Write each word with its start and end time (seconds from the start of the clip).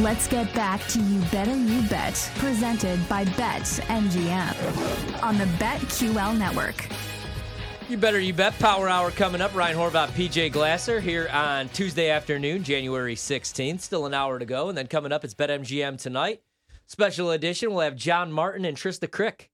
Let's 0.00 0.28
get 0.28 0.52
back 0.54 0.86
to 0.88 1.00
You 1.00 1.20
Better 1.32 1.56
You 1.56 1.82
Bet, 1.88 2.30
presented 2.36 3.06
by 3.08 3.24
Bet 3.24 3.62
MGM 3.62 5.22
on 5.22 5.38
the 5.38 5.44
BetQL 5.44 6.38
network. 6.38 6.86
You 7.88 7.96
better 7.96 8.20
you 8.20 8.32
bet. 8.32 8.56
Power 8.58 8.88
Hour 8.88 9.10
coming 9.10 9.40
up. 9.40 9.54
Ryan 9.56 9.76
Horvat, 9.76 10.08
PJ 10.10 10.52
Glasser 10.52 11.00
here 11.00 11.28
on 11.32 11.68
Tuesday 11.70 12.10
afternoon, 12.10 12.62
January 12.62 13.16
16th. 13.16 13.80
Still 13.80 14.06
an 14.06 14.14
hour 14.14 14.38
to 14.38 14.44
go. 14.44 14.68
And 14.68 14.76
then 14.78 14.86
coming 14.86 15.10
up, 15.10 15.24
it's 15.24 15.34
BetMGM 15.34 16.00
tonight. 16.00 16.42
Special 16.86 17.30
edition. 17.30 17.70
We'll 17.70 17.80
have 17.80 17.96
John 17.96 18.30
Martin 18.30 18.64
and 18.64 18.76
Trista 18.76 19.10
Crick. 19.10 19.50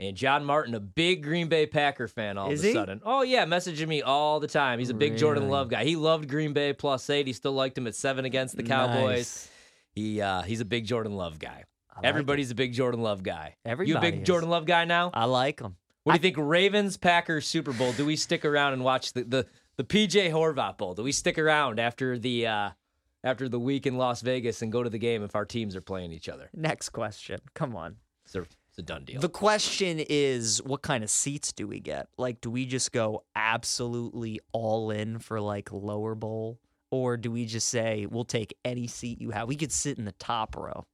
And 0.00 0.16
John 0.16 0.44
Martin, 0.44 0.74
a 0.74 0.80
big 0.80 1.22
Green 1.22 1.48
Bay 1.48 1.64
Packer 1.66 2.08
fan 2.08 2.36
all 2.36 2.50
Is 2.50 2.60
of 2.60 2.64
a 2.64 2.68
he? 2.68 2.74
sudden. 2.74 3.00
Oh, 3.04 3.22
yeah, 3.22 3.46
messaging 3.46 3.86
me 3.86 4.02
all 4.02 4.40
the 4.40 4.48
time. 4.48 4.80
He's 4.80 4.90
a 4.90 4.94
big 4.94 5.16
Jordan 5.16 5.48
Love 5.48 5.70
guy. 5.70 5.84
He 5.84 5.94
loved 5.94 6.28
Green 6.28 6.52
Bay 6.52 6.72
plus 6.72 7.08
eight. 7.08 7.26
He 7.28 7.32
still 7.32 7.52
liked 7.52 7.78
him 7.78 7.86
at 7.86 7.94
seven 7.94 8.24
against 8.24 8.56
the 8.56 8.64
Cowboys. 8.64 9.16
Nice. 9.16 9.48
He 9.92 10.20
uh, 10.20 10.42
He's 10.42 10.60
a 10.60 10.64
big 10.64 10.86
Jordan 10.86 11.12
Love 11.14 11.38
guy. 11.38 11.64
Like 11.96 12.04
Everybody's 12.04 12.50
a 12.50 12.54
big 12.54 12.72
Jordan 12.72 13.02
Love 13.02 13.22
guy. 13.22 13.56
you 13.64 13.96
a 13.96 14.00
big 14.00 14.20
is. 14.22 14.26
Jordan 14.26 14.48
Love 14.48 14.64
guy 14.64 14.84
now? 14.84 15.10
I 15.12 15.26
like 15.26 15.60
him. 15.60 15.76
What 16.04 16.14
do 16.14 16.16
you 16.16 16.22
think? 16.22 16.36
Ravens 16.38 16.96
Packers 16.96 17.46
Super 17.46 17.72
Bowl. 17.72 17.92
Do 17.92 18.04
we 18.04 18.16
stick 18.16 18.44
around 18.44 18.72
and 18.72 18.82
watch 18.82 19.12
the 19.12 19.24
the, 19.24 19.46
the 19.76 19.84
PJ 19.84 20.30
Horvat 20.32 20.78
Bowl? 20.78 20.94
Do 20.94 21.02
we 21.02 21.12
stick 21.12 21.38
around 21.38 21.78
after 21.78 22.18
the 22.18 22.46
uh, 22.46 22.70
after 23.22 23.48
the 23.48 23.60
week 23.60 23.86
in 23.86 23.98
Las 23.98 24.20
Vegas 24.20 24.62
and 24.62 24.72
go 24.72 24.82
to 24.82 24.90
the 24.90 24.98
game 24.98 25.22
if 25.22 25.36
our 25.36 25.44
teams 25.44 25.76
are 25.76 25.80
playing 25.80 26.12
each 26.12 26.28
other? 26.28 26.50
Next 26.54 26.90
question. 26.90 27.40
Come 27.54 27.76
on. 27.76 27.96
It's 28.24 28.34
a, 28.34 28.40
it's 28.40 28.78
a 28.78 28.82
done 28.82 29.04
deal. 29.04 29.20
The 29.20 29.28
question 29.28 29.98
is, 30.00 30.62
what 30.64 30.82
kind 30.82 31.04
of 31.04 31.10
seats 31.10 31.52
do 31.52 31.66
we 31.66 31.78
get? 31.78 32.08
Like, 32.16 32.40
do 32.40 32.50
we 32.50 32.66
just 32.66 32.90
go 32.92 33.24
absolutely 33.36 34.40
all 34.52 34.90
in 34.90 35.18
for 35.18 35.40
like 35.40 35.70
lower 35.72 36.14
bowl, 36.14 36.58
or 36.92 37.16
do 37.16 37.32
we 37.32 37.44
just 37.46 37.66
say 37.68 38.06
we'll 38.08 38.22
take 38.24 38.56
any 38.64 38.86
seat 38.86 39.20
you 39.20 39.30
have? 39.32 39.48
We 39.48 39.56
could 39.56 39.72
sit 39.72 39.98
in 39.98 40.04
the 40.04 40.12
top 40.12 40.56
row. 40.56 40.84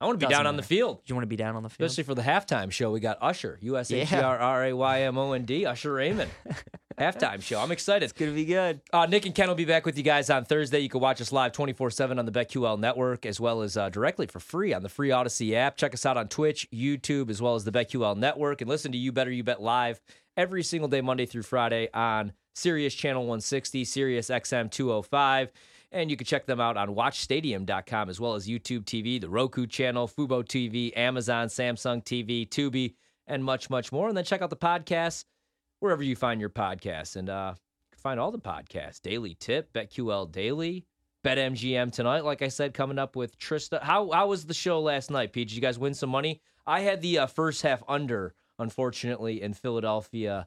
I 0.00 0.06
want 0.06 0.18
to 0.18 0.26
be 0.26 0.28
Doesn't 0.28 0.38
down 0.42 0.46
on 0.48 0.56
the 0.56 0.62
matter. 0.62 0.66
field, 0.66 0.96
Do 0.96 1.02
you 1.06 1.14
want 1.14 1.22
to 1.22 1.28
be 1.28 1.36
down 1.36 1.54
on 1.54 1.62
the 1.62 1.68
field? 1.68 1.88
especially 1.88 2.02
for 2.08 2.16
the 2.16 2.22
halftime 2.22 2.72
show. 2.72 2.90
We 2.90 2.98
got 2.98 3.18
Usher, 3.20 3.56
U 3.62 3.78
S 3.78 3.92
H 3.92 4.12
E 4.12 4.16
R 4.16 4.36
R 4.36 4.64
A 4.64 4.72
Y 4.72 5.02
M 5.02 5.16
O 5.16 5.30
N 5.30 5.44
D, 5.44 5.64
Usher 5.64 5.92
Raymond. 5.92 6.28
halftime 6.98 7.40
show. 7.40 7.60
I'm 7.60 7.70
excited. 7.70 8.02
it's 8.04 8.12
gonna 8.12 8.32
be 8.32 8.44
good. 8.44 8.80
Uh, 8.92 9.06
Nick 9.06 9.26
and 9.26 9.34
Ken 9.34 9.46
will 9.46 9.54
be 9.54 9.64
back 9.64 9.86
with 9.86 9.96
you 9.96 10.02
guys 10.02 10.28
on 10.28 10.44
Thursday. 10.44 10.80
You 10.80 10.88
can 10.88 11.00
watch 11.00 11.20
us 11.20 11.30
live 11.30 11.52
24 11.52 11.90
7 11.92 12.18
on 12.18 12.26
the 12.26 12.32
BetQL 12.32 12.80
network, 12.80 13.24
as 13.26 13.38
well 13.38 13.62
as 13.62 13.76
uh, 13.76 13.90
directly 13.90 14.26
for 14.26 14.40
free 14.40 14.72
on 14.72 14.82
the 14.82 14.88
free 14.88 15.10
Audacy 15.10 15.54
app. 15.54 15.76
Check 15.76 15.94
us 15.94 16.04
out 16.04 16.16
on 16.16 16.26
Twitch, 16.26 16.68
YouTube, 16.72 17.30
as 17.30 17.40
well 17.40 17.54
as 17.54 17.62
the 17.62 17.70
BetQL 17.72 18.16
network, 18.16 18.60
and 18.60 18.68
listen 18.68 18.90
to 18.90 18.98
You 18.98 19.12
Better 19.12 19.30
You 19.30 19.44
Bet 19.44 19.62
live 19.62 20.00
every 20.36 20.64
single 20.64 20.88
day, 20.88 21.00
Monday 21.00 21.26
through 21.26 21.42
Friday, 21.42 21.88
on 21.94 22.32
Sirius 22.54 22.94
Channel 22.94 23.22
160, 23.22 23.84
Sirius 23.84 24.28
XM 24.28 24.70
205. 24.70 25.52
And 25.92 26.10
you 26.10 26.16
can 26.16 26.26
check 26.26 26.46
them 26.46 26.60
out 26.60 26.76
on 26.76 26.94
watchstadium.com 26.94 28.08
as 28.08 28.18
well 28.18 28.34
as 28.34 28.48
YouTube 28.48 28.84
TV, 28.84 29.20
the 29.20 29.28
Roku 29.28 29.66
channel, 29.66 30.08
Fubo 30.08 30.42
TV, 30.42 30.96
Amazon, 30.96 31.48
Samsung 31.48 32.02
TV, 32.02 32.48
Tubi, 32.48 32.94
and 33.26 33.44
much, 33.44 33.68
much 33.68 33.92
more. 33.92 34.08
And 34.08 34.16
then 34.16 34.24
check 34.24 34.40
out 34.40 34.50
the 34.50 34.56
podcasts 34.56 35.24
wherever 35.80 36.02
you 36.02 36.16
find 36.16 36.40
your 36.40 36.48
podcasts. 36.48 37.16
And 37.16 37.28
uh, 37.28 37.54
you 37.56 37.88
can 37.90 38.00
find 38.00 38.18
all 38.18 38.30
the 38.30 38.38
podcasts 38.38 39.02
Daily 39.02 39.34
Tip, 39.34 39.72
BetQL 39.74 40.32
Daily, 40.32 40.86
BetMGM 41.24 41.92
tonight. 41.92 42.24
Like 42.24 42.40
I 42.40 42.48
said, 42.48 42.72
coming 42.72 42.98
up 42.98 43.14
with 43.14 43.38
Trista. 43.38 43.82
How, 43.82 44.10
how 44.12 44.28
was 44.28 44.46
the 44.46 44.54
show 44.54 44.80
last 44.80 45.10
night, 45.10 45.32
Pete? 45.32 45.48
Did 45.48 45.56
you 45.56 45.60
guys 45.60 45.78
win 45.78 45.92
some 45.92 46.10
money? 46.10 46.40
I 46.66 46.80
had 46.80 47.02
the 47.02 47.18
uh, 47.18 47.26
first 47.26 47.62
half 47.62 47.82
under, 47.86 48.34
unfortunately, 48.58 49.42
in 49.42 49.52
Philadelphia 49.52 50.46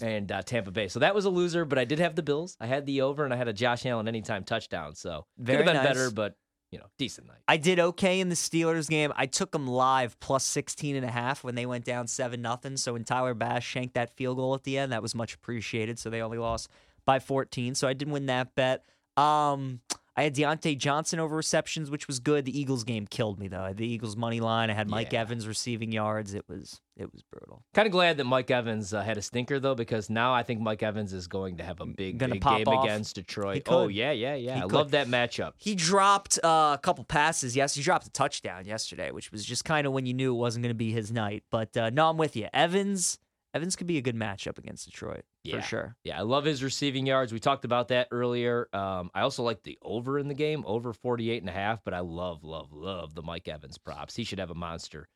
and 0.00 0.30
uh, 0.30 0.42
Tampa 0.42 0.70
Bay. 0.70 0.88
So 0.88 1.00
that 1.00 1.14
was 1.14 1.24
a 1.24 1.30
loser, 1.30 1.64
but 1.64 1.78
I 1.78 1.84
did 1.84 1.98
have 1.98 2.14
the 2.14 2.22
Bills. 2.22 2.56
I 2.60 2.66
had 2.66 2.86
the 2.86 3.02
over, 3.02 3.24
and 3.24 3.32
I 3.32 3.36
had 3.36 3.48
a 3.48 3.52
Josh 3.52 3.86
Allen 3.86 4.08
anytime 4.08 4.44
touchdown. 4.44 4.94
So 4.94 5.26
Very 5.38 5.58
could 5.58 5.66
have 5.66 5.74
been 5.74 5.82
nice. 5.84 5.94
better, 5.94 6.10
but, 6.10 6.36
you 6.70 6.78
know, 6.78 6.86
decent 6.98 7.26
night. 7.26 7.38
I 7.48 7.56
did 7.56 7.78
okay 7.78 8.20
in 8.20 8.28
the 8.28 8.34
Steelers 8.34 8.88
game. 8.88 9.12
I 9.16 9.26
took 9.26 9.52
them 9.52 9.66
live 9.66 10.18
plus 10.20 10.44
16 10.44 10.96
and 10.96 11.04
a 11.04 11.10
half 11.10 11.42
when 11.44 11.54
they 11.54 11.66
went 11.66 11.84
down 11.84 12.06
7 12.06 12.40
nothing. 12.40 12.76
So 12.76 12.92
when 12.92 13.04
Tyler 13.04 13.34
Bass 13.34 13.62
shanked 13.62 13.94
that 13.94 14.16
field 14.16 14.36
goal 14.36 14.54
at 14.54 14.64
the 14.64 14.76
end, 14.76 14.92
that 14.92 15.02
was 15.02 15.14
much 15.14 15.34
appreciated. 15.34 15.98
So 15.98 16.10
they 16.10 16.20
only 16.20 16.38
lost 16.38 16.68
by 17.04 17.18
14. 17.18 17.74
So 17.74 17.88
I 17.88 17.92
did 17.94 18.10
win 18.10 18.26
that 18.26 18.54
bet. 18.54 18.84
Um, 19.16 19.80
I 20.18 20.22
had 20.22 20.34
Diontae 20.34 20.78
Johnson 20.78 21.20
over 21.20 21.36
receptions, 21.36 21.90
which 21.90 22.06
was 22.06 22.20
good. 22.20 22.46
The 22.46 22.58
Eagles 22.58 22.84
game 22.84 23.06
killed 23.06 23.38
me 23.38 23.48
though. 23.48 23.72
The 23.76 23.86
Eagles 23.86 24.16
money 24.16 24.40
line. 24.40 24.70
I 24.70 24.72
had 24.72 24.88
Mike 24.88 25.12
Yeah. 25.12 25.20
Evans 25.20 25.46
receiving 25.46 25.92
yards. 25.92 26.32
It 26.32 26.48
was 26.48 26.80
it 26.96 27.12
was 27.12 27.22
brutal. 27.30 27.62
Kind 27.74 27.84
of 27.84 27.92
glad 27.92 28.16
that 28.16 28.24
Mike 28.24 28.50
Evans 28.50 28.94
uh, 28.94 29.02
had 29.02 29.18
a 29.18 29.22
stinker 29.22 29.60
though, 29.60 29.74
because 29.74 30.08
now 30.08 30.32
I 30.32 30.42
think 30.42 30.62
Mike 30.62 30.82
Evans 30.82 31.12
is 31.12 31.26
going 31.26 31.58
to 31.58 31.64
have 31.64 31.80
a 31.82 31.84
big, 31.86 32.16
Gonna 32.18 32.32
big 32.36 32.40
pop 32.42 32.56
game 32.58 32.68
off. 32.68 32.84
against 32.86 33.16
Detroit. 33.16 33.64
Oh 33.66 33.88
yeah, 33.88 34.12
yeah, 34.12 34.34
yeah. 34.34 34.54
He 34.54 34.58
I 34.60 34.62
could. 34.62 34.72
love 34.72 34.90
that 34.92 35.06
matchup. 35.08 35.52
He 35.58 35.74
dropped 35.74 36.38
uh, 36.42 36.72
a 36.74 36.80
couple 36.82 37.04
passes. 37.04 37.54
Yes, 37.54 37.74
he 37.74 37.82
dropped 37.82 38.06
a 38.06 38.10
touchdown 38.10 38.64
yesterday, 38.64 39.10
which 39.10 39.30
was 39.30 39.44
just 39.44 39.66
kind 39.66 39.86
of 39.86 39.92
when 39.92 40.06
you 40.06 40.14
knew 40.14 40.34
it 40.34 40.38
wasn't 40.38 40.62
going 40.62 40.70
to 40.70 40.74
be 40.74 40.90
his 40.92 41.12
night. 41.12 41.44
But 41.50 41.76
uh, 41.76 41.90
no, 41.90 42.08
I'm 42.08 42.16
with 42.16 42.34
you. 42.36 42.48
Evans, 42.54 43.18
Evans 43.54 43.76
could 43.76 43.86
be 43.86 43.96
a 43.98 44.02
good 44.02 44.16
matchup 44.16 44.58
against 44.58 44.84
Detroit 44.86 45.24
Yeah. 45.42 45.56
for 45.56 45.62
sure. 45.66 45.96
Yeah, 46.04 46.18
I 46.18 46.22
love 46.22 46.44
his 46.44 46.62
receiving 46.62 47.06
yards. 47.06 47.32
We 47.32 47.38
talked 47.40 47.64
about 47.64 47.88
that 47.88 48.08
earlier. 48.10 48.68
Um, 48.72 49.10
I 49.14 49.22
also 49.22 49.42
like 49.42 49.62
the 49.62 49.78
over 49.80 50.18
in 50.18 50.28
the 50.28 50.34
game, 50.34 50.62
over 50.66 50.92
48 50.92 51.42
and 51.42 51.48
a 51.48 51.52
half, 51.52 51.82
but 51.84 51.94
I 51.94 52.00
love, 52.00 52.44
love, 52.44 52.72
love 52.72 53.14
the 53.14 53.22
Mike 53.22 53.48
Evans 53.48 53.78
props. 53.78 54.14
He 54.14 54.24
should 54.24 54.38
have 54.40 54.50
a 54.50 54.54
monster, 54.54 55.08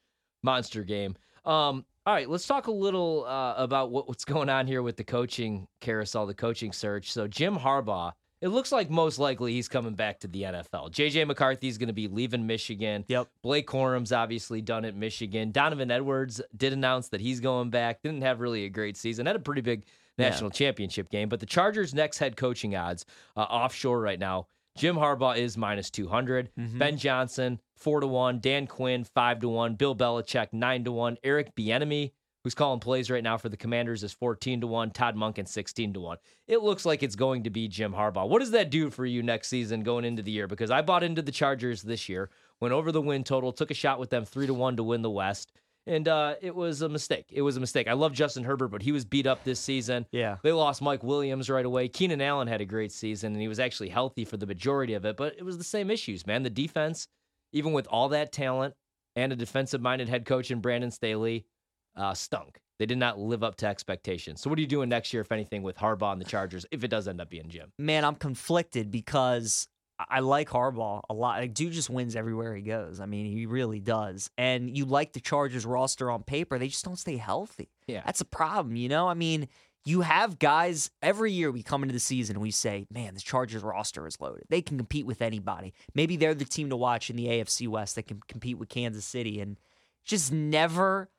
monster 0.43 0.85
game. 0.85 1.17
Um, 1.45 1.85
all 2.07 2.15
right, 2.15 2.29
let's 2.31 2.47
talk 2.47 2.67
a 2.67 2.73
little 2.73 3.25
uh, 3.27 3.55
about 3.57 3.91
what, 3.91 4.09
what's 4.09 4.25
going 4.27 4.49
on 4.49 4.67
here 4.67 4.83
with 4.83 4.97
the 4.97 5.05
coaching 5.05 5.67
carousel, 5.81 6.27
the 6.27 6.35
coaching 6.35 6.73
search. 6.73 7.13
So 7.13 7.27
Jim 7.29 7.57
Harbaugh, 7.59 8.13
it 8.41 8.49
looks 8.49 8.73
like 8.73 8.91
most 8.91 9.19
likely 9.19 9.53
he's 9.53 9.69
coming 9.69 9.95
back 9.95 10.21
to 10.21 10.29
the 10.29 10.43
NFL. 10.43 10.91
JJ 10.93 11.27
McCarthy's 11.27 11.79
going 11.79 11.89
to 11.89 11.93
be 11.93 12.09
leaving 12.09 12.47
Michigan. 12.47 13.05
Yep. 13.09 13.29
Blake 13.43 13.67
Corum's 13.67 14.13
obviously 14.13 14.61
done 14.63 14.85
at 14.85 14.95
Michigan. 14.97 15.51
Donovan 15.53 15.91
Edwards 15.91 16.41
did 16.57 16.73
announce 16.73 17.09
that 17.11 17.21
he's 17.21 17.41
going 17.41 17.71
back. 17.71 18.03
Didn't 18.03 18.23
have 18.23 18.41
really 18.41 18.65
a 18.65 18.69
great 18.71 18.97
season. 18.97 19.27
Had 19.27 19.37
a 19.37 19.41
pretty 19.41 19.61
big 19.63 19.85
Yeah. 20.17 20.29
national 20.31 20.51
championship 20.51 21.11
game. 21.11 21.29
But 21.29 21.41
the 21.41 21.47
Chargers' 21.47 21.95
next 21.95 22.19
head 22.19 22.37
coaching 22.37 22.75
odds 22.77 23.07
uh, 23.37 23.41
offshore 23.41 24.01
right 24.01 24.19
now. 24.19 24.47
Jim 24.77 24.97
Harbaugh 24.97 25.37
is 25.37 25.57
minus 25.57 25.91
200. 25.91 26.51
Mhm. 26.59 26.79
Ben 26.79 26.97
Johnson, 26.97 27.59
4 27.77 28.01
to 28.01 28.07
1. 28.07 28.39
Dan 28.41 28.67
Quinn, 28.67 29.05
5 29.05 29.41
to 29.41 29.49
1. 29.49 29.75
Bill 29.75 29.97
Belichick, 29.97 30.53
9 30.53 30.85
to 30.85 30.93
1. 30.93 31.19
Eric 31.25 31.55
Bieniemy, 31.57 32.13
who's 32.43 32.55
calling 32.55 32.81
plays 32.81 33.11
right 33.11 33.23
now 33.23 33.37
for 33.37 33.49
the 33.49 33.57
Commanders, 33.57 34.03
is 34.03 34.13
14 34.13 34.63
to 34.63 34.67
1. 34.67 34.91
Todd 34.91 35.17
Monken, 35.17 35.47
16 35.47 35.95
to 35.95 36.01
1. 36.01 36.19
It 36.47 36.63
looks 36.63 36.85
like 36.85 37.03
it's 37.03 37.17
going 37.17 37.45
to 37.45 37.51
be 37.51 37.69
Jim 37.69 37.93
Harbaugh. 37.93 38.29
What 38.29 38.41
does 38.41 38.53
that 38.53 38.71
do 38.71 38.91
for 38.91 39.05
you 39.07 39.23
next 39.23 39.49
season 39.49 39.83
going 39.83 40.05
into 40.05 40.23
the 40.23 40.31
year? 40.31 40.47
Because 40.47 40.71
I 40.71 40.83
bought 40.83 41.03
into 41.03 41.23
the 41.23 41.33
Chargers 41.33 41.83
this 41.83 42.09
year, 42.09 42.31
went 42.61 42.73
over 42.73 42.93
the 42.93 43.03
win 43.03 43.25
total, 43.25 43.53
took 43.53 43.71
a 43.71 43.75
shot 43.75 43.99
with 43.99 44.11
them 44.11 44.25
3 44.25 44.47
to 44.47 44.55
1 44.55 44.77
to 44.77 44.83
win 44.83 45.03
the 45.03 45.11
West. 45.11 45.53
And 45.87 46.07
uh, 46.09 46.35
it 46.43 46.55
was 46.55 46.83
a 46.83 46.89
mistake. 46.89 47.27
It 47.33 47.43
was 47.43 47.57
a 47.57 47.61
mistake. 47.61 47.89
I 47.89 47.95
love 47.95 48.13
Justin 48.13 48.45
Herbert, 48.45 48.69
but 48.69 48.83
he 48.83 48.93
was 48.93 49.05
beat 49.05 49.27
up 49.27 49.45
this 49.45 49.59
season. 49.59 50.07
Yeah. 50.13 50.37
They 50.43 50.53
lost 50.53 50.83
Mike 50.83 51.03
Williams 51.03 51.49
right 51.49 51.65
away. 51.65 51.89
Keenan 51.89 52.21
Allen 52.21 52.49
had 52.49 52.61
a 52.61 52.67
great 52.67 52.93
season, 52.93 53.33
and 53.33 53.41
he 53.41 53.49
was 53.49 53.59
actually 53.59 53.89
healthy 53.89 54.25
for 54.25 54.37
the 54.37 54.47
majority 54.47 54.95
of 54.95 55.05
it, 55.05 55.17
but 55.17 55.35
it 55.39 55.45
was 55.45 55.59
the 55.59 55.65
same 55.65 55.91
issues, 55.91 56.27
man. 56.27 56.43
The 56.43 56.51
defense, 56.51 57.09
even 57.53 57.73
with 57.73 57.87
all 57.89 58.11
that 58.11 58.31
talent 58.31 58.75
and 59.17 59.33
a 59.33 59.37
defensive 59.37 59.81
minded 59.81 60.09
head 60.09 60.27
coach 60.27 60.51
in 60.51 60.61
Brandon 60.61 60.91
Staley, 60.91 61.47
uh, 61.97 62.15
stunk. 62.15 62.61
They 62.79 62.87
did 62.87 62.99
not 62.99 63.19
live 63.19 63.43
up 63.43 63.57
to 63.57 63.67
expectations. 63.67 64.41
So, 64.41 64.49
what 64.49 64.59
are 64.59 64.63
you 64.63 64.67
doing 64.67 64.89
next 64.89 65.13
year, 65.13 65.21
if 65.21 65.33
anything, 65.33 65.63
with 65.63 65.77
Harbaugh 65.77 66.13
and 66.13 66.21
the 66.21 66.25
Chargers, 66.25 66.65
if 66.71 66.83
it 66.83 66.89
does 66.89 67.07
end 67.09 67.21
up 67.21 67.29
being 67.29 67.49
Jim? 67.49 67.73
Man, 67.79 68.05
I'm 68.05 68.15
conflicted 68.15 68.91
because 68.91 69.69
I 70.09 70.21
like 70.21 70.49
Harbaugh 70.49 71.03
a 71.11 71.15
lot. 71.15 71.41
Like, 71.41 71.55
dude 71.55 71.73
just 71.73 71.91
wins 71.91 72.17
everywhere 72.17 72.55
he 72.55 72.63
goes. 72.63 73.01
I 73.01 73.07
mean, 73.07 73.27
he 73.27 73.47
really 73.47 73.81
does. 73.81 74.31
And 74.39 74.75
you 74.75 74.85
like 74.85 75.13
the 75.13 75.21
Chargers 75.21 75.67
roster 75.67 76.11
on 76.11 76.23
paper, 76.23 76.59
they 76.59 76.69
just 76.69 76.85
don't 76.85 76.99
stay 76.99 77.17
healthy. 77.17 77.69
Yeah. 77.87 78.03
That's 78.07 78.21
a 78.21 78.27
problem, 78.27 78.77
you 78.77 78.89
know? 78.89 79.09
I 79.09 79.15
mean, 79.15 79.49
you 79.85 80.03
have 80.03 80.39
guys 80.39 80.91
every 81.03 81.33
year 81.33 81.51
we 81.51 81.63
come 81.63 81.83
into 81.83 81.93
the 81.93 82.01
season 82.01 82.37
and 82.37 82.43
we 82.43 82.51
say, 82.51 82.87
man, 82.93 83.15
the 83.15 83.21
Chargers 83.21 83.63
roster 83.63 84.07
is 84.07 84.21
loaded. 84.21 84.45
They 84.49 84.63
can 84.63 84.77
compete 84.77 85.07
with 85.07 85.23
anybody. 85.23 85.73
Maybe 85.95 86.17
they're 86.17 86.35
the 86.35 86.45
team 86.45 86.71
to 86.71 86.77
watch 86.77 87.11
in 87.11 87.17
the 87.17 87.27
AFC 87.27 87.69
West 87.69 87.97
that 87.97 88.07
can 88.07 88.21
compete 88.29 88.59
with 88.59 88.69
Kansas 88.69 89.05
City 89.05 89.41
and 89.41 89.59
just 90.05 90.33
never 90.33 91.11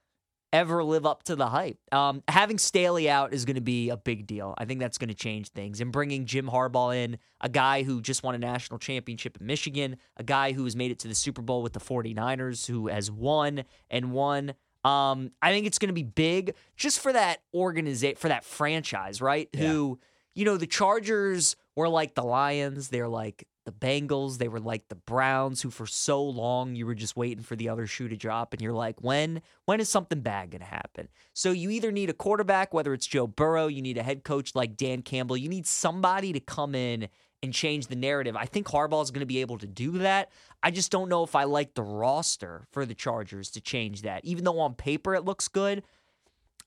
ever 0.54 0.84
live 0.84 1.06
up 1.06 1.24
to 1.24 1.36
the 1.36 1.48
hype. 1.48 1.78
Um, 1.92 2.24
having 2.28 2.58
Staley 2.58 3.10
out 3.10 3.34
is 3.34 3.46
going 3.46 3.56
to 3.56 3.62
be 3.62 3.90
a 3.90 3.98
big 3.98 4.28
deal. 4.28 4.54
I 4.58 4.66
think 4.66 4.80
that's 4.80 4.98
going 4.98 5.10
to 5.10 5.16
change 5.16 5.50
things. 5.50 5.82
And 5.82 5.92
bringing 5.92 6.26
Jim 6.26 6.48
Harbaugh 6.48 6.96
in, 6.96 7.18
a 7.40 7.50
guy 7.50 7.84
who 7.84 8.02
just 8.02 8.24
won 8.24 8.36
a 8.36 8.38
national 8.38 8.80
championship 8.80 9.38
in 9.40 9.48
Michigan, 9.48 9.98
a 10.18 10.24
guy 10.24 10.52
who 10.52 10.64
has 10.66 10.76
made 10.76 10.92
it 10.92 11.00
to 11.00 11.08
the 11.08 11.16
Super 11.16 11.42
Bowl 11.42 11.62
with 11.64 11.74
the 11.74 11.80
49ers, 11.80 12.68
who 12.68 12.88
has 12.88 13.10
won 13.10 13.64
and 13.90 14.12
won. 14.12 14.54
Um, 14.84 15.32
I 15.42 15.52
think 15.52 15.68
it's 15.68 15.78
going 15.78 15.90
to 15.90 15.94
be 15.94 16.04
big 16.04 16.56
just 16.76 17.00
for 17.00 17.14
that 17.14 17.42
organization, 17.54 18.18
for 18.18 18.30
that 18.30 18.44
franchise, 18.44 19.22
right? 19.22 19.50
Yeah. 19.54 19.68
Who, 19.68 20.00
you 20.34 20.46
know, 20.46 20.58
the 20.58 20.68
Chargers 20.68 21.56
were 21.76 21.88
like 21.88 22.16
the 22.16 22.24
Lions. 22.24 22.90
They're 22.90 23.08
like 23.08 23.48
the 23.66 23.72
Bengals. 23.72 24.38
They 24.38 24.48
were 24.48 24.60
like 24.60 24.88
the 24.88 24.96
Browns, 24.96 25.62
who 25.62 25.70
for 25.70 25.86
so 25.86 26.24
long 26.24 26.76
you 26.76 26.86
were 26.86 26.96
just 26.96 27.16
waiting 27.16 27.44
for 27.44 27.56
the 27.56 27.70
other 27.70 27.88
shoe 27.88 28.08
to 28.08 28.18
drop, 28.18 28.54
and 28.54 28.62
you're 28.62 28.74
like, 28.74 29.02
when 29.02 29.42
when 29.66 29.80
is 29.80 29.90
something 29.90 30.22
bad 30.22 30.52
to 30.52 30.64
happen? 30.64 31.08
So 31.34 31.52
you 31.52 31.70
either 31.70 31.92
need 31.92 32.10
a 32.10 32.14
quarterback, 32.14 32.74
whether 32.74 32.94
it's 32.94 33.08
Joe 33.08 33.28
Burrow, 33.28 33.68
you 33.68 33.82
need 33.82 33.98
a 33.98 34.04
head 34.04 34.24
coach 34.24 34.56
like 34.56 34.78
Dan 34.78 35.02
Campbell, 35.02 35.38
you 35.38 35.50
need 35.50 35.68
somebody 35.68 36.34
to 36.34 36.40
come 36.40 36.76
in 36.76 37.08
and 37.44 37.54
change 37.54 37.88
the 37.88 37.96
narrative. 37.96 38.36
I 38.36 38.46
think 38.46 38.68
Harbaugh 38.68 39.02
is 39.02 39.12
going 39.12 39.22
to 39.22 39.26
be 39.26 39.42
able 39.42 39.58
to 39.58 39.68
do 39.68 39.98
that. 40.00 40.32
I 40.62 40.70
just 40.70 40.92
don't 40.92 41.10
know 41.10 41.24
if 41.24 41.36
I 41.36 41.46
like 41.46 41.74
the 41.74 41.84
roster 41.84 42.68
for 42.72 42.86
the 42.86 42.94
Chargers 42.94 43.50
to 43.52 43.62
change 43.62 44.04
that. 44.04 44.24
Even 44.26 44.44
though 44.44 44.60
on 44.60 44.76
paper 44.76 45.16
it 45.16 45.26
looks 45.26 45.48
good, 45.48 45.84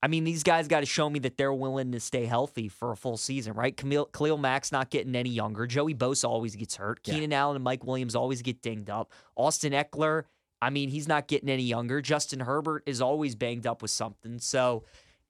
I 0.04 0.06
mean, 0.06 0.24
these 0.24 0.42
guys 0.42 0.68
got 0.68 0.80
to 0.80 0.86
show 0.86 1.08
me 1.08 1.18
that 1.20 1.38
they're 1.38 1.54
willing 1.54 1.92
to 1.92 1.98
stay 1.98 2.26
healthy 2.26 2.68
for 2.68 2.92
a 2.92 2.96
full 2.96 3.16
season, 3.16 3.54
right? 3.54 3.74
Camille, 3.74 4.04
Khalil 4.04 4.36
Mack's 4.36 4.70
not 4.70 4.90
getting 4.90 5.16
any 5.16 5.30
younger. 5.30 5.66
Joey 5.66 5.94
Bosa 5.94 6.28
always 6.28 6.54
gets 6.56 6.76
hurt. 6.76 7.00
Yeah. 7.04 7.14
Keenan 7.14 7.32
Allen 7.32 7.56
and 7.56 7.64
Mike 7.64 7.86
Williams 7.86 8.14
always 8.14 8.42
get 8.42 8.60
dinged 8.60 8.90
up. 8.90 9.10
Austin 9.34 9.72
Ekeler, 9.72 10.24
I 10.60 10.68
mean, 10.68 10.90
he's 10.90 11.08
not 11.08 11.26
getting 11.26 11.48
any 11.48 11.62
younger. 11.62 12.02
Justin 12.02 12.40
Herbert 12.40 12.82
is 12.84 13.00
always 13.00 13.34
banged 13.34 13.66
up 13.66 13.80
with 13.80 13.92
something. 13.92 14.38
So 14.40 14.84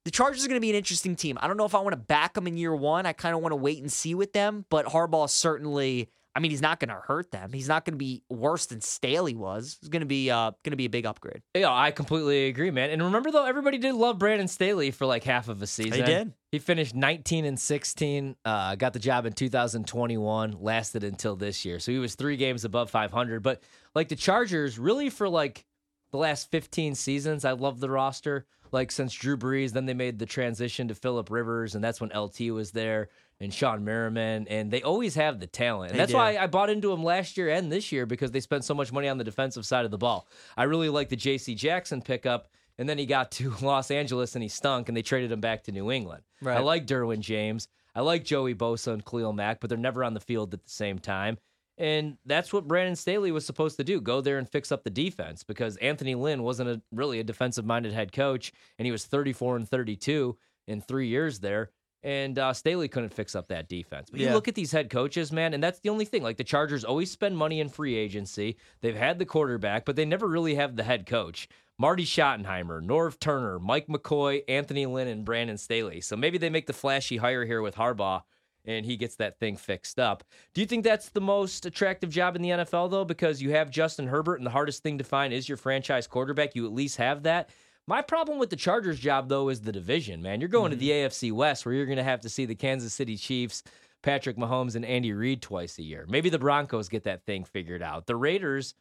the 0.05 0.11
Chargers 0.11 0.45
are 0.45 0.49
going 0.49 0.57
to 0.57 0.61
be 0.61 0.71
an 0.71 0.77
interesting 0.77 1.15
team. 1.15 1.39
I 1.41 1.47
don't 1.47 1.57
know 1.57 1.67
if 1.67 1.77
I 1.77 1.79
want 1.79 1.93
to 1.93 1.97
back 1.97 2.35
them 2.35 2.49
in 2.49 2.57
year 2.57 2.75
one. 2.75 3.07
I 3.07 3.13
kind 3.13 3.37
of 3.37 3.43
want 3.43 3.53
to 3.53 3.57
wait 3.57 3.81
and 3.81 3.93
see 3.93 4.17
with 4.17 4.33
them, 4.33 4.65
but 4.71 4.87
Harbaugh 4.87 5.31
certainly. 5.31 6.09
I 6.37 6.41
mean, 6.41 6.51
he's 6.51 6.63
not 6.63 6.81
going 6.81 6.89
to 6.89 6.97
hurt 6.97 7.31
them. 7.31 7.53
He's 7.53 7.69
not 7.69 7.85
going 7.85 7.95
to 7.95 7.99
be 7.99 8.25
worse 8.29 8.67
than 8.67 8.81
Staley 8.81 9.37
was. 9.37 9.79
It's 9.81 9.89
going 9.89 10.01
to 10.01 10.07
be 10.07 10.31
uh, 10.31 10.51
going 10.65 10.73
to 10.73 10.77
be 10.77 10.87
a 10.87 10.91
big 10.91 11.07
upgrade. 11.07 11.43
Yeah, 11.55 11.73
I 11.73 11.93
completely 11.93 12.47
agree, 12.47 12.73
man. 12.73 12.91
And 12.91 13.03
remember 13.03 13.31
though, 13.31 13.45
everybody 13.45 13.79
did 13.79 13.95
love 13.95 14.19
Brandon 14.19 14.49
Staley 14.49 14.91
for 14.91 15.07
like 15.07 15.23
half 15.23 15.49
of 15.49 15.63
a 15.63 15.67
season. 15.67 16.01
did. 16.05 16.33
He 16.51 16.59
finished 16.59 16.95
19 16.95 17.45
and 17.45 17.59
16. 17.59 18.37
Uh, 18.45 18.75
got 18.75 18.93
the 18.93 18.99
job 18.99 19.27
in 19.27 19.33
2021. 19.33 20.57
Lasted 20.61 21.05
until 21.05 21.37
this 21.37 21.65
year, 21.65 21.79
so 21.79 21.93
he 21.93 21.99
was 21.99 22.15
three 22.17 22.37
games 22.37 22.65
above 22.65 22.91
500. 22.91 23.43
But 23.43 23.63
like 23.95 24.09
the 24.09 24.17
Chargers, 24.17 24.79
really 24.79 25.11
for 25.11 25.29
like 25.29 25.65
the 26.11 26.19
last 26.19 26.51
15 26.51 26.97
seasons, 26.97 27.45
I 27.45 27.53
love 27.53 27.81
the 27.81 27.91
roster. 27.91 28.47
Like 28.73 28.91
since 28.91 29.13
Drew 29.13 29.37
Brees, 29.37 29.71
then 29.71 29.87
they 29.87 29.95
made 29.95 30.19
the 30.19 30.27
transition 30.27 30.89
to 30.89 30.97
Philip 30.97 31.31
Rivers, 31.31 31.77
and 31.77 31.85
that's 31.85 32.01
when 32.01 32.11
LT 32.11 32.51
was 32.51 32.73
there 32.73 33.09
and 33.45 33.53
Shawne 33.53 33.83
Merriman, 33.83 34.49
and 34.49 34.71
they 34.71 34.83
always 34.83 35.15
have 35.15 35.39
the 35.39 35.47
talent. 35.47 35.91
And 35.93 35.99
They 35.99 36.03
that's 36.03 36.13
do. 36.13 36.19
why 36.19 36.37
I 36.37 36.47
bought 36.47 36.71
into 36.71 36.89
them 36.91 37.05
last 37.05 37.37
year 37.37 37.49
and 37.51 37.71
this 37.71 37.93
year 37.93 38.07
because 38.07 38.31
they 38.33 38.41
spent 38.41 38.65
so 38.65 38.75
much 38.75 38.93
money 38.93 39.09
on 39.09 39.19
the 39.19 39.25
defensive 39.25 39.65
side 39.65 39.85
of 39.85 39.91
the 39.91 39.99
ball. 39.99 40.27
I 40.57 40.65
really 40.65 40.89
like 40.89 41.09
the 41.09 41.17
J.C. 41.17 41.55
Jackson 41.55 42.03
pickup, 42.03 42.49
and 42.79 42.89
then 42.89 42.99
he 42.99 43.07
got 43.07 43.31
to 43.33 43.55
Los 43.63 43.91
Angeles 43.91 44.35
and 44.35 44.43
he 44.43 44.49
stunk, 44.49 44.89
and 44.89 44.97
they 44.97 45.03
traded 45.03 45.31
him 45.31 45.41
back 45.41 45.63
to 45.65 45.73
New 45.73 45.91
England. 45.91 46.23
Right. 46.43 46.57
I 46.57 46.61
like 46.61 46.87
Derwin 46.87 47.21
James. 47.21 47.69
I 47.95 48.01
like 48.01 48.25
Joey 48.25 48.55
Bosa 48.55 48.93
and 48.93 49.05
Khalil 49.05 49.33
Mack, 49.33 49.61
but 49.61 49.69
they're 49.71 49.79
never 49.79 50.03
on 50.03 50.15
the 50.15 50.21
field 50.21 50.53
at 50.53 50.65
the 50.65 50.71
same 50.71 50.99
time. 50.99 51.39
And 51.77 52.17
that's 52.25 52.53
what 52.53 52.69
Brandon 52.69 52.95
Staley 52.97 53.33
was 53.33 53.45
supposed 53.45 53.77
to 53.79 53.85
do 53.85 54.01
go 54.01 54.21
there 54.21 54.39
and 54.39 54.49
fix 54.49 54.71
up 54.71 54.85
the 54.85 54.91
defense 54.91 55.43
because 55.43 55.77
Anthony 55.79 56.15
Lynn 56.15 56.43
wasn't 56.43 56.71
a, 56.71 56.81
really 56.93 57.19
a 57.21 57.25
defensive 57.25 57.65
minded 57.65 57.93
head 57.93 58.13
coach, 58.13 58.53
and 58.79 58.87
he 58.87 58.93
was 58.93 59.05
34 59.07 59.57
and 59.57 59.69
32 59.69 60.37
in 60.69 60.81
three 60.81 61.09
years 61.09 61.41
there. 61.41 61.71
And 62.05 62.39
uh, 62.39 62.53
Staley 62.53 62.87
couldn't 62.87 63.15
fix 63.15 63.35
up 63.35 63.49
that 63.49 63.67
defense. 63.67 64.11
But 64.11 64.21
you 64.21 64.31
look 64.31 64.47
at 64.47 64.55
these 64.55 64.71
head 64.71 64.91
coaches, 64.91 65.33
man, 65.33 65.55
and 65.55 65.65
that's 65.65 65.81
the 65.81 65.89
only 65.89 66.05
thing. 66.05 66.23
Like 66.23 66.37
the 66.37 66.45
Chargers 66.45 66.85
always 66.85 67.11
spend 67.11 67.37
money 67.37 67.61
in 67.61 67.71
free 67.71 67.97
agency. 67.97 68.59
They've 68.83 68.95
had 68.95 69.19
the 69.19 69.25
quarterback, 69.25 69.87
but 69.87 69.97
they 69.97 70.05
never 70.05 70.29
really 70.29 70.55
have 70.55 70.77
the 70.77 70.83
head 70.83 71.07
coach. 71.07 71.49
Marty 71.79 72.05
Schottenheimer, 72.05 72.85
Norv 72.85 73.19
Turner, 73.19 73.59
Mike 73.59 73.89
McCoy, 73.89 74.43
Anthony 74.49 74.85
Lynn, 74.85 75.09
and 75.09 75.25
Brandon 75.25 75.57
Staley. 75.57 76.03
So 76.03 76.15
maybe 76.15 76.37
they 76.37 76.51
make 76.51 76.67
the 76.67 76.73
flashy 76.75 77.17
hire 77.17 77.47
here 77.47 77.63
with 77.63 77.77
Harbaugh 77.77 78.23
and 78.65 78.87
he 78.87 78.97
gets 78.97 79.17
that 79.17 79.39
thing 79.39 79.57
fixed 79.57 79.99
up. 79.99 80.25
Do 80.55 80.61
you 80.61 80.67
think 80.67 80.85
that's 80.85 81.11
the 81.11 81.21
most 81.21 81.67
attractive 81.67 82.11
job 82.11 82.37
in 82.37 82.43
the 82.43 82.51
NFL, 82.51 82.91
though? 82.91 83.05
Because 83.05 83.43
you 83.43 83.51
have 83.51 83.71
Justin 83.71 84.07
Herbert, 84.07 84.37
and 84.37 84.47
the 84.47 84.51
hardest 84.51 84.83
thing 84.83 84.99
to 84.99 85.05
find 85.05 85.33
is 85.33 85.49
your 85.49 85.59
franchise 85.59 86.07
quarterback. 86.07 86.55
You 86.55 86.67
at 86.67 86.73
least 86.73 86.97
have 86.97 87.25
that. 87.25 87.51
My 87.87 88.01
problem 88.01 88.39
with 88.39 88.51
the 88.51 88.57
Chargers 88.57 88.99
job, 88.99 89.29
though, 89.29 89.51
is 89.51 89.61
the 89.61 89.73
division, 89.73 90.23
man. 90.23 90.41
You're 90.41 90.49
going 90.49 90.71
to 90.71 90.77
the 90.77 90.91
mm-hmm. 90.91 91.09
AFC 91.09 91.33
West 91.33 91.67
where 91.67 91.75
you're 91.75 91.87
going 91.87 91.99
to 91.99 92.05
have 92.05 92.21
to 92.21 92.31
see 92.31 92.47
the 92.47 92.55
Kansas 92.55 92.95
City 92.95 93.17
Chiefs, 93.17 93.63
Patrick 94.03 94.39
Mahomes, 94.39 94.75
and 94.75 94.85
Andy 94.87 95.13
Reid 95.13 95.43
twice 95.43 95.79
a 95.79 95.83
year. 95.83 96.07
Maybe 96.09 96.31
the 96.31 96.39
Broncos 96.39 96.89
get 96.89 97.05
that 97.05 97.27
thing 97.27 97.45
figured 97.45 97.83
out. 97.83 98.07
The 98.07 98.17
Raiders, 98.17 98.75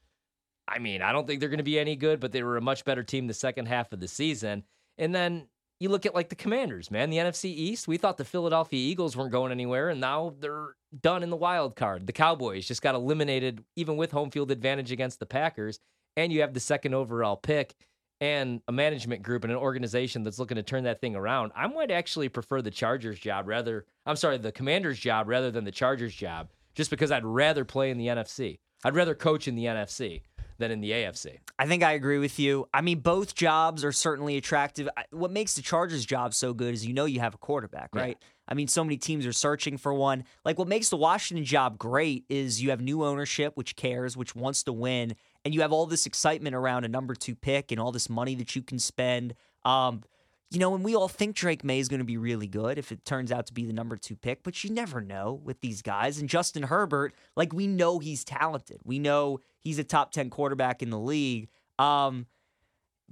I 0.69 0.79
mean, 0.79 1.01
I 1.01 1.11
don't 1.11 1.27
think 1.27 1.41
they're 1.41 1.50
going 1.50 1.57
to 1.57 1.63
be 1.63 1.79
any 1.79 1.97
good, 1.97 2.21
but 2.21 2.31
they 2.31 2.44
were 2.44 2.55
a 2.55 2.61
much 2.61 2.85
better 2.85 3.03
team 3.03 3.27
the 3.27 3.33
second 3.33 3.65
half 3.65 3.91
of 3.91 4.00
the 4.00 4.07
season. 4.07 4.63
And 4.97 5.13
then 5.13 5.47
you 5.81 5.89
look 5.89 6.05
at 6.05 6.15
like 6.15 6.29
the 6.29 6.35
Commanders, 6.35 6.89
man, 6.89 7.09
the 7.09 7.17
NFC 7.17 7.45
East. 7.45 7.89
We 7.89 7.97
thought 7.97 8.15
the 8.15 8.23
Philadelphia 8.23 8.79
Eagles 8.79 9.17
weren't 9.17 9.33
going 9.33 9.51
anywhere, 9.51 9.89
and 9.89 10.00
now 10.00 10.33
they're 10.39 10.75
done 11.01 11.23
in 11.23 11.29
the 11.29 11.35
wild 11.35 11.75
card. 11.75 12.07
The 12.07 12.13
Cowboys 12.13 12.65
just 12.65 12.81
got 12.81 12.95
eliminated, 12.95 13.65
even 13.75 13.97
with 13.97 14.11
home 14.11 14.31
field 14.31 14.50
advantage 14.50 14.94
against 14.94 15.19
the 15.19 15.25
Packers. 15.25 15.81
And 16.15 16.31
you 16.31 16.39
have 16.39 16.53
the 16.53 16.61
second 16.61 16.94
overall 16.94 17.35
pick 17.35 17.73
and 18.21 18.62
a 18.68 18.71
management 18.71 19.21
group 19.24 19.44
and 19.44 19.51
an 19.51 19.57
organization 19.60 20.24
that's 20.24 20.39
looking 20.39 20.56
to 20.56 20.63
turn 20.63 20.83
that 20.86 21.01
thing 21.01 21.15
around. 21.15 21.51
I 21.56 21.68
might 21.68 21.92
actually 21.92 22.30
prefer 22.30 22.62
the 22.62 22.71
Chargers 22.71 23.19
job 23.19 23.48
rather, 23.48 23.86
I'm 24.06 24.15
sorry, 24.15 24.38
the 24.38 24.51
Commanders 24.51 25.00
job 25.00 25.27
rather 25.27 25.51
than 25.51 25.63
the 25.65 25.71
Chargers 25.71 26.15
job, 26.15 26.50
just 26.75 26.89
because 26.89 27.12
I'd 27.12 27.25
rather 27.25 27.65
play 27.65 27.89
in 27.92 27.98
the 27.98 28.07
NFC. 28.07 28.60
I'd 28.86 28.95
rather 28.95 29.15
coach 29.15 29.48
in 29.48 29.56
the 29.56 29.65
NFC 29.65 30.21
than 30.60 30.69
in 30.71 30.81
the 30.81 30.92
AFC. 30.92 31.38
I 31.57 31.65
think 31.68 31.83
I 31.83 31.94
agree 31.94 32.19
with 32.19 32.38
you. 32.39 32.68
I 32.74 32.81
mean, 32.81 33.00
both 33.00 33.33
jobs 33.36 33.83
are 33.83 33.92
certainly 33.92 34.38
attractive. 34.38 34.88
What 35.12 35.31
makes 35.31 35.56
the 35.56 35.62
Chargers 35.62 36.06
job 36.06 36.33
so 36.33 36.54
good 36.54 36.74
is 36.74 36.86
you 36.86 36.94
know 36.94 37.06
you 37.06 37.19
have 37.19 37.33
a 37.33 37.38
quarterback, 37.38 37.89
Yeah. 37.96 38.01
right? 38.01 38.17
I 38.48 38.53
mean, 38.55 38.67
so 38.67 38.84
many 38.84 38.98
teams 38.98 39.25
are 39.25 39.32
searching 39.34 39.77
for 39.77 39.93
one. 39.93 40.25
Like, 40.43 40.60
what 40.60 40.67
makes 40.67 40.89
the 40.89 40.98
Washington 40.98 41.46
job 41.46 41.77
great 41.77 42.25
is 42.29 42.62
you 42.62 42.72
have 42.72 42.82
new 42.82 43.03
ownership, 43.05 43.53
which 43.55 43.75
cares, 43.77 44.17
which 44.17 44.36
wants 44.36 44.63
to 44.63 44.74
win, 44.74 45.15
and 45.45 45.53
you 45.53 45.62
have 45.62 45.71
all 45.71 45.85
this 45.85 46.05
excitement 46.05 46.55
around 46.55 46.85
a 46.85 46.88
number 46.88 47.15
two 47.15 47.35
pick 47.35 47.71
and 47.71 47.79
all 47.79 47.91
this 47.91 48.09
money 48.09 48.35
that 48.35 48.55
you 48.55 48.62
can 48.62 48.79
spend. 48.79 49.35
Um, 49.65 50.03
you 50.50 50.59
know, 50.59 50.75
and 50.75 50.83
we 50.83 50.95
all 50.95 51.07
think 51.07 51.35
Drake 51.35 51.63
Maye 51.63 51.79
is 51.79 51.89
going 51.89 52.00
to 52.00 52.05
be 52.05 52.17
really 52.17 52.47
good 52.47 52.77
if 52.77 52.91
it 52.91 53.05
turns 53.05 53.31
out 53.31 53.47
to 53.47 53.53
be 53.53 53.65
the 53.65 53.73
number 53.73 53.97
two 53.97 54.15
pick, 54.15 54.43
but 54.43 54.63
you 54.63 54.69
never 54.69 55.01
know 55.01 55.41
with 55.43 55.62
these 55.62 55.81
guys. 55.81 56.19
And 56.19 56.29
Justin 56.29 56.63
Herbert, 56.63 57.15
like 57.35 57.53
we 57.53 57.65
know 57.65 57.97
he's 57.97 58.23
talented. 58.23 58.79
We 58.83 59.00
know 59.00 59.39
he's 59.59 59.79
a 59.79 59.83
top 59.83 60.12
10 60.12 60.29
quarterback 60.29 60.83
in 60.83 60.91
the 60.91 61.00
league. 61.00 61.50
Um, 61.79 62.27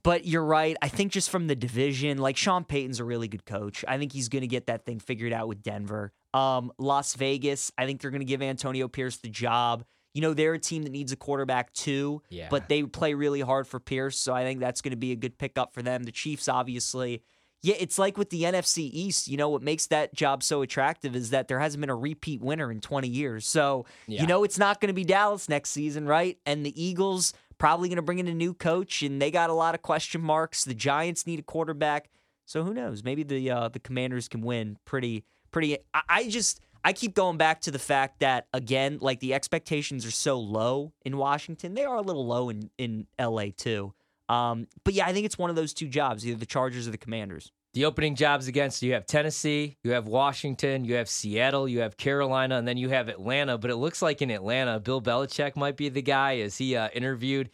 but 0.03 0.25
you're 0.25 0.45
right. 0.45 0.77
I 0.81 0.87
think 0.87 1.11
just 1.11 1.29
from 1.29 1.47
the 1.47 1.55
division, 1.55 2.19
like 2.19 2.37
Sean 2.37 2.63
Payton's 2.63 2.99
a 2.99 3.03
really 3.03 3.27
good 3.27 3.45
coach. 3.45 3.83
I 3.87 3.97
think 3.97 4.13
he's 4.13 4.29
going 4.29 4.41
to 4.41 4.47
get 4.47 4.67
that 4.67 4.85
thing 4.85 4.99
figured 4.99 5.33
out 5.33 5.47
with 5.47 5.63
Denver. 5.63 6.11
Um, 6.33 6.71
Las 6.77 7.15
Vegas, 7.15 7.71
I 7.77 7.85
think 7.85 8.01
they're 8.01 8.11
going 8.11 8.21
to 8.21 8.25
give 8.25 8.41
Antonio 8.41 8.87
Pierce 8.87 9.17
the 9.17 9.29
job. 9.29 9.83
You 10.13 10.21
know, 10.21 10.33
they're 10.33 10.53
a 10.53 10.59
team 10.59 10.83
that 10.83 10.91
needs 10.91 11.11
a 11.11 11.15
quarterback 11.15 11.71
too, 11.73 12.21
Yeah. 12.29 12.47
but 12.49 12.67
they 12.69 12.83
play 12.83 13.13
really 13.13 13.41
hard 13.41 13.67
for 13.67 13.79
Pierce. 13.79 14.17
So 14.17 14.33
I 14.33 14.43
think 14.43 14.59
that's 14.59 14.81
going 14.81 14.91
to 14.91 14.97
be 14.97 15.11
a 15.11 15.15
good 15.15 15.37
pickup 15.37 15.73
for 15.73 15.81
them. 15.81 16.03
The 16.03 16.11
Chiefs, 16.11 16.47
obviously. 16.49 17.23
Yeah, 17.63 17.75
it's 17.79 17.99
like 17.99 18.17
with 18.17 18.31
the 18.31 18.41
NFC 18.43 18.89
East, 18.91 19.27
you 19.27 19.37
know, 19.37 19.47
what 19.49 19.61
makes 19.61 19.85
that 19.87 20.13
job 20.15 20.41
so 20.41 20.63
attractive 20.63 21.15
is 21.15 21.29
that 21.29 21.47
there 21.47 21.59
hasn't 21.59 21.79
been 21.79 21.91
a 21.91 21.95
repeat 21.95 22.41
winner 22.41 22.71
in 22.71 22.81
20 22.81 23.07
years. 23.07 23.45
So, 23.47 23.85
Yeah. 24.07 24.21
you 24.21 24.27
know, 24.27 24.43
it's 24.43 24.57
not 24.57 24.81
going 24.81 24.87
to 24.87 24.93
be 24.93 25.03
Dallas 25.03 25.47
next 25.47 25.69
season, 25.69 26.07
right? 26.07 26.39
And 26.45 26.65
the 26.65 26.83
Eagles 26.83 27.33
probably 27.59 27.87
going 27.87 27.97
to 27.97 28.01
bring 28.01 28.17
in 28.17 28.27
a 28.27 28.33
new 28.33 28.55
coach, 28.55 29.03
and 29.03 29.21
they 29.21 29.29
got 29.29 29.51
a 29.51 29.53
lot 29.53 29.75
of 29.75 29.83
question 29.83 30.21
marks. 30.21 30.63
The 30.65 30.73
Giants 30.73 31.27
need 31.27 31.37
a 31.37 31.43
quarterback, 31.43 32.09
so 32.47 32.63
who 32.63 32.73
knows? 32.73 33.03
Maybe 33.03 33.21
the 33.21 33.51
uh, 33.51 33.67
the 33.69 33.79
Commanders 33.79 34.27
can 34.27 34.41
win 34.41 34.77
pretty 34.83 35.23
pretty. 35.51 35.77
I, 35.93 36.01
I 36.09 36.27
just 36.29 36.59
I 36.83 36.93
keep 36.93 37.13
going 37.13 37.37
back 37.37 37.61
to 37.61 37.71
the 37.71 37.79
fact 37.79 38.19
that 38.19 38.47
again, 38.53 38.97
like 39.01 39.19
the 39.19 39.33
expectations 39.33 40.05
are 40.05 40.11
so 40.11 40.39
low 40.39 40.93
in 41.05 41.17
Washington. 41.17 41.73
They 41.73 41.85
are 41.85 41.97
a 41.97 42.01
little 42.01 42.25
low 42.25 42.49
in 42.49 42.69
in 42.77 43.07
L.A. 43.19 43.51
too. 43.51 43.93
Um, 44.29 44.67
but 44.83 44.93
yeah, 44.93 45.05
I 45.05 45.13
think 45.13 45.25
it's 45.25 45.37
one 45.37 45.49
of 45.49 45.55
those 45.55 45.73
two 45.73 45.87
jobs, 45.87 46.25
either 46.25 46.39
the 46.39 46.45
Chargers 46.45 46.87
or 46.87 46.91
the 46.91 46.97
Commanders. 46.97 47.51
The 47.73 47.85
opening 47.85 48.15
jobs 48.15 48.47
against 48.47 48.81
you 48.81 48.93
have 48.93 49.05
Tennessee, 49.05 49.77
you 49.83 49.91
have 49.91 50.05
Washington, 50.05 50.83
you 50.83 50.95
have 50.95 51.07
Seattle, 51.07 51.69
you 51.69 51.79
have 51.79 51.95
Carolina, 51.95 52.57
and 52.57 52.67
then 52.67 52.77
you 52.77 52.89
have 52.89 53.07
Atlanta. 53.07 53.57
But 53.57 53.71
it 53.71 53.77
looks 53.77 54.01
like 54.01 54.21
in 54.21 54.29
Atlanta, 54.29 54.79
Bill 54.79 55.01
Belichick 55.01 55.55
might 55.55 55.77
be 55.77 55.87
the 55.87 56.01
guy 56.01 56.39
as 56.39 56.57
he 56.57 56.75
uh, 56.75 56.89
interviewed. 56.93 57.49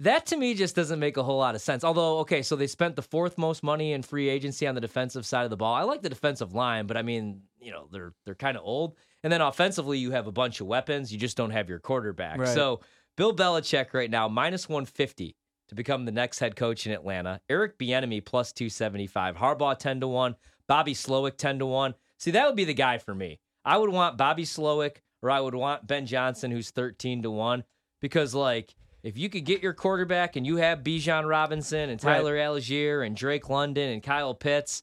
That 0.00 0.26
to 0.26 0.36
me 0.36 0.54
just 0.54 0.74
doesn't 0.74 0.98
make 0.98 1.18
a 1.18 1.22
whole 1.22 1.38
lot 1.38 1.54
of 1.54 1.60
sense. 1.60 1.84
Although, 1.84 2.18
okay, 2.20 2.40
so 2.42 2.56
they 2.56 2.66
spent 2.66 2.96
the 2.96 3.02
fourth 3.02 3.36
most 3.36 3.62
money 3.62 3.92
in 3.92 4.02
free 4.02 4.30
agency 4.30 4.66
on 4.66 4.74
the 4.74 4.80
defensive 4.80 5.26
side 5.26 5.44
of 5.44 5.50
the 5.50 5.58
ball. 5.58 5.74
I 5.74 5.82
like 5.82 6.00
the 6.00 6.08
defensive 6.08 6.54
line, 6.54 6.86
but 6.86 6.96
I 6.96 7.02
mean, 7.02 7.42
you 7.60 7.70
know, 7.70 7.86
they're 7.92 8.14
they're 8.24 8.34
kind 8.34 8.56
of 8.56 8.62
old. 8.64 8.96
And 9.22 9.30
then 9.30 9.42
offensively, 9.42 9.98
you 9.98 10.10
have 10.12 10.26
a 10.26 10.32
bunch 10.32 10.60
of 10.60 10.66
weapons. 10.66 11.12
You 11.12 11.18
just 11.18 11.36
don't 11.36 11.50
have 11.50 11.68
your 11.68 11.78
quarterback. 11.78 12.38
Right. 12.38 12.48
So 12.48 12.80
Bill 13.16 13.36
Belichick 13.36 13.92
right 13.92 14.10
now 14.10 14.26
minus 14.26 14.68
one 14.68 14.86
fifty 14.86 15.36
to 15.68 15.74
become 15.74 16.04
the 16.04 16.12
next 16.12 16.38
head 16.40 16.56
coach 16.56 16.86
in 16.86 16.92
Atlanta. 16.92 17.40
Eric 17.48 17.78
Bieniemy 17.78 18.24
plus 18.24 18.52
275. 18.52 19.36
Harbaugh 19.36 19.78
10 19.78 20.00
to 20.00 20.08
1. 20.08 20.34
Bobby 20.66 20.94
Slowik 20.94 21.36
10 21.36 21.60
to 21.60 21.66
1. 21.66 21.94
See, 22.18 22.32
that 22.32 22.44
would 22.46 22.56
be 22.56 22.64
the 22.64 22.74
guy 22.74 22.98
for 22.98 23.14
me. 23.14 23.38
I 23.64 23.76
would 23.78 23.90
want 23.90 24.18
Bobby 24.18 24.44
Slowik 24.44 24.96
or 25.22 25.30
I 25.30 25.38
would 25.38 25.54
want 25.54 25.86
Ben 25.86 26.06
Johnson 26.06 26.50
who's 26.50 26.70
13 26.70 27.22
to 27.22 27.30
1 27.30 27.62
because 28.00 28.34
like 28.34 28.74
if 29.02 29.16
you 29.16 29.28
could 29.28 29.44
get 29.44 29.62
your 29.62 29.72
quarterback 29.72 30.36
and 30.36 30.46
you 30.46 30.56
have 30.56 30.80
Bijan 30.82 31.28
Robinson 31.28 31.90
and 31.90 31.98
Tyler 32.00 32.36
Allgeier 32.36 33.04
and 33.06 33.16
Drake 33.16 33.48
London 33.48 33.90
and 33.90 34.02
Kyle 34.02 34.34
Pitts, 34.34 34.82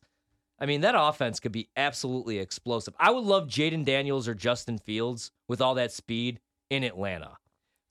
I 0.59 0.65
mean, 0.65 0.81
that 0.81 0.95
offense 0.97 1.39
could 1.39 1.51
be 1.51 1.69
absolutely 1.77 2.39
explosive. 2.39 2.95
I 2.99 3.11
would 3.11 3.23
love 3.23 3.47
Jayden 3.47 3.85
Daniels 3.85 4.27
or 4.27 4.33
Justin 4.33 4.79
Fields 4.79 5.31
with 5.47 5.61
all 5.61 5.75
that 5.75 5.91
speed 5.91 6.39
in 6.69 6.83
Atlanta. 6.83 7.37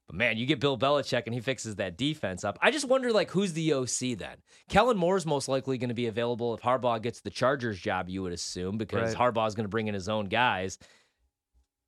But 0.08 0.16
man, 0.16 0.36
you 0.36 0.46
get 0.46 0.60
Bill 0.60 0.78
Belichick 0.78 1.24
and 1.26 1.34
he 1.34 1.40
fixes 1.40 1.76
that 1.76 1.96
defense 1.96 2.44
up. 2.44 2.58
I 2.62 2.70
just 2.70 2.88
wonder, 2.88 3.12
like, 3.12 3.30
who's 3.30 3.52
the 3.54 3.72
OC 3.72 4.16
then? 4.18 4.36
Kellen 4.68 4.96
Moore's 4.96 5.26
most 5.26 5.48
likely 5.48 5.78
going 5.78 5.88
to 5.88 5.94
be 5.94 6.06
available 6.06 6.54
if 6.54 6.60
Harbaugh 6.60 7.02
gets 7.02 7.20
the 7.20 7.30
Chargers 7.30 7.78
job, 7.78 8.08
you 8.08 8.22
would 8.22 8.32
assume, 8.32 8.78
because 8.78 9.14
Right. 9.14 9.34
Harbaugh's 9.34 9.54
going 9.56 9.64
to 9.64 9.68
bring 9.68 9.88
in 9.88 9.94
his 9.94 10.08
own 10.08 10.26
guys. 10.26 10.78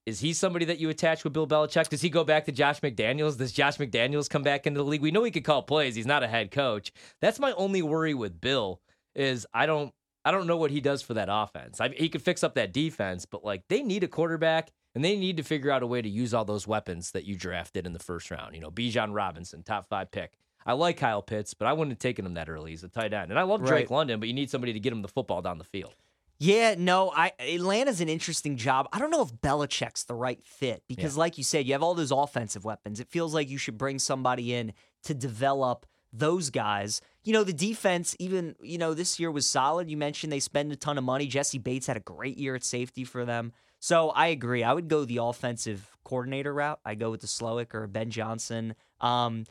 Is 0.08 0.20
he 0.20 0.32
somebody 0.32 0.64
that 0.64 0.78
you 0.78 0.88
attach 0.88 1.22
with 1.22 1.34
Bill 1.34 1.46
Belichick? 1.46 1.90
Does 1.90 2.00
he 2.00 2.08
go 2.08 2.24
back 2.24 2.46
to 2.46 2.52
Josh 2.52 2.80
McDaniels? 2.80 3.36
Does 3.36 3.52
Josh 3.52 3.76
McDaniels 3.76 4.30
come 4.30 4.42
back 4.42 4.66
into 4.66 4.78
the 4.78 4.84
league? 4.84 5.02
We 5.02 5.10
know 5.10 5.22
he 5.22 5.30
could 5.30 5.44
call 5.44 5.62
plays. 5.62 5.94
He's 5.94 6.06
not 6.06 6.22
a 6.22 6.26
head 6.28 6.50
coach. 6.50 6.92
That's 7.20 7.38
my 7.38 7.52
only 7.52 7.82
worry 7.82 8.14
with 8.14 8.40
Bill 8.40 8.80
is 9.14 9.46
I 9.52 9.66
don't 9.66 9.92
I 10.24 10.30
don't 10.30 10.46
know 10.46 10.56
what 10.56 10.70
he 10.70 10.80
does 10.80 11.02
for 11.02 11.12
that 11.12 11.28
offense. 11.30 11.78
I, 11.78 11.90
he 11.90 12.08
could 12.08 12.22
fix 12.22 12.42
up 12.42 12.54
that 12.54 12.72
defense, 12.72 13.26
but 13.26 13.44
like 13.44 13.64
they 13.68 13.82
need 13.82 14.02
a 14.02 14.08
quarterback 14.08 14.70
and 14.94 15.04
they 15.04 15.14
need 15.14 15.36
to 15.36 15.42
figure 15.42 15.70
out 15.70 15.82
a 15.82 15.86
way 15.86 16.00
to 16.00 16.08
use 16.08 16.32
all 16.32 16.46
those 16.46 16.66
weapons 16.66 17.10
that 17.10 17.24
you 17.24 17.36
drafted 17.36 17.84
in 17.86 17.92
the 17.92 17.98
first 17.98 18.30
round. 18.30 18.54
You 18.54 18.62
know, 18.62 18.70
Bijan 18.70 19.14
Robinson, 19.14 19.62
top 19.62 19.90
five 19.90 20.10
pick. 20.10 20.32
I 20.64 20.72
like 20.72 20.96
Kyle 20.96 21.22
Pitts, 21.22 21.52
but 21.52 21.68
I 21.68 21.74
wouldn't 21.74 21.92
have 21.92 21.98
taken 21.98 22.24
him 22.24 22.34
that 22.34 22.48
early. 22.48 22.70
He's 22.70 22.82
a 22.82 22.88
tight 22.88 23.12
end, 23.12 23.30
and 23.30 23.38
I 23.38 23.42
love 23.42 23.60
Drake 23.60 23.90
Right. 23.90 23.90
London, 23.90 24.20
but 24.20 24.28
you 24.28 24.34
need 24.34 24.50
somebody 24.50 24.72
to 24.72 24.80
get 24.80 24.92
him 24.92 25.02
the 25.02 25.08
football 25.08 25.42
down 25.42 25.58
the 25.58 25.64
field. 25.64 25.94
Yeah, 26.40 26.76
no, 26.78 27.10
I 27.14 27.32
Atlanta's 27.40 28.00
an 28.00 28.08
interesting 28.08 28.56
job. 28.56 28.88
I 28.92 29.00
don't 29.00 29.10
know 29.10 29.22
if 29.22 29.32
Belichick's 29.32 30.04
the 30.04 30.14
right 30.14 30.40
fit 30.44 30.84
because, 30.86 31.16
like 31.16 31.36
you 31.36 31.42
said, 31.42 31.66
you 31.66 31.72
have 31.72 31.82
all 31.82 31.94
those 31.94 32.12
offensive 32.12 32.64
weapons. 32.64 33.00
It 33.00 33.08
feels 33.08 33.34
like 33.34 33.50
you 33.50 33.58
should 33.58 33.76
bring 33.76 33.98
somebody 33.98 34.54
in 34.54 34.72
to 35.04 35.14
develop 35.14 35.84
those 36.12 36.50
guys. 36.50 37.00
You 37.24 37.32
know, 37.32 37.42
the 37.42 37.52
defense, 37.52 38.14
even 38.20 38.54
you 38.62 38.78
know, 38.78 38.94
this 38.94 39.18
year 39.18 39.32
was 39.32 39.46
solid. 39.46 39.90
You 39.90 39.96
mentioned 39.96 40.32
they 40.32 40.38
spend 40.38 40.70
a 40.70 40.76
ton 40.76 40.96
of 40.96 41.04
money. 41.04 41.26
Jessie 41.26 41.58
Bates 41.58 41.88
had 41.88 41.96
a 41.96 42.00
great 42.00 42.38
year 42.38 42.54
at 42.54 42.62
safety 42.62 43.02
for 43.02 43.24
them. 43.24 43.52
So 43.80 44.10
I 44.10 44.28
agree. 44.28 44.62
I 44.62 44.72
would 44.72 44.88
go 44.88 45.04
the 45.04 45.18
offensive 45.18 45.90
coordinator 46.04 46.54
route. 46.54 46.80
I 46.84 46.94
go 46.94 47.10
with 47.10 47.20
the 47.20 47.26
Slowik 47.26 47.74
or 47.74 47.86
Ben 47.86 48.10
Johnson. 48.10 48.74
Um, 49.00 49.44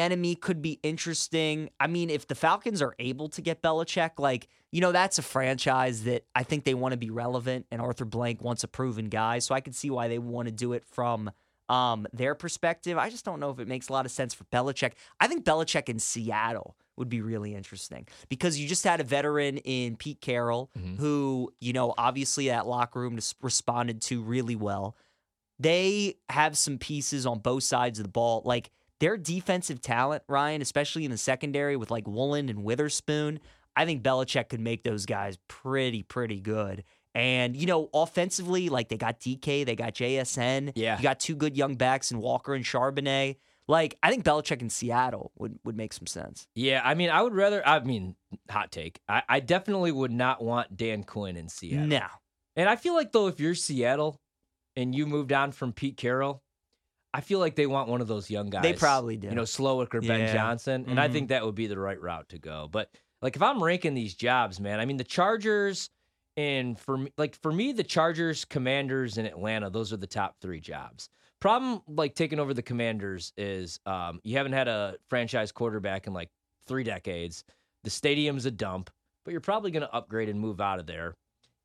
enemy 0.00 0.36
could 0.36 0.62
be 0.62 0.78
interesting. 0.82 1.70
I 1.80 1.88
mean, 1.88 2.08
if 2.08 2.28
the 2.28 2.34
Falcons 2.34 2.80
are 2.80 2.94
able 2.98 3.28
to 3.30 3.42
get 3.42 3.62
Belichick, 3.62 4.12
like, 4.18 4.48
you 4.70 4.80
know, 4.80 4.92
that's 4.92 5.18
a 5.18 5.22
franchise 5.22 6.04
that 6.04 6.24
I 6.34 6.44
think 6.44 6.64
they 6.64 6.74
want 6.74 6.92
to 6.92 6.98
be 6.98 7.10
relevant, 7.10 7.66
and 7.70 7.80
Arthur 7.80 8.04
Blank 8.04 8.42
wants 8.42 8.62
a 8.62 8.68
proven 8.68 9.08
guy. 9.08 9.40
So 9.40 9.54
I 9.54 9.60
could 9.60 9.74
see 9.74 9.90
why 9.90 10.08
they 10.08 10.18
want 10.18 10.46
to 10.46 10.52
do 10.52 10.72
it 10.72 10.84
from 10.84 11.30
um, 11.68 12.06
their 12.12 12.34
perspective. 12.34 12.98
I 12.98 13.10
just 13.10 13.24
don't 13.24 13.40
know 13.40 13.50
if 13.50 13.58
it 13.58 13.66
makes 13.66 13.88
a 13.88 13.92
lot 13.92 14.06
of 14.06 14.12
sense 14.12 14.32
for 14.32 14.44
Belichick. 14.44 14.92
I 15.18 15.26
think 15.26 15.44
Belichick 15.44 15.88
in 15.88 15.98
Seattle 15.98 16.76
would 16.96 17.08
be 17.08 17.20
really 17.20 17.54
interesting 17.54 18.06
because 18.28 18.58
you 18.58 18.68
just 18.68 18.84
had 18.84 19.00
a 19.00 19.04
veteran 19.04 19.58
in 19.58 19.96
Pete 19.96 20.20
Carroll 20.20 20.70
who, 20.98 21.52
you 21.60 21.72
know, 21.72 21.92
obviously 21.98 22.48
that 22.48 22.68
locker 22.68 23.00
room 23.00 23.18
responded 23.42 24.00
to 24.02 24.22
really 24.22 24.54
well 24.54 24.96
they 25.58 26.16
have 26.28 26.56
some 26.58 26.78
pieces 26.78 27.26
on 27.26 27.38
both 27.38 27.62
sides 27.62 27.98
of 27.98 28.04
the 28.04 28.10
ball. 28.10 28.42
Like 28.44 28.70
their 29.00 29.16
defensive 29.16 29.80
talent, 29.80 30.22
Ryan, 30.28 30.62
especially 30.62 31.04
in 31.04 31.10
the 31.10 31.18
secondary 31.18 31.76
with 31.76 31.90
like 31.90 32.06
Woolen 32.06 32.48
and 32.48 32.64
Witherspoon, 32.64 33.40
I 33.76 33.84
think 33.84 34.02
Belichick 34.02 34.48
could 34.48 34.60
make 34.60 34.84
those 34.84 35.06
guys 35.06 35.38
pretty, 35.48 36.02
pretty 36.02 36.40
good. 36.40 36.84
And, 37.14 37.56
you 37.56 37.66
know, 37.66 37.90
offensively, 37.94 38.68
like 38.68 38.88
they 38.88 38.96
got 38.96 39.20
DK, 39.20 39.64
they 39.64 39.76
got 39.76 39.94
JSN. 39.94 40.72
Yeah. 40.74 40.96
You 40.96 41.02
got 41.02 41.20
two 41.20 41.36
good 41.36 41.56
young 41.56 41.76
backs 41.76 42.10
in 42.10 42.18
Walker 42.18 42.54
and 42.54 42.64
Charbonnet. 42.64 43.36
Like, 43.66 43.96
I 44.02 44.10
think 44.10 44.24
Belichick 44.24 44.60
in 44.60 44.68
Seattle 44.68 45.32
would, 45.38 45.58
would 45.64 45.76
make 45.76 45.92
some 45.92 46.06
sense. 46.06 46.46
Yeah, 46.54 46.82
I 46.84 46.94
mean, 46.94 47.08
I 47.08 47.22
would 47.22 47.34
rather. 47.34 47.66
I 47.66 47.80
mean, 47.80 48.14
hot 48.50 48.70
take. 48.70 49.00
I, 49.08 49.22
I 49.26 49.40
definitely 49.40 49.90
would 49.90 50.12
not 50.12 50.44
want 50.44 50.76
Dan 50.76 51.02
Quinn 51.02 51.36
in 51.36 51.48
Seattle. 51.48 51.86
No. 51.86 52.02
And 52.56 52.68
I 52.68 52.76
feel 52.76 52.94
like 52.94 53.12
though, 53.12 53.26
if 53.28 53.40
you're 53.40 53.54
Seattle 53.54 54.20
and 54.76 54.94
you 54.94 55.06
moved 55.06 55.32
on 55.32 55.50
from 55.52 55.72
Pete 55.72 55.96
Carroll, 55.96 56.42
I 57.14 57.20
feel 57.20 57.38
like 57.38 57.54
they 57.54 57.66
want 57.66 57.88
one 57.88 58.00
of 58.00 58.08
those 58.08 58.28
young 58.28 58.50
guys. 58.50 58.62
They 58.62 58.72
probably 58.72 59.16
do. 59.16 59.28
You 59.28 59.34
know, 59.36 59.42
Slowik 59.42 59.94
or 59.94 60.00
Ben 60.00 60.20
Yeah. 60.20 60.32
Johnson, 60.32 60.84
and 60.88 60.98
I 61.00 61.08
Mhm. 61.08 61.12
think 61.12 61.28
that 61.28 61.44
would 61.46 61.54
be 61.54 61.68
the 61.68 61.78
right 61.78 62.00
route 62.00 62.28
to 62.30 62.38
go. 62.38 62.68
But 62.70 62.90
like, 63.22 63.36
if 63.36 63.42
I'm 63.42 63.62
ranking 63.62 63.94
these 63.94 64.14
jobs, 64.14 64.58
man, 64.60 64.80
I 64.80 64.84
mean, 64.84 64.96
the 64.96 65.04
Chargers 65.04 65.88
and 66.36 66.78
for 66.80 66.98
me, 66.98 67.12
like 67.16 67.36
for 67.36 67.52
me, 67.52 67.70
the 67.72 67.84
Chargers, 67.84 68.44
Commanders, 68.44 69.16
and 69.16 69.28
Atlanta, 69.28 69.70
those 69.70 69.92
are 69.92 69.96
the 69.96 70.08
top 70.08 70.36
three 70.40 70.58
jobs. 70.60 71.08
Problem 71.40 71.82
like 71.86 72.16
taking 72.16 72.40
over 72.40 72.52
the 72.52 72.62
Commanders 72.62 73.32
is 73.36 73.78
um, 73.86 74.20
you 74.24 74.36
haven't 74.36 74.52
had 74.54 74.66
a 74.66 74.96
franchise 75.08 75.52
quarterback 75.52 76.08
in 76.08 76.12
like 76.12 76.30
three 76.66 76.82
decades. 76.82 77.44
The 77.84 77.90
stadium's 77.90 78.46
a 78.46 78.50
dump, 78.50 78.90
but 79.24 79.30
you're 79.30 79.40
probably 79.40 79.70
going 79.70 79.82
to 79.82 79.94
upgrade 79.94 80.28
and 80.28 80.40
move 80.40 80.60
out 80.60 80.80
of 80.80 80.86
there. 80.86 81.14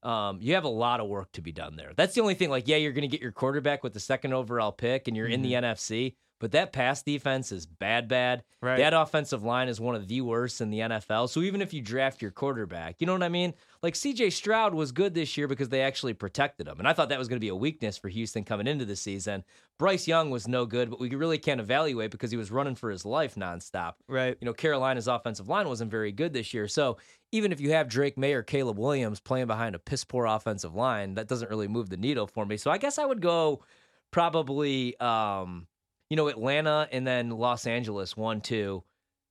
Um, 0.01 0.39
you 0.41 0.53
have 0.55 0.63
a 0.63 0.69
lot 0.69 0.99
of 0.99 1.07
work 1.07 1.31
to 1.33 1.41
be 1.41 1.51
done 1.51 1.75
there. 1.75 1.91
That's 1.95 2.15
the 2.15 2.21
only 2.21 2.33
thing. 2.33 2.49
Like, 2.49 2.67
yeah, 2.67 2.77
you're 2.77 2.93
going 2.93 3.01
to 3.01 3.07
get 3.07 3.21
your 3.21 3.31
quarterback 3.31 3.83
with 3.83 3.93
the 3.93 3.99
second 3.99 4.33
overall 4.33 4.71
pick, 4.71 5.07
and 5.07 5.17
you're 5.17 5.27
in 5.27 5.41
the 5.41 5.53
NFC. 5.53 6.15
But 6.39 6.53
that 6.53 6.72
pass 6.72 7.03
defense 7.03 7.51
is 7.51 7.65
bad, 7.65 8.08
bad. 8.08 8.43
Right. 8.62 8.77
That 8.77 8.93
offensive 8.93 9.43
line 9.43 9.67
is 9.67 9.79
one 9.79 9.96
of 9.96 10.08
the 10.08 10.22
worst 10.22 10.62
in 10.62 10.69
the 10.69 10.79
NFL. 10.79 11.29
So 11.29 11.41
even 11.41 11.62
if 11.62 11.74
you 11.74 11.81
draft 11.81 12.22
your 12.22 12.31
quarterback, 12.31 12.96
you 13.00 13.08
know 13.08 13.13
what 13.13 13.24
I 13.24 13.29
mean? 13.29 13.53
Like 13.84 13.93
CJ 13.93 14.31
Stroud 14.31 14.74
was 14.74 14.91
good 14.91 15.13
this 15.13 15.38
year 15.38 15.48
because 15.48 15.69
they 15.69 15.81
actually 15.81 16.13
protected 16.13 16.67
him. 16.67 16.79
And 16.79 16.88
I 16.88 16.93
thought 16.93 17.10
that 17.10 17.19
was 17.19 17.27
going 17.27 17.38
to 17.38 17.46
be 17.46 17.50
a 17.50 17.55
weakness 17.55 17.98
for 17.98 18.10
Houston 18.10 18.43
coming 18.43 18.67
into 18.67 18.86
the 18.86 18.96
season. 18.96 19.43
Bryce 19.77 20.08
Young 20.08 20.29
was 20.29 20.48
no 20.48 20.65
good, 20.65 20.89
but 20.89 21.00
we 21.00 21.10
really 21.10 21.38
can't 21.38 21.62
evaluate 21.62 22.12
because 22.12 22.31
he 22.31 22.38
was 22.38 22.51
running 22.51 22.75
for 22.75 22.89
his 22.89 23.05
life 23.05 23.36
nonstop. 23.36 23.93
Right. 24.08 24.38
You 24.39 24.46
know, 24.46 24.53
Carolina's 24.53 25.08
offensive 25.08 25.48
line 25.48 25.67
wasn't 25.67 25.91
very 25.91 26.12
good 26.12 26.34
this 26.34 26.53
year. 26.53 26.67
So 26.67 26.98
even 27.31 27.51
if 27.51 27.60
you 27.62 27.72
have 27.72 27.88
Drake 27.88 28.17
Maye 28.17 28.34
or 28.34 28.43
Caleb 28.43 28.79
Williams 28.79 29.19
playing 29.19 29.48
behind 29.48 29.75
a 29.75 29.79
piss 29.79 30.03
poor 30.03 30.25
offensive 30.25 30.75
line, 30.75 31.15
that 31.15 31.27
doesn't 31.27 31.50
really 31.50 31.67
move 31.67 31.89
the 31.89 31.98
needle 31.98 32.27
for 32.27 32.46
me. 32.46 32.58
So 32.58 32.72
I 32.72 32.77
guess 32.77 32.98
I 32.98 33.05
would 33.05 33.22
go 33.22 33.63
probably 34.12 35.00
um, 35.00 35.67
you 36.09 36.15
know, 36.17 36.27
Atlanta 36.27 36.87
and 36.91 37.05
then 37.05 37.29
Los 37.29 37.67
Angeles 37.67 38.17
one, 38.17 38.41
two, 38.41 38.83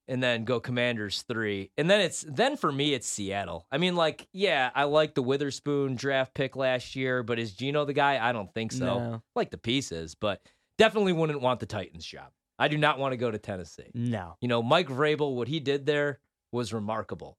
and 0.06 0.22
then 0.22 0.44
go 0.44 0.60
Commanders 0.60 1.24
three. 1.28 1.70
And 1.76 1.90
then 1.90 2.00
it's 2.00 2.24
then 2.28 2.56
for 2.56 2.72
me 2.72 2.94
it's 2.94 3.06
Seattle. 3.06 3.66
I 3.70 3.78
mean, 3.78 3.96
like, 3.96 4.26
yeah, 4.32 4.70
I 4.74 4.84
like 4.84 5.14
the 5.14 5.22
Witherspoon 5.22 5.96
draft 5.96 6.34
pick 6.34 6.56
last 6.56 6.96
year, 6.96 7.22
but 7.22 7.38
is 7.38 7.52
Gino 7.52 7.84
the 7.84 7.92
guy? 7.92 8.18
I 8.26 8.32
don't 8.32 8.52
think 8.54 8.72
so. 8.72 8.84
No. 8.84 9.22
Like 9.34 9.50
the 9.50 9.58
pieces, 9.58 10.14
but 10.14 10.40
definitely 10.78 11.12
wouldn't 11.12 11.40
want 11.40 11.60
the 11.60 11.66
Titans 11.66 12.06
job. 12.06 12.30
I 12.58 12.68
do 12.68 12.78
not 12.78 12.98
want 12.98 13.12
to 13.12 13.16
go 13.16 13.30
to 13.30 13.38
Tennessee. 13.38 13.90
No. 13.94 14.36
You 14.40 14.48
know, 14.48 14.62
Mike 14.62 14.88
Vrabel, 14.88 15.34
what 15.34 15.48
he 15.48 15.60
did 15.60 15.86
there 15.86 16.20
was 16.52 16.72
remarkable. 16.72 17.36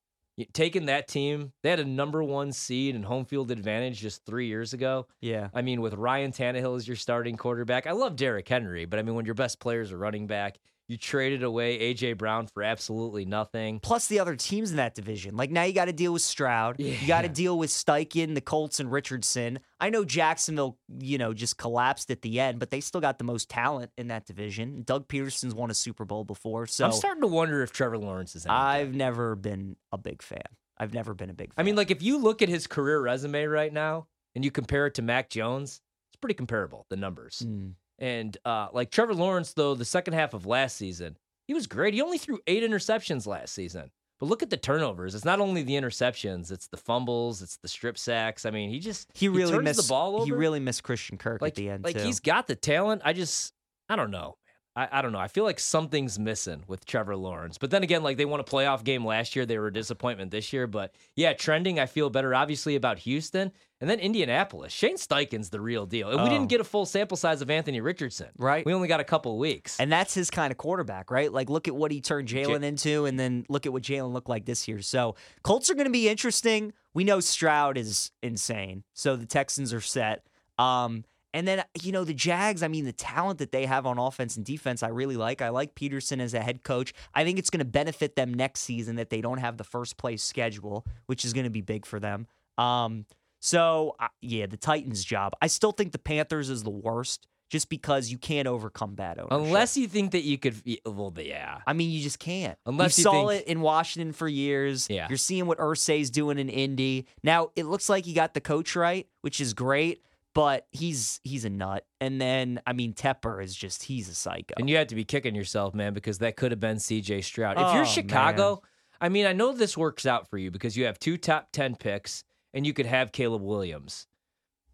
Taking 0.53 0.86
that 0.86 1.08
team, 1.08 1.51
they 1.63 1.69
had 1.69 1.79
a 1.79 1.86
number 1.86 2.24
one 2.24 2.51
seed 2.51 2.96
and 2.96 3.03
home 3.03 3.25
field 3.25 3.51
advantage 3.51 4.00
just 4.00 4.25
three 4.25 4.48
years 4.48 4.74
ago. 4.74 5.08
Yeah. 5.22 5.50
I 5.53 5.62
mean, 5.62 5.81
with 5.81 5.93
Ryan 5.93 6.31
Tannehill 6.31 6.77
as 6.77 6.88
your 6.88 6.98
starting 6.98 7.36
quarterback, 7.36 7.88
I 7.88 7.91
love 7.91 8.15
Derrick 8.15 8.48
Henry, 8.48 8.86
but 8.86 9.00
I 9.00 9.03
mean, 9.03 9.15
when 9.15 9.25
your 9.25 9.36
best 9.36 9.60
players 9.60 9.91
are 9.91 9.98
running 9.98 10.27
back, 10.27 10.60
you 10.89 10.98
traded 10.98 11.43
away 11.43 11.93
AJ 11.93 12.17
Brown 12.17 12.48
for 12.48 12.63
absolutely 12.63 13.24
nothing. 13.24 13.79
plus 13.79 14.08
the 14.08 14.19
other 14.19 14.36
teams 14.36 14.72
in 14.72 14.77
that 14.77 14.96
division. 14.96 15.38
Like 15.38 15.51
now 15.51 15.63
you 15.63 15.72
got 15.72 15.86
to 15.86 15.93
deal 15.93 16.12
with 16.12 16.24
Stroud. 16.24 16.77
You 16.79 17.08
got 17.08 17.22
to 17.22 17.29
deal 17.29 17.58
with 17.58 17.69
Steichen, 17.69 18.34
the 18.34 18.41
Colts, 18.41 18.79
and 18.79 18.91
Richardson. 18.91 19.60
I 19.79 19.91
know 19.91 20.03
Jacksonville, 20.03 20.77
you 21.00 21.19
know, 21.19 21.34
just 21.34 21.58
collapsed 21.58 22.10
at 22.10 22.24
the 22.24 22.39
end, 22.39 22.60
but 22.60 22.72
they 22.72 22.81
still 22.81 23.00
got 23.01 23.19
the 23.19 23.24
most 23.24 23.50
talent 23.50 23.91
in 23.98 24.08
that 24.08 24.25
division. 24.25 24.81
Doug 24.84 25.08
Pederson's 25.08 25.53
won 25.53 25.69
a 25.69 25.75
Super 25.75 26.05
Bowl 26.05 26.24
before, 26.24 26.65
so 26.65 26.86
I'm 26.86 26.91
starting 26.91 27.22
to 27.22 27.27
wonder 27.27 27.62
if 27.62 27.72
Trevor 27.72 28.00
Lawrence 28.00 28.36
is. 28.36 28.48
I've 28.48 28.96
never 28.96 29.36
been 29.36 29.75
a 29.91 29.98
big 29.98 30.24
fan. 30.24 30.41
I've 30.77 30.93
never 30.93 31.13
been 31.13 31.29
a 31.29 31.34
big 31.34 31.53
fan. 31.53 31.62
I 31.62 31.63
mean, 31.63 31.75
like 31.75 31.91
if 31.91 32.01
you 32.01 32.17
look 32.17 32.41
at 32.41 32.50
his 32.50 32.65
career 32.65 33.00
resume 33.00 33.46
right 33.46 33.72
now 33.72 34.08
and 34.34 34.43
you 34.43 34.50
compare 34.50 34.88
it 34.88 34.96
to 34.96 35.03
Mac 35.03 35.29
Jones, 35.29 35.81
it's 36.12 36.19
pretty 36.19 36.34
comparable. 36.34 36.88
The 36.89 36.96
numbers. 36.96 37.43
Mm. 37.46 37.74
And 38.00 38.36
uh, 38.46 38.70
like 38.74 38.91
Trevor 38.91 39.13
Lawrence, 39.13 39.53
though, 39.53 39.75
the 39.75 39.86
second 39.86 40.13
half 40.13 40.34
of 40.34 40.46
last 40.46 40.77
season, 40.77 41.18
He 41.48 41.53
was 41.53 41.68
great. 41.68 41.94
He 41.94 42.01
only 42.01 42.18
threw 42.18 42.39
eight 42.48 42.63
interceptions 42.63 43.27
last 43.27 43.53
season. 43.53 43.91
But 44.20 44.27
look 44.27 44.44
at 44.44 44.50
the 44.50 44.58
turnovers. 44.58 45.15
It's 45.15 45.24
not 45.24 45.39
only 45.39 45.63
the 45.63 45.75
interceptions, 45.75 46.51
it's 46.51 46.68
the 46.68 46.75
fumbles, 46.77 47.41
it's 47.41 47.58
the 47.58 47.70
strip 47.70 47.98
sacks. 47.98 48.46
I 48.46 48.51
mean, 48.51 48.70
he 48.70 48.79
just 48.79 49.10
He 49.13 49.29
really 49.29 49.51
turns 49.53 49.63
missed 49.63 49.88
the 49.88 49.88
ball 49.89 50.18
over. 50.18 50.25
He 50.25 50.32
really 50.32 50.60
missed 50.60 50.84
Christian 50.84 51.18
Kirk 51.18 51.41
like 51.41 51.51
at 51.51 51.56
the 51.56 51.70
end 51.70 51.84
like 51.86 51.96
too. 51.98 52.03
he's 52.03 52.20
got 52.20 52.48
the 52.48 52.56
talent. 52.56 53.01
I 53.06 53.13
just 53.13 53.53
I 53.88 53.96
don't 53.96 54.12
know. 54.12 54.36
I, 54.79 55.00
I 55.00 55.01
don't 55.01 55.12
know. 55.12 55.19
I 55.19 55.27
feel 55.27 55.43
like 55.43 55.59
something's 55.59 56.17
missing 56.17 56.63
with 56.67 56.86
Trevor 56.86 57.15
Lawrence. 57.17 57.57
But 57.57 57.69
then 57.71 57.83
again, 57.83 58.01
like 58.03 58.15
they 58.17 58.25
won 58.25 58.39
a 58.39 58.43
playoff 58.43 58.83
game 58.83 59.05
last 59.05 59.36
year. 59.36 59.45
They 59.45 59.57
were 59.59 59.67
a 59.67 59.74
disappointment 59.74 60.31
this 60.31 60.53
year. 60.53 60.67
But 60.67 60.93
yeah, 61.15 61.33
trending, 61.33 61.79
I 61.79 61.86
feel 61.86 62.09
better 62.09 62.33
obviously 62.33 62.75
about 62.75 63.00
Houston. 63.00 63.51
And 63.81 63.89
then 63.89 64.00
Indianapolis. 64.00 64.74
Shane 64.74 64.98
Steichen's 64.98 65.50
the 65.50 65.62
real 65.62 65.86
deal. 65.86 66.09
And 66.09 66.21
we 66.21 66.27
Oh. 66.27 66.29
didn't 66.29 66.48
get 66.50 66.59
a 66.59 66.65
full 66.65 66.86
sample 66.86 67.15
size 67.17 67.41
of 67.41 67.50
Anthony 67.50 67.79
Richardson. 67.81 68.27
Right. 68.38 68.65
We 68.65 68.74
only 68.74 68.88
got 68.89 69.00
a 69.00 69.05
couple 69.05 69.31
of 69.33 69.38
weeks. 69.38 69.79
And 69.79 69.91
that's 69.91 70.13
his 70.13 70.29
kind 70.29 70.51
of 70.51 70.57
quarterback, 70.57 71.12
right? 71.12 71.31
Like, 71.31 71.50
look 71.50 71.67
at 71.69 71.75
what 71.75 71.91
he 71.91 72.01
turned 72.01 72.27
Jalen 72.27 72.63
into, 72.63 73.05
and 73.05 73.17
then 73.19 73.45
look 73.48 73.65
at 73.65 73.71
what 73.71 73.83
Jalen 73.83 74.12
looked 74.12 74.27
like 74.27 74.45
this 74.45 74.67
year. 74.67 74.81
So, 74.81 75.15
Colts 75.43 75.69
are 75.69 75.75
going 75.75 75.86
to 75.86 75.91
be 75.91 76.09
interesting. 76.09 76.74
We 76.93 77.05
know 77.05 77.21
Stroud 77.21 77.77
is 77.77 78.12
insane, 78.21 78.83
so 78.93 79.15
the 79.15 79.25
Texans 79.25 79.74
are 79.74 79.79
set. 79.81 80.25
Um, 80.57 81.05
and 81.33 81.48
then 81.48 81.63
you 81.81 81.91
know 81.91 82.03
the 82.03 82.13
Jags. 82.13 82.63
I 82.63 82.67
mean, 82.67 82.86
the 82.86 82.91
talent 82.93 83.39
that 83.39 83.51
they 83.51 83.65
have 83.65 83.86
on 83.86 83.98
offense 83.98 84.38
and 84.38 84.45
defense, 84.45 84.83
I 84.83 84.89
really 84.89 85.17
like. 85.17 85.41
I 85.41 85.50
like 85.50 85.75
Pederson 85.75 86.19
as 86.19 86.33
a 86.33 86.41
head 86.41 86.63
coach. 86.63 86.93
I 87.13 87.24
think 87.24 87.39
it's 87.39 87.50
going 87.50 87.59
to 87.59 87.65
benefit 87.65 88.15
them 88.15 88.33
next 88.33 88.62
season 88.62 88.95
that 88.95 89.09
they 89.09 89.21
don't 89.21 89.38
have 89.39 89.57
the 89.57 89.63
first 89.63 89.98
place 89.98 90.24
schedule, 90.24 90.86
which 91.05 91.25
is 91.25 91.33
going 91.33 91.45
to 91.45 91.50
be 91.50 91.62
big 91.62 91.86
for 91.86 92.00
them. 92.00 92.27
Um, 92.57 93.05
so 93.39 93.95
uh, 94.00 94.07
yeah, 94.21 94.48
the 94.48 94.57
Titans' 94.57 95.03
job. 95.03 95.33
I 95.41 95.48
still 95.48 95.71
think 95.71 95.91
the 95.91 96.00
Panthers 96.00 96.50
is 96.50 96.63
the 96.63 96.69
worst, 96.69 97.27
just 97.50 97.69
because 97.69 98.09
you 98.09 98.17
can't 98.17 98.48
overcome 98.48 98.95
bad 98.95 99.17
ownership. 99.17 99.31
Unless 99.31 99.77
you 99.77 99.88
think 99.88 100.12
that 100.12 100.24
you 100.24 100.38
could, 100.38 100.62
well, 100.86 101.13
yeah. 101.17 101.59
I 101.65 101.74
mean, 101.74 101.89
you 101.89 102.01
just 102.01 102.19
can't. 102.19 102.57
Unless 102.65 102.98
you 102.98 103.01
you 103.01 103.03
saw 103.03 103.27
think- 103.29 103.41
it 103.41 103.48
in 103.48 103.62
Washington 103.62 104.13
for 104.13 104.27
years. 104.27 104.88
Yeah. 104.89 105.07
You're 105.09 105.17
seeing 105.17 105.45
what 105.45 105.57
Irsay's 105.59 106.09
doing 106.09 106.38
in 106.38 106.50
Indy. 106.50 107.07
Now 107.24 107.51
it 107.55 107.65
looks 107.65 107.88
like 107.88 108.05
he 108.05 108.13
got 108.13 108.33
the 108.33 108.41
coach 108.41 108.75
right, 108.75 109.07
which 109.21 109.39
is 109.39 109.53
great. 109.53 110.03
But 110.36 110.67
he's 110.71 111.19
he's 111.24 111.43
a 111.45 111.50
nut. 111.50 111.86
And 112.00 112.21
then 112.21 112.62
I 112.65 112.74
mean 112.74 112.93
Tepper 112.93 113.43
is 113.43 113.55
just 113.55 113.83
he's 113.83 114.07
a 114.09 114.15
psycho. 114.15 114.53
And 114.57 114.69
you 114.69 114.77
had 114.77 114.89
to 114.89 114.95
be 114.95 115.03
kicking 115.03 115.36
yourself, 115.36 115.74
man, 115.74 115.93
because 115.93 116.19
that 116.19 116.36
could 116.36 116.51
have 116.51 116.59
been 116.59 116.77
CJ 116.77 117.24
Stroud. 117.24 117.57
If 117.57 117.63
Oh, 117.65 117.75
you're 117.75 117.86
Chicago, 117.86 118.62
I 119.01 119.09
mean, 119.09 119.25
I 119.25 119.33
know 119.33 119.53
this 119.53 119.75
works 119.77 120.05
out 120.05 120.29
for 120.29 120.38
you 120.38 120.51
because 120.51 120.77
you 120.77 120.86
have 120.86 121.00
two 121.00 121.17
top 121.17 121.51
10 121.51 121.75
picks 121.75 122.24
and 122.53 122.65
you 122.65 122.74
could 122.74 122.86
have 122.86 123.12
Caleb 123.12 123.41
Williams. 123.41 124.07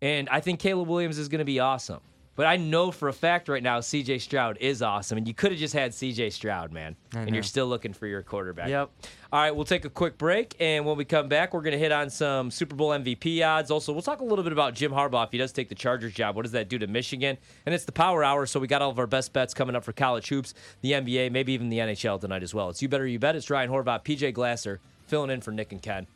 And 0.01 0.27
I 0.29 0.39
think 0.41 0.59
Caleb 0.59 0.87
Williams 0.89 1.17
is 1.17 1.29
going 1.29 1.39
to 1.39 1.45
be 1.45 1.59
awesome. 1.59 2.01
But 2.35 2.47
I 2.47 2.57
know 2.57 2.91
for 2.91 3.07
a 3.07 3.13
fact 3.13 3.47
right 3.47 3.63
now 3.63 3.79
CJ 3.79 4.19
Stroud 4.21 4.57
is 4.59 4.81
awesome. 4.81 5.17
And 5.17 5.27
you 5.27 5.33
could 5.33 5.51
have 5.51 5.59
just 5.59 5.73
had 5.73 5.91
CJ 5.91 6.33
Stroud, 6.33 6.71
man. 6.71 6.95
And 7.13 7.33
you're 7.33 7.43
still 7.43 7.67
looking 7.67 7.93
for 7.93 8.07
your 8.07 8.21
quarterback. 8.21 8.69
Yep. 8.69 8.89
All 9.31 9.41
right, 9.41 9.55
we'll 9.55 9.65
take 9.65 9.85
a 9.85 9.89
quick 9.89 10.17
break. 10.17 10.55
And 10.59 10.85
when 10.85 10.97
we 10.97 11.05
come 11.05 11.27
back, 11.27 11.53
we're 11.53 11.61
going 11.61 11.73
to 11.73 11.79
hit 11.79 11.91
on 11.91 12.09
some 12.09 12.51
Super 12.51 12.75
Bowl 12.75 12.89
MVP 12.89 13.45
odds. 13.45 13.71
Also, 13.71 13.91
we'll 13.91 14.01
talk 14.01 14.21
a 14.21 14.23
little 14.23 14.43
bit 14.43 14.53
about 14.53 14.73
Jim 14.73 14.91
Harbaugh 14.91 15.25
if 15.25 15.31
he 15.31 15.37
does 15.37 15.51
take 15.51 15.69
the 15.69 15.75
Chargers 15.75 16.13
job. 16.13 16.35
What 16.35 16.43
does 16.43 16.51
that 16.53 16.69
do 16.69 16.77
to 16.79 16.87
Michigan? 16.87 17.37
And 17.65 17.73
it's 17.75 17.85
the 17.85 17.91
Power 17.91 18.23
Hour, 18.23 18.45
so 18.45 18.59
we 18.59 18.67
got 18.67 18.81
all 18.81 18.91
of 18.91 18.99
our 18.99 19.07
best 19.07 19.33
bets 19.33 19.53
coming 19.53 19.75
up 19.75 19.83
for 19.83 19.93
college 19.93 20.29
hoops, 20.29 20.53
the 20.81 20.93
NBA, 20.93 21.31
maybe 21.31 21.53
even 21.53 21.69
the 21.69 21.79
NHL 21.79 22.19
tonight 22.21 22.43
as 22.43 22.53
well. 22.53 22.69
It's 22.69 22.81
You 22.81 22.87
Better 22.87 23.07
You 23.07 23.19
Bet. 23.19 23.35
It's 23.35 23.49
Ryan 23.49 23.69
Horvat, 23.69 24.05
PJ 24.05 24.33
Glasser, 24.33 24.79
filling 25.07 25.31
in 25.31 25.41
for 25.41 25.51
Nick 25.51 25.71
and 25.71 25.81
Ken. 25.81 26.07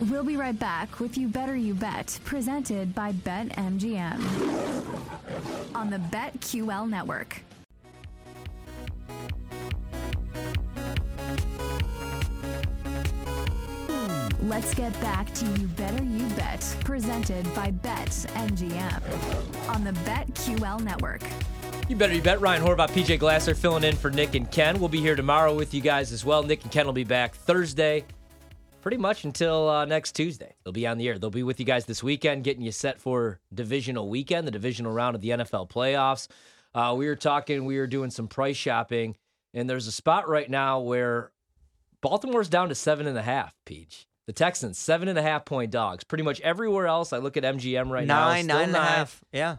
We'll 0.00 0.24
be 0.24 0.36
right 0.36 0.58
back 0.58 0.98
with 0.98 1.16
You 1.16 1.28
Better 1.28 1.54
You 1.54 1.72
Bet, 1.72 2.18
presented 2.24 2.94
by 2.94 3.12
BetMGM 3.12 4.20
on 5.74 5.88
the 5.88 5.98
BetQL 5.98 6.88
network. 6.88 7.40
Let's 14.42 14.74
get 14.74 14.92
back 15.00 15.32
to 15.34 15.46
You 15.46 15.68
Better 15.68 16.02
You 16.02 16.26
Bet, 16.36 16.76
presented 16.84 17.44
by 17.54 17.70
BetMGM 17.70 19.00
on 19.68 19.84
the 19.84 19.92
BetQL 19.92 20.80
network. 20.82 21.22
You 21.88 21.96
better 21.96 22.14
you 22.14 22.22
bet. 22.22 22.40
Ryan 22.40 22.62
Horvat, 22.62 22.90
PJ 22.90 23.18
Glasser 23.18 23.54
filling 23.54 23.84
in 23.84 23.94
for 23.94 24.10
Nick 24.10 24.34
and 24.34 24.50
Ken. 24.50 24.80
We'll 24.80 24.88
be 24.88 25.00
here 25.00 25.16
tomorrow 25.16 25.54
with 25.54 25.72
you 25.72 25.80
guys 25.80 26.12
as 26.12 26.24
well. 26.24 26.42
Nick 26.42 26.62
and 26.64 26.72
Ken 26.72 26.86
will 26.86 26.92
be 26.94 27.04
back 27.04 27.34
Thursday, 27.34 28.04
pretty 28.84 28.98
much 28.98 29.24
until 29.24 29.66
uh, 29.70 29.86
next 29.86 30.12
Tuesday. 30.12 30.54
They'll 30.62 30.74
be 30.74 30.86
on 30.86 30.98
the 30.98 31.08
air. 31.08 31.18
They'll 31.18 31.30
be 31.30 31.42
with 31.42 31.58
you 31.58 31.64
guys 31.64 31.86
this 31.86 32.02
weekend, 32.02 32.44
getting 32.44 32.62
you 32.62 32.70
set 32.70 33.00
for 33.00 33.40
divisional 33.52 34.10
weekend, 34.10 34.46
the 34.46 34.50
divisional 34.50 34.92
round 34.92 35.14
of 35.16 35.22
the 35.22 35.30
NFL 35.30 35.70
playoffs. 35.70 36.28
Uh, 36.74 36.94
we 36.94 37.06
were 37.06 37.16
talking, 37.16 37.64
we 37.64 37.78
were 37.78 37.86
doing 37.86 38.10
some 38.10 38.28
price 38.28 38.58
shopping, 38.58 39.16
and 39.54 39.70
there's 39.70 39.86
a 39.86 39.92
spot 39.92 40.28
right 40.28 40.50
now 40.50 40.80
where 40.80 41.32
Baltimore's 42.02 42.50
down 42.50 42.68
to 42.68 42.74
seven 42.74 43.06
and 43.06 43.16
a 43.16 43.22
half, 43.22 43.54
Peach. 43.64 44.06
The 44.26 44.34
Texans, 44.34 44.76
seven 44.78 45.08
and 45.08 45.18
a 45.18 45.22
half 45.22 45.46
point 45.46 45.70
dogs. 45.70 46.04
Pretty 46.04 46.24
much 46.24 46.42
everywhere 46.42 46.86
else, 46.86 47.14
I 47.14 47.18
look 47.18 47.38
at 47.38 47.42
MGM 47.42 47.88
right 47.88 48.06
now. 48.06 48.28
nine, 48.28 48.46
nine 48.46 48.68
and 48.68 48.76
a 48.76 48.84
half. 48.84 49.24
Yeah. 49.32 49.56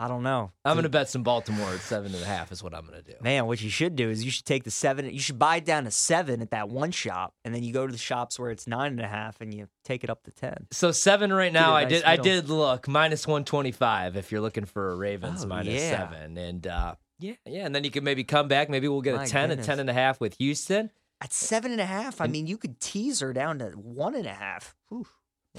I 0.00 0.06
don't 0.06 0.22
know. 0.22 0.52
I'm 0.64 0.74
going 0.76 0.84
to 0.84 0.88
bet 0.88 1.08
some 1.08 1.24
Baltimore 1.24 1.68
at 1.70 1.80
seven 1.80 2.14
and 2.14 2.22
a 2.22 2.26
half 2.26 2.52
is 2.52 2.62
what 2.62 2.72
I'm 2.72 2.86
going 2.86 3.02
to 3.02 3.10
do. 3.12 3.16
Man, 3.20 3.46
what 3.46 3.60
you 3.60 3.68
should 3.68 3.96
do 3.96 4.08
is 4.10 4.24
you 4.24 4.30
should 4.30 4.44
take 4.44 4.62
the 4.62 4.70
seven. 4.70 5.10
You 5.10 5.18
should 5.18 5.38
buy 5.40 5.56
it 5.56 5.64
down 5.64 5.84
to 5.84 5.90
seven 5.90 6.40
at 6.40 6.50
that 6.52 6.68
one 6.68 6.92
shop, 6.92 7.34
and 7.44 7.52
then 7.52 7.64
you 7.64 7.72
go 7.72 7.84
to 7.84 7.90
the 7.90 7.98
shops 7.98 8.38
where 8.38 8.50
it's 8.52 8.68
nine 8.68 8.92
and 8.92 9.00
a 9.00 9.08
half, 9.08 9.40
and 9.40 9.52
you 9.52 9.68
take 9.84 10.04
it 10.04 10.10
up 10.10 10.22
to 10.24 10.30
ten. 10.30 10.68
So 10.70 10.92
seven 10.92 11.32
right 11.32 11.52
now. 11.52 11.74
I 11.74 11.82
nice 11.82 11.90
did. 11.92 12.04
I 12.04 12.16
did 12.16 12.48
look 12.48 12.86
minus 12.86 13.26
one 13.26 13.44
twenty 13.44 13.72
five 13.72 14.16
if 14.16 14.30
you're 14.30 14.40
looking 14.40 14.66
for 14.66 14.92
a 14.92 14.96
Ravens 14.96 15.42
Oh, 15.44 15.48
minus 15.48 15.74
yeah. 15.82 15.90
seven, 16.08 16.38
and 16.38 16.66
uh, 16.66 16.94
yeah, 17.18 17.34
yeah, 17.44 17.66
and 17.66 17.74
then 17.74 17.82
you 17.82 17.90
can 17.90 18.04
maybe 18.04 18.22
come 18.22 18.46
back. 18.46 18.70
Maybe 18.70 18.86
we'll 18.86 19.00
get 19.02 19.16
My 19.16 19.24
a 19.24 19.26
ten, 19.26 19.48
goodness. 19.48 19.66
a 19.66 19.70
ten 19.70 19.80
and 19.80 19.90
a 19.90 19.94
half 19.94 20.20
with 20.20 20.36
Houston. 20.38 20.90
At 21.20 21.32
seven 21.32 21.72
and 21.72 21.80
a 21.80 21.86
half, 21.86 22.20
I 22.20 22.28
mean, 22.28 22.46
you 22.46 22.56
could 22.56 22.78
tease 22.78 23.18
her 23.18 23.32
down 23.32 23.58
to 23.58 23.70
one 23.70 24.14
and 24.14 24.26
a 24.26 24.32
half. 24.32 24.76
Whew. 24.90 25.08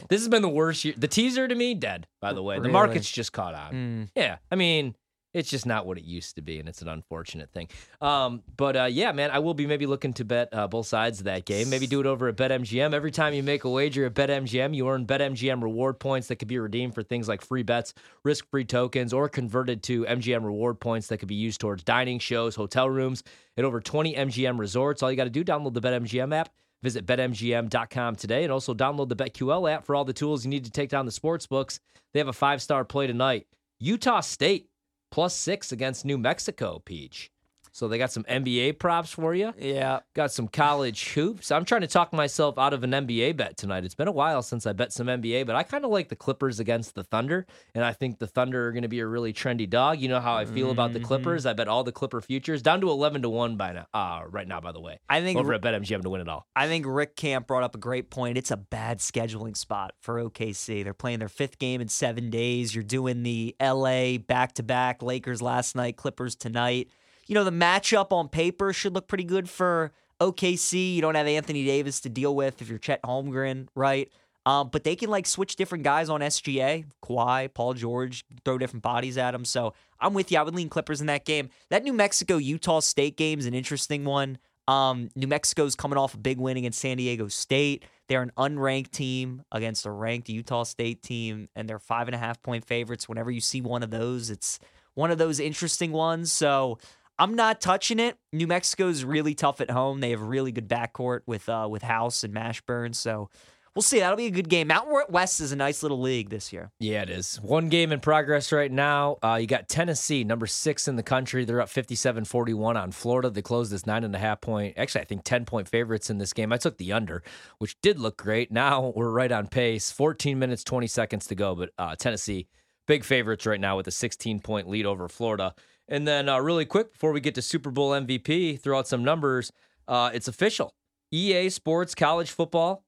This 0.10 0.21
has 0.21 0.30
been 0.30 0.41
the 0.41 0.49
worst 0.49 0.86
year. 0.86 0.93
The 0.97 1.08
teaser 1.08 1.47
to 1.47 1.56
me 1.56 1.73
dead. 1.73 2.08
By 2.21 2.34
the 2.34 2.43
way, 2.43 2.60
the 2.60 2.69
market's 2.69 3.10
just 3.10 3.34
caught 3.34 3.56
on. 3.56 3.73
Mm. 3.73 4.10
Yeah, 4.15 4.38
I 4.52 4.56
mean. 4.56 4.95
It's 5.32 5.52
just 5.52 5.67
not 5.67 5.86
what 5.86 5.99
it 5.99 6.06
used 6.06 6.38
to 6.38 6.41
be, 6.41 6.58
and 6.60 6.67
it's 6.67 6.82
an 6.82 6.88
unfortunate 6.88 7.52
thing. 7.52 7.67
Um, 8.02 8.41
but 8.58 8.75
uh, 8.75 8.86
yeah, 8.86 9.12
man, 9.12 9.30
I 9.30 9.38
will 9.38 9.54
be 9.54 9.67
maybe 9.67 9.86
looking 9.86 10.12
to 10.13 10.25
bet 10.25 10.49
uh, 10.52 10.67
both 10.67 10.88
sides 10.88 11.19
of 11.19 11.25
that 11.25 11.45
game. 11.45 11.69
Maybe 11.69 11.86
do 11.86 11.99
it 11.99 12.08
over 12.08 12.30
at 12.30 12.36
BetMGM. 12.36 12.95
Every 12.95 13.12
time 13.12 13.36
you 13.36 13.43
make 13.43 13.63
a 13.63 13.69
wager 13.69 14.08
at 14.08 14.15
BetMGM, 14.15 14.73
you 14.75 14.89
earn 14.89 15.06
BetMGM 15.06 15.62
reward 15.62 15.99
points 15.99 16.30
that 16.30 16.38
could 16.38 16.47
be 16.47 16.58
redeemed 16.58 16.95
for 16.95 17.04
things 17.04 17.28
like 17.28 17.41
free 17.41 17.62
bets, 17.62 17.93
risk-free 18.23 18.65
tokens, 18.65 19.13
or 19.13 19.30
converted 19.30 19.84
to 19.84 20.04
MGM 20.06 20.43
reward 20.43 20.80
points 20.80 21.06
that 21.10 21.19
could 21.19 21.28
be 21.30 21.36
used 21.36 21.62
towards 21.62 21.84
dining, 21.84 22.17
shows, 22.17 22.56
hotel 22.56 22.89
rooms 22.89 23.21
at 23.56 23.63
over 23.63 23.80
20 23.80 24.15
MGM 24.15 24.58
resorts. 24.58 25.04
All 25.04 25.12
you 25.12 25.17
got 25.17 25.25
to 25.25 25.30
do, 25.30 25.43
download 25.43 25.75
the 25.75 25.82
BetMGM 25.82 26.34
app. 26.36 26.49
Visit 26.82 27.06
betmgm.com 27.06 28.15
today 28.15 28.44
and 28.44 28.54
also 28.54 28.74
download 28.74 29.10
the 29.10 29.15
BetQL 29.15 29.72
app 29.72 29.86
for 29.86 29.96
all 29.96 30.06
the 30.06 30.13
tools 30.13 30.46
you 30.46 30.50
need 30.50 30.65
to 30.65 30.72
take 30.72 30.89
down 30.89 31.06
the 31.06 31.12
sports 31.12 31.46
books. 31.46 31.80
They 32.13 32.20
have 32.20 32.28
a 32.28 32.34
five-star 32.34 32.86
play 32.86 33.08
tonight. 33.08 33.48
Utah 33.80 34.22
State 34.22 34.70
plus 35.12 35.36
six 35.36 35.72
against 35.72 36.06
New 36.06 36.18
Mexico, 36.18 36.82
Peach. 36.84 37.32
So 37.71 37.88
they 37.88 37.97
got 37.97 38.12
some 38.12 38.23
NBA 38.23 38.79
props 38.79 39.12
for 39.12 39.34
you. 39.34 39.53
Yeah. 39.58 39.99
Got 40.15 40.32
some 40.32 40.47
college 40.47 41.13
hoops. 41.13 41.51
I'm 41.51 41.65
trying 41.65 41.82
to 41.82 41.88
talk 41.88 42.13
myself 42.13 42.58
out 42.58 42.73
of 42.73 42.84
an 42.84 42.91
NBA 42.91 43.38
bet 43.38 43.58
tonight. 43.58 43.86
It's 43.86 43.95
been 43.95 44.08
a 44.08 44.12
while 44.12 44.41
since 44.41 44.65
I 44.65 44.73
bet 44.73 44.91
some 44.93 45.08
NBA, 45.08 45.45
but 45.45 45.55
I 45.55 45.63
kind 45.63 45.86
of 45.86 45.91
like 45.91 46.10
the 46.10 46.15
Clippers 46.15 46.60
against 46.60 46.95
the 46.95 47.03
Thunder, 47.03 47.45
and 47.73 47.84
I 47.84 47.93
think 47.93 48.19
the 48.19 48.27
Thunder 48.27 48.67
are 48.67 48.71
going 48.71 48.84
to 48.84 48.89
be 48.89 48.99
a 48.99 49.08
really 49.08 49.34
trendy 49.34 49.69
dog. 49.69 49.99
You 49.99 50.10
know 50.10 50.19
how 50.19 50.36
I 50.36 50.45
feel 50.45 50.71
about 50.71 50.93
the 50.93 50.99
Clippers. 50.99 51.45
I 51.45 51.53
bet 51.53 51.67
all 51.67 51.84
the 51.84 51.91
Clipper 51.91 52.21
futures 52.21 52.62
down 52.62 52.82
to 52.82 52.89
11 52.89 53.21
to 53.23 53.29
one 53.29 53.55
by 53.55 53.73
now. 53.73 53.86
Uh, 53.93 54.23
right 54.29 54.47
now, 54.47 54.60
by 54.60 54.71
the 54.71 54.82
way, 54.82 54.99
I 55.10 55.21
think 55.21 55.39
over 55.39 55.53
at 55.53 55.62
BetMGM 55.62 56.01
to 56.03 56.10
win 56.10 56.21
it 56.21 56.29
all. 56.29 56.45
I 56.55 56.67
think 56.67 56.86
Rick 56.88 57.15
Camp 57.15 57.47
brought 57.47 57.63
up 57.63 57.75
a 57.75 57.79
great 57.79 58.10
point. 58.10 58.38
It's 58.38 58.51
a 58.51 58.58
bad 58.58 58.99
scheduling 58.99 59.55
spot 59.55 59.93
for 60.01 60.15
OKC. 60.15 60.84
They're 60.84 60.93
playing 60.93 61.19
their 61.19 61.29
fifth 61.29 61.60
game 61.60 61.82
in 61.82 61.88
seven 61.88 62.29
days. 62.29 62.73
You're 62.73 62.84
doing 62.84 63.23
the 63.23 63.55
LA 63.62 64.17
back 64.17 64.53
to 64.53 64.63
back, 64.63 65.01
Lakers 65.01 65.41
last 65.41 65.75
night, 65.75 65.97
Clippers 65.97 66.36
tonight. 66.36 66.89
You 67.30 67.36
know, 67.36 67.44
the 67.44 67.52
matchup 67.52 68.12
on 68.12 68.28
paper 68.28 68.74
should 68.74 68.96
look 68.96 69.08
pretty 69.08 69.24
good 69.24 69.48
for 69.48 69.92
OKC. 70.20 70.96
You 70.96 71.02
don't 71.02 71.13
have 71.13 71.28
Anthony 71.28 71.63
Davis 71.63 72.00
to 72.00 72.10
deal 72.10 72.36
with 72.36 72.60
if 72.60 72.70
you're 72.70 72.80
Chet 72.80 73.04
Holmgren, 73.04 73.68
right? 73.76 74.12
Um, 74.48 74.70
but 74.72 74.84
they 74.84 74.96
can 74.96 75.12
like 75.12 75.28
switch 75.28 75.56
different 75.56 75.84
guys 75.84 76.10
on 76.10 76.22
SGA, 76.22 76.86
Kawhi, 77.04 77.54
Paul 77.54 77.76
George, 77.76 78.26
throw 78.44 78.58
different 78.58 78.82
bodies 78.82 79.15
at 79.15 79.30
them. 79.32 79.46
So 79.46 79.76
I'm 80.00 80.15
with 80.15 80.32
you. 80.32 80.39
I 80.39 80.42
would 80.42 80.56
lean 80.56 80.70
Clippers 80.70 81.02
in 81.02 81.08
that 81.08 81.24
game. 81.24 81.52
That 81.70 81.84
New 81.84 81.94
Mexico 81.94 82.38
Utah 82.38 82.80
State 82.80 83.15
game 83.15 83.38
is 83.38 83.46
an 83.46 83.54
interesting 83.54 84.06
one. 84.06 84.39
Um, 84.68 85.10
New 85.15 85.28
Mexico's 85.28 85.76
coming 85.76 86.00
off 86.00 86.15
a 86.15 86.18
big 86.18 86.39
win 86.39 86.58
against 86.58 86.80
San 86.80 86.98
Diego 86.98 87.28
State. 87.28 87.86
They're 88.08 88.24
an 88.24 88.32
unranked 88.38 88.89
team 88.89 89.44
against 89.52 89.86
a 89.86 89.92
ranked 89.92 90.30
Utah 90.30 90.63
State 90.63 91.04
team, 91.04 91.48
and 91.56 91.70
they're 91.70 91.78
five 91.78 92.08
and 92.08 92.15
a 92.15 92.20
half 92.20 92.42
point 92.42 92.65
favorites. 92.65 93.08
Whenever 93.08 93.30
you 93.30 93.42
see 93.42 93.62
one 93.62 93.84
of 93.84 93.92
those, 93.92 94.32
it's 94.32 94.60
one 94.96 95.12
of 95.12 95.18
those 95.18 95.39
interesting 95.39 95.92
ones. 95.92 96.32
So 96.32 96.78
I'm 97.19 97.36
not 97.36 97.60
touching 97.60 97.99
it. 97.99 98.17
New 98.32 98.47
Mexico's 98.47 99.03
really 99.03 99.36
tough 99.36 99.60
at 99.60 99.69
home. 99.69 99.99
They 99.99 100.12
have 100.12 100.21
really 100.21 100.51
good 100.53 100.69
backcourt 100.69 101.21
with 101.25 101.49
uh, 101.49 101.67
with 101.69 101.84
House 101.84 102.23
and 102.23 102.34
Mashburn. 102.34 102.95
So 102.95 103.29
we'll 103.75 103.79
we'll 103.79 103.84
see. 103.84 103.99
That'll 103.99 104.17
be 104.17 104.25
a 104.25 104.32
good 104.32 104.49
game. 104.49 104.67
Mountain 104.67 104.93
West 105.10 105.39
is 105.39 105.51
a 105.51 105.55
nice 105.55 105.84
little 105.84 106.01
league 106.01 106.29
this 106.29 106.51
year. 106.51 106.71
Yeah, 106.79 107.01
it 107.01 107.10
is. 107.10 107.38
One 107.41 107.69
game 107.69 107.91
in 107.91 107.99
progress 107.99 108.51
right 108.51 108.71
now. 108.71 109.17
Uh, 109.23 109.38
you 109.39 109.47
got 109.47 109.69
Tennessee, 109.69 110.23
number 110.23 110.47
six 110.47 110.88
in 110.88 110.95
the 110.95 111.03
country. 111.03 111.45
They're 111.45 111.62
up 111.62 111.69
57 111.69 112.25
41 112.25 112.77
on 112.77 112.91
Florida. 112.91 113.29
They 113.29 113.41
closed 113.41 113.71
as 113.73 113.86
nine 113.86 114.03
and 114.03 114.15
a 114.15 114.19
half 114.19 114.41
point, 114.41 114.75
actually, 114.77 115.01
I 115.01 115.05
think 115.05 115.23
10 115.23 115.45
point 115.45 115.67
favorites 115.67 116.10
in 116.10 116.17
this 116.17 116.34
game. 116.34 116.51
I 116.51 116.58
took 116.58 116.77
the 116.77 116.93
under, 116.93 117.23
which 117.58 117.79
did 117.82 117.99
look 117.99 118.17
great. 118.17 118.51
Now 118.51 118.93
we're 118.95 119.12
right 119.12 119.32
on 119.32 119.47
pace. 119.47 119.91
14 119.91 120.38
minutes, 120.39 120.63
20 120.63 120.88
seconds 120.88 121.27
to 121.27 121.36
go. 121.36 121.55
But 121.55 121.69
uh, 121.77 121.95
Tennessee, 121.95 122.47
big 122.88 123.03
favorites 123.03 123.45
right 123.45 123.60
now 123.60 123.77
with 123.77 123.88
a 123.88 123.91
16 123.91 124.39
point 124.39 124.69
lead 124.69 124.86
over 124.86 125.08
Florida. 125.08 125.53
And 125.89 126.08
then, 126.08 126.30
uh, 126.30 126.39
really 126.39 126.65
quick, 126.65 126.93
before 126.93 127.12
we 127.12 127.19
get 127.19 127.36
to 127.36 127.41
Super 127.41 127.71
Bowl 127.71 127.91
MVP, 127.91 128.62
throw 128.62 128.78
out 128.78 128.88
some 128.88 129.04
numbers. 129.04 129.52
Uh, 129.88 130.12
it's 130.13 130.28
official. 130.28 130.71
EA 131.12 131.49
Sports 131.49 131.95
College 131.95 132.30
Football 132.30 132.86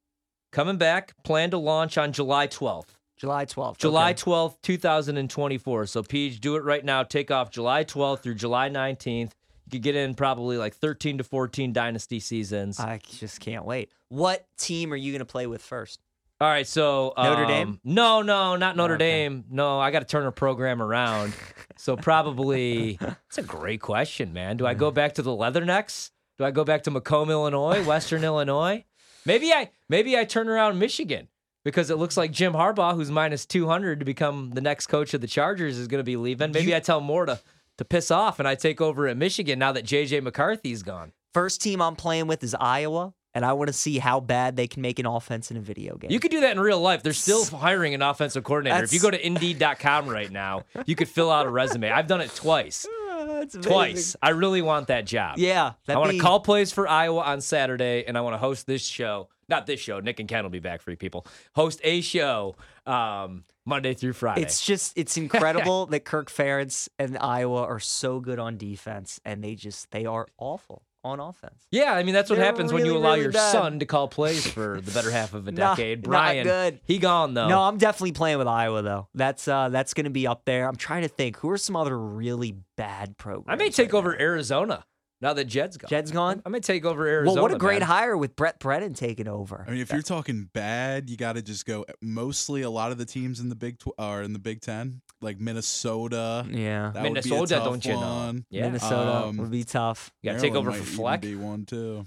coming 0.52 0.78
back, 0.78 1.14
plan 1.24 1.50
to 1.50 1.58
launch 1.58 1.98
on 1.98 2.14
July 2.14 2.48
12th. 2.48 2.96
July 3.18 3.46
12th. 3.46 3.78
July 3.78 4.12
okay. 4.12 4.22
12th, 4.22 4.56
2024. 4.62 5.86
So, 5.88 6.04
Peach, 6.04 6.40
do 6.40 6.56
it 6.56 6.64
right 6.64 6.86
now. 6.86 7.04
Take 7.04 7.32
off 7.32 7.52
July 7.52 7.84
12th 7.84 8.22
through 8.22 8.36
July 8.36 8.70
19th. 8.70 9.32
You 9.66 9.72
could 9.72 9.82
get 9.82 9.96
in 9.96 10.16
probably 10.16 10.58
like 10.58 10.76
13 10.76 11.20
to 11.20 11.24
14 11.24 11.74
dynasty 11.74 12.20
seasons. 12.20 12.80
I 12.80 13.00
just 13.08 13.40
can't 13.40 13.66
wait. 13.66 13.92
What 14.10 14.46
team 14.58 14.92
are 14.92 14.96
you 14.96 15.12
going 15.12 15.20
to 15.20 15.26
play 15.26 15.48
with 15.48 15.62
first? 15.62 16.00
All 16.42 16.48
right, 16.48 16.66
so 16.66 17.14
Notre 17.16 17.44
um, 17.44 17.48
Dame? 17.48 17.80
No, 17.84 18.24
no, 18.24 18.56
not 18.56 18.76
Notre 18.76 18.96
Okay. 18.96 19.28
Dame. 19.28 19.46
No, 19.52 19.80
I 19.80 19.92
got 19.92 20.00
to 20.00 20.06
turn 20.06 20.26
a 20.26 20.32
program 20.32 20.82
around. 20.82 21.36
so 21.78 21.96
probably 21.96 22.98
it's 23.28 23.38
a 23.38 23.44
great 23.44 23.80
question, 23.80 24.34
man. 24.34 24.58
Do 24.58 24.66
I 24.66 24.74
go 24.74 24.90
back 24.90 25.14
to 25.14 25.22
the 25.22 25.30
Leathernecks? 25.30 26.10
Do 26.40 26.46
I 26.46 26.50
go 26.50 26.64
back 26.64 26.82
to 26.84 26.92
Macomb, 26.92 27.30
Illinois, 27.30 27.86
Western 27.86 28.24
Illinois? 28.24 28.84
Maybe 29.24 29.54
I 29.54 29.70
maybe 29.88 30.18
I 30.18 30.26
turn 30.26 30.50
around 30.50 30.80
Michigan 30.80 31.28
because 31.64 31.92
it 31.92 31.98
looks 31.98 32.18
like 32.18 32.32
Jim 32.32 32.54
Harbaugh, 32.54 32.96
who's 32.96 33.12
minus 33.12 33.46
two 33.46 33.68
hundred 33.68 34.00
to 34.00 34.06
become 34.06 34.50
the 34.56 34.62
next 34.62 34.88
coach 34.88 35.14
of 35.14 35.22
the 35.22 35.28
Chargers, 35.28 35.78
is 35.78 35.88
going 35.88 36.00
to 36.00 36.04
be 36.04 36.18
leaving. 36.18 36.52
Maybe 36.52 36.76
I 36.76 36.80
tell 36.80 37.02
Moore 37.02 37.28
to 37.28 37.40
to 37.78 37.86
piss 37.86 38.10
off 38.10 38.40
and 38.40 38.48
I 38.48 38.56
take 38.56 38.82
over 38.82 39.08
at 39.08 39.16
Michigan 39.16 39.60
now 39.60 39.74
that 39.74 39.86
JJ 39.86 40.24
McCarthy's 40.24 40.82
gone. 40.82 41.12
First 41.36 41.62
team 41.62 41.84
I'm 41.84 41.96
playing 41.96 42.26
with 42.26 42.44
is 42.44 42.56
Iowa, 42.60 43.14
and 43.34 43.46
I 43.46 43.54
want 43.54 43.68
to 43.68 43.74
see 43.74 43.98
how 44.00 44.20
bad 44.20 44.56
they 44.56 44.68
can 44.68 44.82
make 44.82 45.00
an 45.00 45.06
offense 45.06 45.52
in 45.52 45.58
a 45.58 45.62
video 45.62 45.96
game. 45.96 46.12
You 46.12 46.20
could 46.20 46.32
do 46.32 46.42
that 46.42 46.52
in 46.52 46.60
real 46.60 46.80
life. 46.80 47.04
They're 47.04 47.14
still 47.14 47.46
hiring 47.46 47.94
an 47.94 48.02
offensive 48.02 48.44
coordinator. 48.44 48.84
If 48.84 48.94
you 48.94 49.00
go 49.00 49.12
to 49.12 49.26
Indeed.com 49.26 50.08
right 50.08 50.32
now, 50.32 50.64
you 50.86 50.96
could 50.96 51.08
fill 51.08 51.32
out 51.32 51.46
a 51.46 51.50
resume. 51.50 51.90
I've 51.90 52.08
done 52.08 52.22
it 52.22 52.34
twice. 52.36 52.86
That's. 53.10 53.56
Twice. 53.56 54.16
I 54.22 54.30
really 54.32 54.62
want 54.62 54.88
that 54.88 55.06
job. 55.06 55.38
Yeah. 55.38 55.74
I 55.88 55.98
want 55.98 56.10
to 56.10 56.14
be- 56.14 56.20
call 56.20 56.40
plays 56.40 56.72
for 56.72 56.88
Iowa 56.88 57.22
on 57.22 57.42
Saturday, 57.42 58.04
and 58.06 58.18
I 58.18 58.22
want 58.22 58.34
to 58.34 58.38
host 58.38 58.68
this 58.68 58.86
show. 58.86 59.30
Not 59.48 59.66
this 59.66 59.80
show. 59.80 60.00
Nick 60.00 60.20
and 60.20 60.30
Ken 60.30 60.44
will 60.44 60.50
be 60.50 60.60
back 60.60 60.82
for 60.82 60.92
you 60.92 60.98
people. 60.98 61.26
Host 61.56 61.82
a 61.84 62.02
show 62.02 62.56
um, 62.86 63.44
Monday 63.66 63.94
through 63.94 64.14
Friday. 64.14 64.42
It's 64.42 64.66
just 64.66 64.94
it's 64.98 65.18
incredible 65.18 65.88
that 65.88 66.06
Kirk 66.06 66.32
Ferentz 66.32 66.88
and 66.98 67.18
Iowa 67.18 67.64
are 67.64 67.80
so 67.80 68.20
good 68.20 68.40
on 68.40 68.58
defense, 68.58 69.20
and 69.26 69.44
they 69.44 69.56
just 69.56 69.92
they 69.92 70.06
are 70.06 70.28
awful 70.38 70.84
on 71.04 71.20
offense. 71.20 71.66
yeah, 71.72 71.94
I 71.94 72.04
mean 72.04 72.14
that's 72.14 72.30
what 72.30 72.38
They're 72.38 72.46
happens 72.46 72.72
when 72.72 72.86
you 72.86 72.96
allow 72.96 73.12
really 73.12 73.24
your 73.24 73.32
bad. 73.32 73.52
son 73.52 73.80
to 73.80 73.86
call 73.86 74.08
plays 74.08 74.46
for 74.46 74.80
the 74.82 74.92
better 74.92 75.10
half 75.12 75.34
of 75.34 75.48
a 75.48 75.52
decade. 75.54 76.04
not 76.04 76.10
Brian, 76.10 76.44
good. 76.46 76.80
he 76.86 76.98
gone 77.00 77.34
though. 77.34 77.48
No, 77.48 77.62
I'm 77.62 77.78
definitely 77.78 78.12
playing 78.12 78.38
with 78.38 78.48
Iowa 78.48 78.82
though. 78.82 79.08
That's 79.16 79.48
uh 79.48 79.70
that's 79.70 79.94
going 79.94 80.04
to 80.06 80.10
be 80.12 80.28
up 80.28 80.46
there. 80.46 80.68
I'm 80.68 80.76
trying 80.76 81.02
to 81.04 81.08
think 81.08 81.38
who 81.38 81.50
are 81.50 81.58
some 81.58 81.76
other 81.76 81.98
really 81.98 82.56
bad 82.78 83.18
programs. 83.18 83.48
I 83.48 83.56
may 83.64 83.70
take 83.72 83.94
right 83.94 83.98
over 84.00 84.12
now? 84.12 84.20
Arizona 84.24 84.86
now 85.22 85.34
that 85.34 85.46
Jed's 85.46 85.78
gone. 85.78 85.88
Jed's 85.90 86.12
gone. 86.12 86.42
I 86.46 86.50
may 86.50 86.60
take 86.60 86.84
over 86.84 87.06
Arizona. 87.08 87.36
Well, 87.36 87.44
what 87.44 87.54
a 87.54 87.58
great 87.60 87.80
man. 87.82 87.88
hire 87.88 88.18
with 88.18 88.36
Brent 88.36 88.58
Brennan 88.60 88.94
taking 88.96 89.28
over. 89.28 89.64
I 89.68 89.72
mean, 89.72 89.80
if 89.82 89.92
you're 89.92 90.02
talking 90.02 90.50
bad, 90.54 91.10
you 91.12 91.18
got 91.18 91.34
to 91.34 91.44
just 91.44 91.66
go. 91.68 91.86
Mostly, 92.02 92.64
a 92.64 92.70
lot 92.72 92.92
of 92.92 92.98
the 92.98 93.06
teams 93.06 93.40
in 93.40 93.50
the 93.50 93.56
Big 93.56 93.78
Tw- 93.78 93.90
are 94.00 94.24
in 94.24 94.34
the 94.34 94.40
Big 94.40 94.62
Ten, 94.62 95.02
like 95.22 95.40
Minnesota. 95.40 96.46
yeah, 96.50 96.92
That 96.94 97.04
would 97.04 97.14
be 97.24 97.30
a 97.30 97.34
Minnesota, 97.34 97.56
tough 97.56 97.64
don't 97.66 97.86
you 97.86 97.94
know? 97.94 98.34
Yeah. 98.50 98.64
Minnesota 98.64 99.12
Um, 99.28 99.38
would 99.38 99.52
be 99.52 99.64
tough. 99.64 100.12
You 100.22 100.32
got 100.32 100.36
to 100.38 100.42
take 100.42 100.56
over 100.56 100.70
Maryland 100.72 100.88
for 100.90 101.02
might 101.02 101.22
Fleck. 101.22 101.24
even 101.26 101.40
Be 101.40 101.46
one 101.46 101.66
too. 101.66 102.06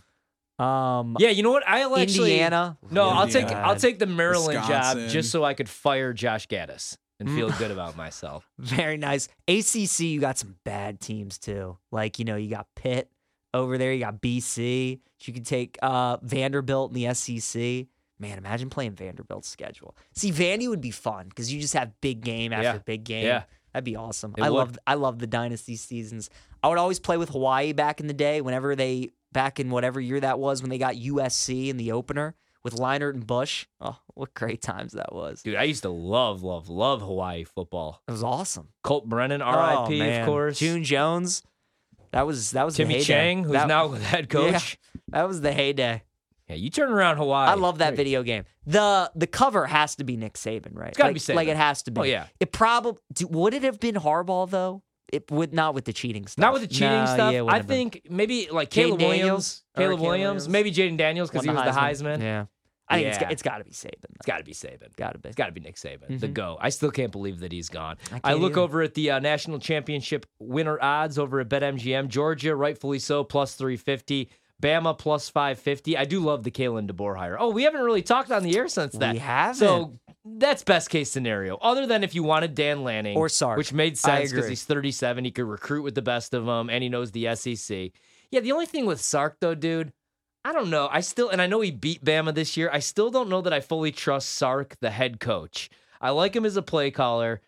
Um, 0.59 1.17
Yeah, 1.19 1.31
you 1.31 1.43
know 1.43 1.51
what? 1.51 1.65
I'll 1.67 1.97
actually 1.97 2.33
Indiana. 2.33 2.79
No, 2.91 3.09
I'll 3.09 3.29
take 3.29 3.47
I'll 3.47 3.77
take 3.77 3.99
the 3.99 4.07
Maryland 4.07 4.59
job 4.67 4.99
just 5.09 5.31
so 5.31 5.43
I 5.45 5.55
could 5.55 5.69
fire 5.69 6.13
Josh 6.13 6.47
Gattis 6.49 6.97
and 7.21 7.29
Mm. 7.29 7.35
feel 7.37 7.51
good 7.53 7.71
about 7.71 7.97
myself. 7.97 8.49
Very 8.59 8.97
nice. 8.97 9.29
ACC, 9.49 10.01
you 10.01 10.21
got 10.21 10.39
some 10.39 10.57
bad 10.65 11.01
teams 11.01 11.39
too. 11.39 11.79
Like, 11.91 12.19
you 12.19 12.25
know, 12.25 12.37
you 12.37 12.49
got 12.51 12.67
Pitt 12.77 13.11
over 13.53 13.79
there, 13.79 13.93
you 13.93 14.01
got 14.01 14.21
BC. 14.21 15.01
You 15.25 15.33
can 15.33 15.45
take 15.45 15.79
uh, 15.83 16.19
Vanderbilt 16.23 16.93
in 16.95 17.03
the 17.03 17.15
SEC. 17.15 17.87
Man, 18.19 18.39
imagine 18.39 18.71
playing 18.71 18.93
Vanderbilt's 18.93 19.49
schedule. 19.49 19.97
See, 20.13 20.31
Vandy 20.31 20.69
would 20.69 20.81
be 20.81 20.91
fun 20.93 21.29
because 21.29 21.53
you 21.53 21.61
just 21.61 21.75
have 21.75 21.93
big 22.01 22.21
game 22.21 22.53
after 22.53 22.63
Yeah. 22.65 22.79
big 22.79 23.05
game. 23.05 23.27
Yeah. 23.27 23.43
That'd 23.73 23.85
be 23.85 23.97
awesome. 23.97 24.35
It 24.39 24.43
I 24.45 24.49
love 24.49 24.79
I 24.87 24.95
love 24.95 25.19
the 25.19 25.27
dynasty 25.27 25.75
seasons. 25.77 26.31
I 26.63 26.69
would 26.69 26.79
always 26.79 27.01
play 27.01 27.17
with 27.17 27.31
Hawaii 27.31 27.73
back 27.73 27.99
in 28.01 28.07
the 28.07 28.15
day. 28.15 28.41
Whenever 28.41 28.77
they 28.77 29.11
back 29.33 29.59
in 29.59 29.71
whatever 29.71 30.01
year 30.01 30.21
that 30.21 30.39
was 30.39 30.63
when 30.63 30.71
they 30.71 30.79
got 30.79 30.95
USC 30.95 31.69
in 31.71 31.77
the 31.77 31.91
opener 31.91 32.37
with 32.63 32.77
Leinart 32.77 33.15
and 33.15 33.27
Bush. 33.27 33.67
Oh, 33.81 33.99
what 34.15 34.33
great 34.33 34.63
times 34.63 34.93
that 34.93 35.13
was. 35.13 35.43
Dude, 35.43 35.57
I 35.57 35.65
used 35.65 35.83
to 35.83 35.89
love, 35.91 36.45
love, 36.45 36.69
love 36.69 37.01
Hawaii 37.03 37.43
football. 37.43 38.01
It 38.07 38.13
was 38.13 38.23
awesome. 38.23 38.69
Colt 38.85 39.09
Brennan, 39.09 39.43
Oh, 39.43 39.47
R.I.P. 39.47 39.99
man. 39.99 40.21
of 40.21 40.27
course. 40.27 40.59
June 40.61 40.85
Jones. 40.85 41.43
That 42.13 42.27
was 42.29 42.53
that 42.53 42.65
was 42.65 42.77
the 42.77 42.85
Timmy. 42.85 43.01
Chang, 43.03 43.43
who's 43.43 43.55
That- 43.55 43.67
now 43.67 43.89
head 43.89 44.29
coach. 44.31 44.79
That 45.09 45.27
was 45.27 45.41
the 45.41 45.53
heyday. 45.53 46.05
Yeah, 46.49 46.57
you 46.57 46.69
turn 46.71 46.91
around 46.91 47.17
Hawaii. 47.17 47.49
I 47.49 47.55
love 47.55 47.79
that 47.79 47.91
Great. 47.91 47.97
video 47.97 48.23
game. 48.23 48.45
the 48.67 49.11
The 49.15 49.27
cover 49.27 49.67
has 49.67 49.97
to 49.97 50.05
be 50.05 50.17
Nick 50.17 50.35
Saban, 50.35 50.77
right? 50.77 50.89
It's 50.89 50.99
gotta 50.99 51.09
like, 51.09 51.15
be 51.15 51.21
Saban. 51.21 51.35
Like 51.37 51.49
it 51.49 51.57
has 51.57 51.83
to 51.85 51.91
be. 51.91 52.01
Oh, 52.01 52.05
yeah. 52.05 52.27
It 52.41 52.53
probably 52.53 53.01
would 53.29 53.55
it 53.55 53.63
have 53.63 53.81
been 53.81 53.95
Harbaugh 53.95 54.49
though? 54.51 54.83
It 55.13 55.31
would 55.31 55.55
not 55.55 55.75
with 55.75 55.85
the 55.85 55.93
cheating 55.93 56.27
stuff. 56.27 56.43
Not 56.43 56.53
with 56.53 56.63
the 56.63 56.69
cheating 56.69 56.89
No, 56.91 57.07
stuff. 57.07 57.33
yeah, 57.33 57.45
I 57.45 57.57
have 57.57 57.67
been. 57.67 57.91
think 57.91 58.07
maybe 58.11 58.49
like 58.51 58.71
Caleb 58.71 58.99
Daniels? 58.99 59.19
Williams. 59.21 59.65
Caleb 59.77 59.89
Caleb 59.91 60.01
Williams. 60.01 60.49
Williams? 60.49 60.49
Maybe 60.49 60.73
Jayden 60.73 60.97
Daniels 60.99 61.31
because 61.31 61.45
he 61.45 61.51
Won 61.51 61.65
was 61.65 61.75
the 61.75 61.81
Heisman. 61.81 62.21
Yeah. 62.21 62.47
I 62.87 62.97
think 62.97 63.15
Yeah. 63.15 63.21
got, 63.21 63.33
it's 63.33 63.43
got 63.43 63.59
to 63.59 63.65
be 63.65 63.71
Saban. 63.71 64.11
It's 64.17 64.27
got 64.27 64.39
to 64.39 64.45
be 64.45 64.53
Saban. 64.53 64.95
Got 64.97 65.13
to 65.13 65.19
be. 65.19 65.29
It's 65.31 65.37
got 65.37 65.47
to 65.47 65.53
be 65.53 65.61
Nick 65.61 65.77
Saban, 65.77 66.21
the 66.21 66.29
Mhm. 66.29 66.35
go. 66.35 66.59
I 66.61 66.69
still 66.69 66.91
can't 66.91 67.13
believe 67.13 67.41
that 67.41 67.51
he's 67.53 67.71
gone. 67.71 67.97
I 68.13 68.21
I, 68.23 68.35
look 68.35 68.53
either. 68.53 68.61
over 68.61 68.83
at 68.83 68.93
the 68.93 69.13
uh, 69.13 69.19
national 69.21 69.59
championship 69.59 70.27
winner 70.39 70.79
odds 70.83 71.19
over 71.19 71.41
at 71.41 71.49
BetMGM. 71.49 72.09
Georgia, 72.09 72.55
rightfully 72.55 72.99
so, 72.99 73.25
plus 73.25 73.55
350. 73.55 74.29
Bama, 74.63 74.97
plus 74.97 75.29
550. 75.29 75.97
I 75.97 76.05
do 76.05 76.21
love 76.21 76.43
the 76.43 76.51
Kalen 76.51 76.91
DeBoer 76.91 77.17
hire. 77.17 77.37
Oh, 77.39 77.51
we 77.51 77.65
haven't 77.65 77.83
really 77.83 78.03
talked 78.03 78.31
on 78.31 78.43
the 78.43 78.57
air 78.57 78.69
since 78.69 78.95
that. 78.95 79.13
We 79.15 79.19
haven't. 79.19 79.57
So 79.57 79.99
that's 80.25 80.63
best 80.65 80.91
case 80.91 81.11
scenario. 81.11 81.57
Other 81.57 81.87
than 81.87 82.03
if 82.05 82.15
you 82.15 82.23
wanted 82.23 82.55
Dan 82.55 82.83
Lanning 82.83 83.17
Or 83.17 83.29
Sark. 83.29 83.59
which 83.59 83.73
made 83.73 83.99
sense 83.99 84.31
because 84.31 84.49
he's 84.49 84.65
37. 84.65 85.25
He 85.25 85.31
could 85.31 85.45
recruit 85.45 85.83
with 85.83 85.95
the 85.95 86.03
best 86.03 86.35
of 86.35 86.47
them, 86.47 86.71
and 86.71 86.83
he 86.83 86.89
knows 86.89 87.11
the 87.11 87.35
SEC. 87.35 87.91
Yeah, 88.31 88.41
the 88.41 88.53
only 88.53 88.67
thing 88.67 88.87
with 88.87 89.01
Sark 89.01 89.37
though, 89.41 89.55
dude, 89.55 89.93
I 90.45 90.53
don't 90.53 90.71
know. 90.71 90.89
I 90.91 91.01
still, 91.01 91.31
and 91.31 91.41
I 91.41 91.47
know 91.47 91.61
he 91.61 91.71
beat 91.71 92.05
Bama 92.05 92.35
this 92.35 92.57
year. 92.57 92.71
I 92.73 92.79
still 92.79 93.11
don't 93.11 93.29
know 93.29 93.41
that 93.41 93.53
I 93.53 93.61
fully 93.61 93.93
trust 93.93 94.31
Sark, 94.31 94.77
the 94.81 94.91
head 94.91 95.21
coach. 95.21 95.71
I 96.01 96.11
like 96.11 96.37
him 96.37 96.45
as 96.45 96.57
a 96.57 96.63
play 96.63 96.91
caller, 96.91 97.41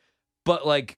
but 0.45 0.67
like, 0.67 0.97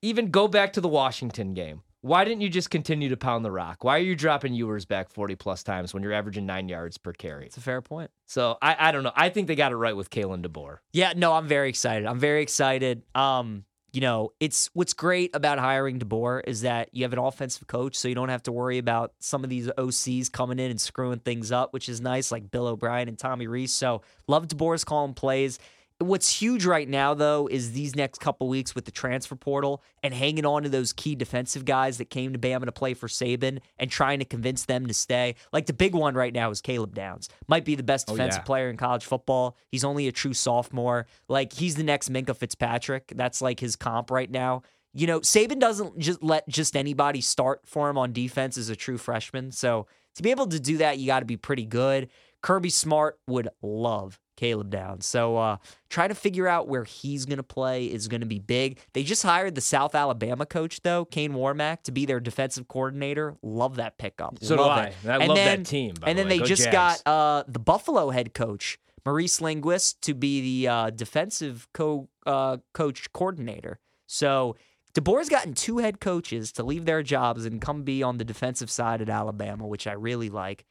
even 0.00 0.30
go 0.30 0.48
back 0.48 0.72
to 0.74 0.80
the 0.80 0.88
Washington 0.88 1.52
game. 1.54 1.82
Why 2.00 2.24
didn't 2.24 2.42
you 2.42 2.48
just 2.48 2.70
continue 2.70 3.08
to 3.08 3.16
pound 3.16 3.44
the 3.44 3.50
rock? 3.50 3.82
Why 3.82 3.96
are 3.96 4.02
you 4.02 4.14
dropping 4.14 4.54
Ewers 4.54 4.84
back 4.84 5.10
40 5.10 5.34
plus 5.34 5.62
times 5.62 5.92
when 5.92 6.02
you're 6.02 6.12
averaging 6.12 6.46
nine 6.46 6.68
yards 6.68 6.96
per 6.96 7.12
carry? 7.12 7.46
It's 7.46 7.56
a 7.56 7.60
fair 7.60 7.82
point. 7.82 8.10
So 8.26 8.56
I, 8.62 8.76
I 8.88 8.92
don't 8.92 9.02
know. 9.02 9.12
I 9.16 9.30
think 9.30 9.48
they 9.48 9.56
got 9.56 9.72
it 9.72 9.76
right 9.76 9.96
with 9.96 10.08
Kalen 10.10 10.46
DeBoer. 10.46 10.78
Yeah, 10.92 11.12
no, 11.16 11.32
I'm 11.32 11.48
very 11.48 11.68
excited. 11.68 12.06
I'm 12.06 12.20
very 12.20 12.42
excited. 12.42 13.02
Um, 13.16 13.64
you 13.92 14.00
know, 14.00 14.32
it's 14.38 14.70
what's 14.74 14.92
great 14.92 15.34
about 15.34 15.58
hiring 15.58 15.98
DeBoer 15.98 16.42
is 16.46 16.60
that 16.60 16.90
you 16.92 17.04
have 17.04 17.12
an 17.12 17.18
offensive 17.18 17.66
coach, 17.66 17.96
so 17.96 18.06
you 18.06 18.14
don't 18.14 18.28
have 18.28 18.42
to 18.44 18.52
worry 18.52 18.78
about 18.78 19.14
some 19.18 19.42
of 19.42 19.50
these 19.50 19.66
OCs 19.66 20.30
coming 20.30 20.58
in 20.58 20.70
and 20.70 20.80
screwing 20.80 21.18
things 21.20 21.50
up, 21.50 21.72
which 21.72 21.88
is 21.88 22.00
nice, 22.00 22.30
like 22.30 22.50
Bill 22.50 22.66
O'Brien 22.66 23.08
and 23.08 23.18
Tommy 23.18 23.46
Rees. 23.46 23.72
So 23.72 24.02
love 24.26 24.46
DeBoer's 24.46 24.84
calling 24.84 25.14
plays. 25.14 25.58
What's 26.00 26.40
huge 26.40 26.64
right 26.64 26.88
now, 26.88 27.12
though, 27.14 27.48
is 27.48 27.72
these 27.72 27.96
next 27.96 28.20
couple 28.20 28.48
weeks 28.48 28.72
with 28.72 28.84
the 28.84 28.92
transfer 28.92 29.34
portal 29.34 29.82
and 30.00 30.14
hanging 30.14 30.46
on 30.46 30.62
to 30.62 30.68
those 30.68 30.92
key 30.92 31.16
defensive 31.16 31.64
guys 31.64 31.98
that 31.98 32.08
came 32.08 32.32
to 32.32 32.38
Bama 32.38 32.66
to 32.66 32.72
play 32.72 32.94
for 32.94 33.08
Saban 33.08 33.58
and 33.80 33.90
trying 33.90 34.20
to 34.20 34.24
convince 34.24 34.64
them 34.64 34.86
to 34.86 34.94
stay. 34.94 35.34
Like 35.52 35.66
the 35.66 35.72
big 35.72 35.96
one 35.96 36.14
right 36.14 36.32
now 36.32 36.50
is 36.50 36.60
Caleb 36.60 36.94
Downs. 36.94 37.28
Might 37.48 37.64
be 37.64 37.74
the 37.74 37.82
best 37.82 38.08
Oh, 38.08 38.12
defensive 38.12 38.42
yeah. 38.42 38.44
player 38.44 38.70
in 38.70 38.76
college 38.76 39.04
football. 39.04 39.56
He's 39.72 39.82
only 39.82 40.06
a 40.06 40.12
true 40.12 40.34
sophomore. 40.34 41.08
Like 41.28 41.52
he's 41.52 41.74
the 41.74 41.82
next 41.82 42.12
Minkah 42.12 42.36
Fitzpatrick. 42.36 43.12
That's 43.16 43.42
like 43.42 43.58
his 43.58 43.74
comp 43.74 44.12
right 44.12 44.30
now. 44.30 44.62
You 44.94 45.08
know, 45.08 45.18
Saban 45.18 45.58
doesn't 45.58 45.98
just 45.98 46.22
let 46.22 46.48
just 46.48 46.76
anybody 46.76 47.20
start 47.20 47.62
for 47.66 47.90
him 47.90 47.98
on 47.98 48.12
defense 48.12 48.56
as 48.56 48.68
a 48.68 48.76
true 48.76 48.98
freshman. 48.98 49.50
So 49.50 49.88
to 50.14 50.22
be 50.22 50.30
able 50.30 50.46
to 50.46 50.60
do 50.60 50.76
that, 50.76 50.98
you 50.98 51.06
got 51.06 51.20
to 51.20 51.26
be 51.26 51.36
pretty 51.36 51.66
good. 51.66 52.08
Kirby 52.40 52.70
Smart 52.70 53.18
would 53.26 53.48
love 53.62 54.20
Caleb 54.38 54.70
Downs. 54.70 55.04
So 55.04 55.36
uh, 55.36 55.56
trying 55.90 56.10
to 56.10 56.14
figure 56.14 56.46
out 56.46 56.68
where 56.68 56.84
he's 56.84 57.26
going 57.26 57.38
to 57.38 57.42
play 57.42 57.86
is 57.86 58.06
going 58.06 58.20
to 58.20 58.26
be 58.26 58.38
big. 58.38 58.78
They 58.92 59.02
just 59.02 59.24
hired 59.24 59.56
the 59.56 59.60
South 59.60 59.96
Alabama 59.96 60.46
coach, 60.46 60.80
though, 60.82 61.04
Kane 61.04 61.32
Wommack, 61.32 61.82
to 61.82 61.92
be 61.92 62.06
their 62.06 62.20
defensive 62.20 62.68
coordinator. 62.68 63.36
Love 63.42 63.76
that 63.76 63.98
pickup. 63.98 64.38
So 64.40 64.56
do 64.56 64.62
I. 64.62 64.84
it. 64.84 64.94
I 65.04 65.16
and 65.16 65.28
love 65.28 65.36
that 65.36 65.44
then, 65.44 65.64
team, 65.64 65.94
by 66.00 66.08
and 66.08 66.16
the 66.16 66.22
then 66.22 66.28
they 66.28 66.38
Go 66.38 66.44
just 66.44 66.62
Jags. 66.62 67.02
got 67.02 67.12
uh, 67.12 67.42
the 67.48 67.58
Buffalo 67.58 68.10
head 68.10 68.32
coach, 68.32 68.78
Maurice 69.04 69.40
Linguist 69.40 70.00
to 70.02 70.14
be 70.14 70.62
the 70.62 70.68
uh, 70.68 70.90
defensive 70.90 71.66
co 71.74 72.08
uh, 72.24 72.58
coach 72.72 73.12
coordinator. 73.12 73.80
So 74.06 74.54
DeBoer's 74.94 75.28
gotten 75.28 75.54
two 75.54 75.78
head 75.78 75.98
coaches 76.00 76.52
to 76.52 76.62
leave 76.62 76.84
their 76.84 77.02
jobs 77.02 77.44
and 77.44 77.60
come 77.60 77.82
be 77.82 78.04
on 78.04 78.18
the 78.18 78.24
defensive 78.24 78.70
side 78.70 79.02
at 79.02 79.08
Alabama, 79.08 79.66
which 79.66 79.88
I 79.88 79.92
really 79.94 80.30
like. 80.30 80.64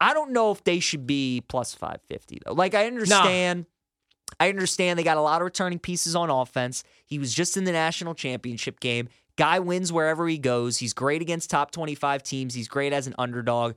I 0.00 0.12
don't 0.14 0.32
know 0.32 0.50
if 0.50 0.64
they 0.64 0.80
should 0.80 1.06
be 1.06 1.42
plus 1.48 1.74
550 1.74 2.40
though. 2.44 2.52
Like 2.52 2.74
I 2.74 2.86
understand 2.86 3.66
I 4.40 4.48
understand 4.48 4.98
they 4.98 5.04
got 5.04 5.16
a 5.16 5.22
lot 5.22 5.40
of 5.40 5.44
returning 5.44 5.78
pieces 5.78 6.16
on 6.16 6.30
offense. 6.30 6.84
He 7.06 7.18
was 7.18 7.32
just 7.32 7.56
in 7.56 7.64
the 7.64 7.72
national 7.72 8.14
championship 8.14 8.80
game. 8.80 9.08
Guy 9.36 9.58
wins 9.58 9.92
wherever 9.92 10.28
he 10.28 10.38
goes. 10.38 10.78
He's 10.78 10.92
great 10.92 11.22
against 11.22 11.50
top 11.50 11.70
25 11.70 12.22
teams. 12.22 12.54
He's 12.54 12.68
great 12.68 12.92
as 12.92 13.06
an 13.06 13.14
underdog. 13.18 13.74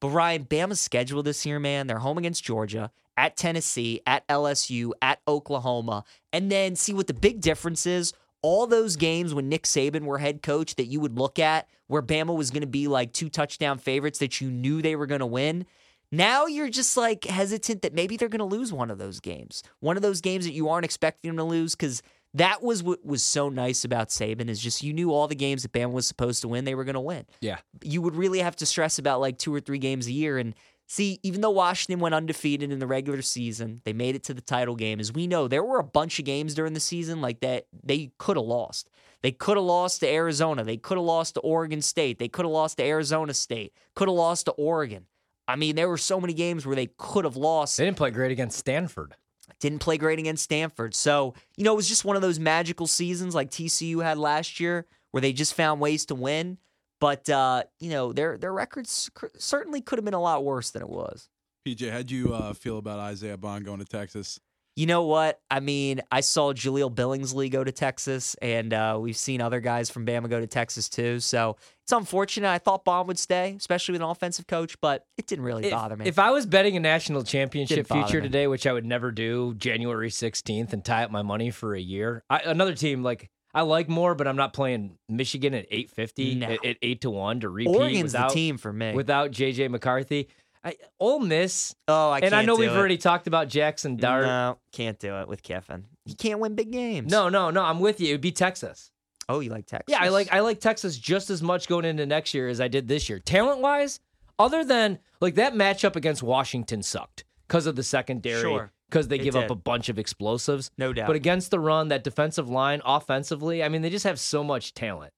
But 0.00 0.10
Ryan, 0.10 0.44
Bama's 0.44 0.80
schedule 0.80 1.22
this 1.22 1.44
year, 1.44 1.58
man, 1.58 1.86
they're 1.86 1.98
home 1.98 2.16
against 2.16 2.44
Georgia, 2.44 2.90
at 3.16 3.36
Tennessee, 3.36 4.00
at 4.06 4.26
LSU, 4.28 4.92
at 5.02 5.20
Oklahoma. 5.28 6.04
And 6.32 6.50
then 6.50 6.76
see 6.76 6.94
what 6.94 7.06
the 7.06 7.14
big 7.14 7.40
difference 7.40 7.86
is. 7.86 8.14
All 8.42 8.66
those 8.66 8.96
games 8.96 9.34
when 9.34 9.48
Nick 9.48 9.64
Saban 9.64 10.02
were 10.02 10.18
head 10.18 10.42
coach 10.42 10.76
that 10.76 10.86
you 10.86 11.00
would 11.00 11.18
look 11.18 11.38
at 11.38 11.68
where 11.88 12.02
Bama 12.02 12.34
was 12.34 12.50
going 12.50 12.62
to 12.62 12.66
be 12.66 12.88
like 12.88 13.12
two 13.12 13.28
touchdown 13.28 13.78
favorites 13.78 14.18
that 14.20 14.40
you 14.40 14.50
knew 14.50 14.80
they 14.80 14.96
were 14.96 15.06
going 15.06 15.20
to 15.20 15.26
win. 15.26 15.66
Now 16.12 16.46
you're 16.46 16.70
just 16.70 16.96
like 16.96 17.24
hesitant 17.24 17.82
that 17.82 17.94
maybe 17.94 18.16
they're 18.16 18.28
going 18.28 18.38
to 18.38 18.44
lose 18.44 18.72
one 18.72 18.90
of 18.90 18.98
those 18.98 19.20
games. 19.20 19.62
One 19.80 19.96
of 19.96 20.02
those 20.02 20.20
games 20.20 20.44
that 20.44 20.54
you 20.54 20.68
aren't 20.68 20.84
expecting 20.84 21.28
them 21.28 21.36
to 21.36 21.44
lose 21.44 21.74
because 21.74 22.02
that 22.34 22.62
was 22.62 22.82
what 22.82 23.04
was 23.04 23.22
so 23.22 23.48
nice 23.48 23.84
about 23.84 24.08
Saban 24.08 24.48
is 24.48 24.60
just 24.60 24.82
you 24.82 24.92
knew 24.92 25.12
all 25.12 25.26
the 25.26 25.34
games 25.34 25.62
that 25.62 25.72
Bama 25.72 25.92
was 25.92 26.06
supposed 26.06 26.42
to 26.42 26.48
win, 26.48 26.64
they 26.64 26.74
were 26.74 26.84
going 26.84 26.94
to 26.94 27.00
win. 27.00 27.26
Yeah. 27.40 27.58
You 27.82 28.02
would 28.02 28.14
really 28.14 28.38
have 28.40 28.56
to 28.56 28.66
stress 28.66 28.98
about 28.98 29.20
like 29.20 29.38
two 29.38 29.54
or 29.54 29.60
three 29.60 29.78
games 29.78 30.06
a 30.06 30.12
year. 30.12 30.38
And 30.38 30.54
see, 30.86 31.18
even 31.22 31.40
though 31.40 31.50
Washington 31.50 32.00
went 32.00 32.14
undefeated 32.14 32.70
in 32.70 32.78
the 32.78 32.86
regular 32.86 33.22
season, 33.22 33.80
they 33.84 33.92
made 33.92 34.14
it 34.14 34.22
to 34.24 34.34
the 34.34 34.40
title 34.40 34.76
game. 34.76 35.00
As 35.00 35.12
we 35.12 35.26
know, 35.26 35.48
there 35.48 35.64
were 35.64 35.80
a 35.80 35.84
bunch 35.84 36.18
of 36.18 36.24
games 36.24 36.54
during 36.54 36.74
the 36.74 36.80
season 36.80 37.20
like 37.20 37.40
that 37.40 37.66
they 37.82 38.12
could 38.18 38.36
have 38.36 38.46
lost. 38.46 38.88
They 39.22 39.32
could 39.32 39.56
have 39.56 39.66
lost 39.66 40.00
to 40.00 40.08
Arizona. 40.08 40.64
They 40.64 40.76
could 40.76 40.96
have 40.96 41.04
lost 41.04 41.34
to 41.34 41.40
Oregon 41.40 41.82
State. 41.82 42.18
They 42.18 42.28
could 42.28 42.44
have 42.44 42.52
lost 42.52 42.78
to 42.78 42.84
Arizona 42.84 43.34
State. 43.34 43.72
Could 43.94 44.08
have 44.08 44.16
lost 44.16 44.46
to 44.46 44.52
Oregon. 44.52 45.06
I 45.46 45.56
mean, 45.56 45.74
there 45.74 45.88
were 45.88 45.98
so 45.98 46.20
many 46.20 46.32
games 46.32 46.64
where 46.64 46.76
they 46.76 46.88
could 46.96 47.24
have 47.24 47.36
lost. 47.36 47.76
They 47.76 47.84
didn't 47.84 47.96
play 47.96 48.12
great 48.12 48.30
against 48.30 48.58
Stanford. 48.58 49.16
Didn't 49.60 49.80
play 49.80 49.98
great 49.98 50.18
against 50.18 50.44
Stanford. 50.44 50.94
So, 50.94 51.34
you 51.56 51.64
know, 51.64 51.72
it 51.72 51.76
was 51.76 51.88
just 51.88 52.04
one 52.04 52.16
of 52.16 52.22
those 52.22 52.38
magical 52.38 52.86
seasons 52.86 53.34
like 53.34 53.50
TCU 53.50 54.02
had 54.02 54.18
last 54.18 54.58
year 54.58 54.86
where 55.10 55.20
they 55.20 55.32
just 55.32 55.54
found 55.54 55.80
ways 55.80 56.06
to 56.06 56.14
win. 56.14 56.58
But, 56.98 57.28
uh, 57.28 57.64
you 57.78 57.90
know, 57.90 58.12
their, 58.12 58.36
their 58.36 58.52
records 58.52 59.10
certainly 59.38 59.80
could 59.80 59.98
have 59.98 60.04
been 60.04 60.14
a 60.14 60.20
lot 60.20 60.44
worse 60.44 60.70
than 60.70 60.82
it 60.82 60.88
was. 60.88 61.28
PJ, 61.66 61.90
how'd 61.90 62.10
you 62.10 62.34
uh, 62.34 62.52
feel 62.52 62.78
about 62.78 62.98
Isaiah 62.98 63.36
Bond 63.36 63.64
going 63.64 63.78
to 63.78 63.84
Texas? 63.84 64.40
You 64.76 64.86
know 64.86 65.02
what? 65.02 65.40
I 65.50 65.60
mean, 65.60 66.00
I 66.10 66.20
saw 66.20 66.52
Jahleel 66.52 66.94
Billingsley 66.94 67.50
go 67.50 67.64
to 67.64 67.72
Texas, 67.72 68.36
and 68.40 68.72
uh, 68.72 68.98
we've 69.00 69.16
seen 69.16 69.40
other 69.40 69.60
guys 69.60 69.90
from 69.90 70.06
Bama 70.06 70.30
go 70.30 70.40
to 70.40 70.46
Texas 70.46 70.88
too. 70.88 71.20
So 71.20 71.56
it's 71.82 71.92
unfortunate. 71.92 72.48
I 72.48 72.58
thought 72.58 72.84
Bond 72.84 73.08
would 73.08 73.18
stay, 73.18 73.54
especially 73.58 73.92
with 73.92 74.02
an 74.02 74.08
offensive 74.08 74.46
coach, 74.46 74.80
but 74.80 75.04
it 75.18 75.26
didn't 75.26 75.44
really 75.44 75.66
if, 75.66 75.72
bother 75.72 75.96
me. 75.96 76.06
If 76.06 76.18
I 76.18 76.30
was 76.30 76.46
betting 76.46 76.76
a 76.76 76.80
national 76.80 77.24
championship 77.24 77.88
future 77.88 78.18
me. 78.18 78.22
today, 78.22 78.46
which 78.46 78.66
I 78.66 78.72
would 78.72 78.86
never 78.86 79.10
do, 79.10 79.54
January 79.54 80.08
16th, 80.08 80.72
and 80.72 80.84
tie 80.84 81.04
up 81.04 81.10
my 81.10 81.22
money 81.22 81.50
for 81.50 81.74
a 81.74 81.80
year, 81.80 82.22
I, 82.30 82.38
another 82.40 82.74
team 82.74 83.02
like 83.02 83.28
I 83.52 83.62
like 83.62 83.88
more, 83.88 84.14
but 84.14 84.28
I'm 84.28 84.36
not 84.36 84.52
playing 84.52 84.96
Michigan 85.08 85.54
at 85.54 85.66
850 85.70 86.34
No. 86.36 86.46
at, 86.46 86.64
at 86.64 86.76
eight 86.82 87.00
to 87.00 87.10
one 87.10 87.40
to 87.40 87.48
repeat. 87.48 87.74
Oregon's 87.74 88.12
without, 88.12 88.28
the 88.28 88.34
team 88.34 88.58
for 88.58 88.72
me. 88.72 88.94
without 88.94 89.32
JJ 89.32 89.70
McCarthy. 89.70 90.28
I, 90.62 90.76
Ole 90.98 91.20
Miss, 91.20 91.74
oh, 91.88 92.10
I 92.10 92.16
and 92.16 92.22
can't 92.22 92.32
And 92.34 92.40
I 92.40 92.44
know 92.44 92.54
we've 92.56 92.70
it. 92.70 92.76
already 92.76 92.98
talked 92.98 93.26
about 93.26 93.48
Jaxson 93.48 93.98
Dart. 93.98 94.24
No, 94.24 94.58
can't 94.72 94.98
do 94.98 95.14
it 95.16 95.28
with 95.28 95.42
Kiffin. 95.42 95.86
He 96.04 96.14
can't 96.14 96.38
win 96.38 96.54
big 96.54 96.70
games. 96.70 97.10
No, 97.10 97.28
no, 97.30 97.50
no. 97.50 97.62
I'm 97.62 97.80
with 97.80 98.00
you. 98.00 98.08
It 98.08 98.12
would 98.12 98.20
be 98.20 98.32
Texas. 98.32 98.90
Oh, 99.28 99.40
you 99.40 99.48
like 99.50 99.66
Texas? 99.66 99.86
Yeah, 99.88 100.02
I 100.02 100.08
like 100.08 100.32
I 100.32 100.40
like 100.40 100.60
Texas 100.60 100.98
just 100.98 101.30
as 101.30 101.40
much 101.40 101.68
going 101.68 101.84
into 101.84 102.04
next 102.04 102.34
year 102.34 102.48
as 102.48 102.60
I 102.60 102.68
did 102.68 102.88
this 102.88 103.08
year. 103.08 103.18
Talent 103.20 103.60
wise, 103.60 104.00
other 104.38 104.64
than 104.64 104.98
like 105.20 105.36
that 105.36 105.54
matchup 105.54 105.96
against 105.96 106.22
Washington 106.22 106.82
sucked 106.82 107.24
because 107.48 107.66
of 107.66 107.76
the 107.76 107.82
secondary, 107.82 108.40
Sure. 108.42 108.72
because 108.90 109.08
they 109.08 109.16
It 109.16 109.22
give 109.22 109.36
up 109.36 109.50
a 109.50 109.54
bunch 109.54 109.88
of 109.88 109.98
explosives. 109.98 110.70
No 110.76 110.92
doubt. 110.92 111.06
But 111.06 111.16
against 111.16 111.50
the 111.52 111.60
run, 111.60 111.88
that 111.88 112.02
defensive 112.04 112.48
line, 112.50 112.82
offensively, 112.84 113.62
I 113.62 113.68
mean, 113.68 113.82
they 113.82 113.90
just 113.90 114.04
have 114.04 114.18
so 114.20 114.42
much 114.44 114.74
talent. 114.74 115.12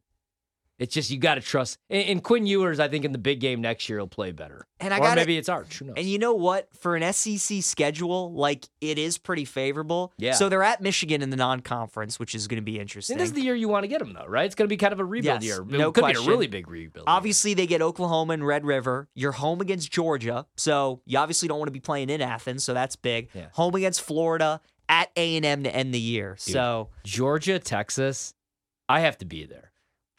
It's 0.79 0.93
just 0.95 1.11
you 1.11 1.19
got 1.19 1.37
to 1.37 1.41
trust. 1.41 1.79
And, 1.91 2.03
and 2.09 2.23
Quinn 2.25 2.45
Ewers, 2.47 2.81
I 2.81 2.89
think 2.89 3.05
in 3.05 3.13
the 3.13 3.19
big 3.19 3.39
game 3.41 3.61
next 3.61 3.89
year, 3.89 3.99
he'll 3.99 4.09
play 4.09 4.33
better. 4.33 4.67
And 4.81 4.93
I 4.93 4.99
gotta- 4.99 5.21
maybe 5.21 5.37
it's 5.39 5.49
Arch. 5.49 5.79
Who 5.79 5.85
knows? 5.85 5.95
And 5.97 6.07
you 6.07 6.19
know 6.19 6.35
what? 6.35 6.69
For 6.75 6.97
an 6.97 7.03
SEC 7.13 7.63
schedule, 7.63 8.33
like 8.33 8.67
it 8.81 8.99
is 8.99 9.17
pretty 9.19 9.45
favorable. 9.45 10.13
Yeah. 10.19 10.33
So 10.33 10.49
they're 10.49 10.63
at 10.65 10.81
Michigan 10.81 11.23
in 11.23 11.31
the 11.31 11.37
non-conference, 11.37 12.19
which 12.19 12.35
is 12.35 12.49
going 12.49 12.57
to 12.57 12.65
be 12.65 12.81
interesting. 12.81 13.15
and 13.15 13.21
this 13.21 13.29
is 13.29 13.35
the 13.35 13.43
year 13.43 13.55
you 13.55 13.69
want 13.69 13.85
to 13.85 13.89
get 13.89 14.01
them, 14.01 14.13
though, 14.13 14.27
right? 14.27 14.47
It's 14.47 14.55
going 14.57 14.67
to 14.67 14.73
be 14.73 14.77
kind 14.77 14.93
of 14.93 14.99
a 14.99 15.05
rebuild 15.05 15.43
Yes, 15.43 15.45
year. 15.45 15.61
It 15.63 15.69
no 15.79 15.93
could 15.93 16.03
question. 16.03 16.23
be 16.23 16.27
a 16.27 16.31
really 16.31 16.47
big 16.49 16.69
rebuild. 16.69 17.07
year. 17.07 17.15
Obviously, 17.15 17.55
they 17.55 17.67
get 17.69 17.81
Oklahoma 17.81 18.33
and 18.33 18.45
Red 18.45 18.65
River. 18.65 19.09
You're 19.15 19.33
home 19.33 19.61
against 19.61 19.93
Georgia, 19.93 20.47
so 20.57 21.01
you 21.07 21.17
obviously 21.19 21.47
don't 21.49 21.59
want 21.59 21.69
to 21.69 21.73
be 21.73 21.81
playing 21.81 22.11
in 22.11 22.21
Athens, 22.21 22.65
so 22.65 22.75
that's 22.75 22.97
big. 22.97 23.29
Yeah. 23.35 23.47
Home 23.53 23.75
against 23.77 24.01
Florida, 24.03 24.61
at 24.89 25.11
A 25.17 25.37
and 25.37 25.47
M 25.47 25.63
to 25.65 25.75
end 25.75 25.95
the 25.95 25.99
year. 26.01 26.35
So 26.39 26.89
Georgia, 27.05 27.59
Texas, 27.59 28.35
I 28.89 29.01
have 29.01 29.17
to 29.19 29.25
be 29.25 29.47
there. 29.47 29.72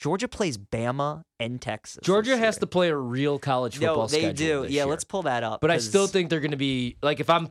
Georgia 0.03 0.27
plays 0.27 0.57
Bama 0.57 1.23
and 1.39 1.61
Texas. 1.61 2.01
Georgia 2.03 2.35
has 2.35 2.57
to 2.57 2.67
play 2.67 2.89
a 2.89 2.95
real 2.95 3.39
college 3.39 3.77
football 3.77 4.01
No, 4.01 4.07
they 4.07 4.33
do. 4.33 4.63
Yeah, 4.63 4.83
year. 4.83 4.85
let's 4.85 5.05
pull 5.05 5.21
that 5.21 5.45
up. 5.45 5.61
But 5.61 5.71
I 5.71 5.77
still 5.77 6.07
think 6.07 6.29
they're 6.29 6.41
going 6.41 6.51
to 6.51 6.57
be 6.57 6.97
like 7.01 7.21
if 7.21 7.29
I'm 7.29 7.49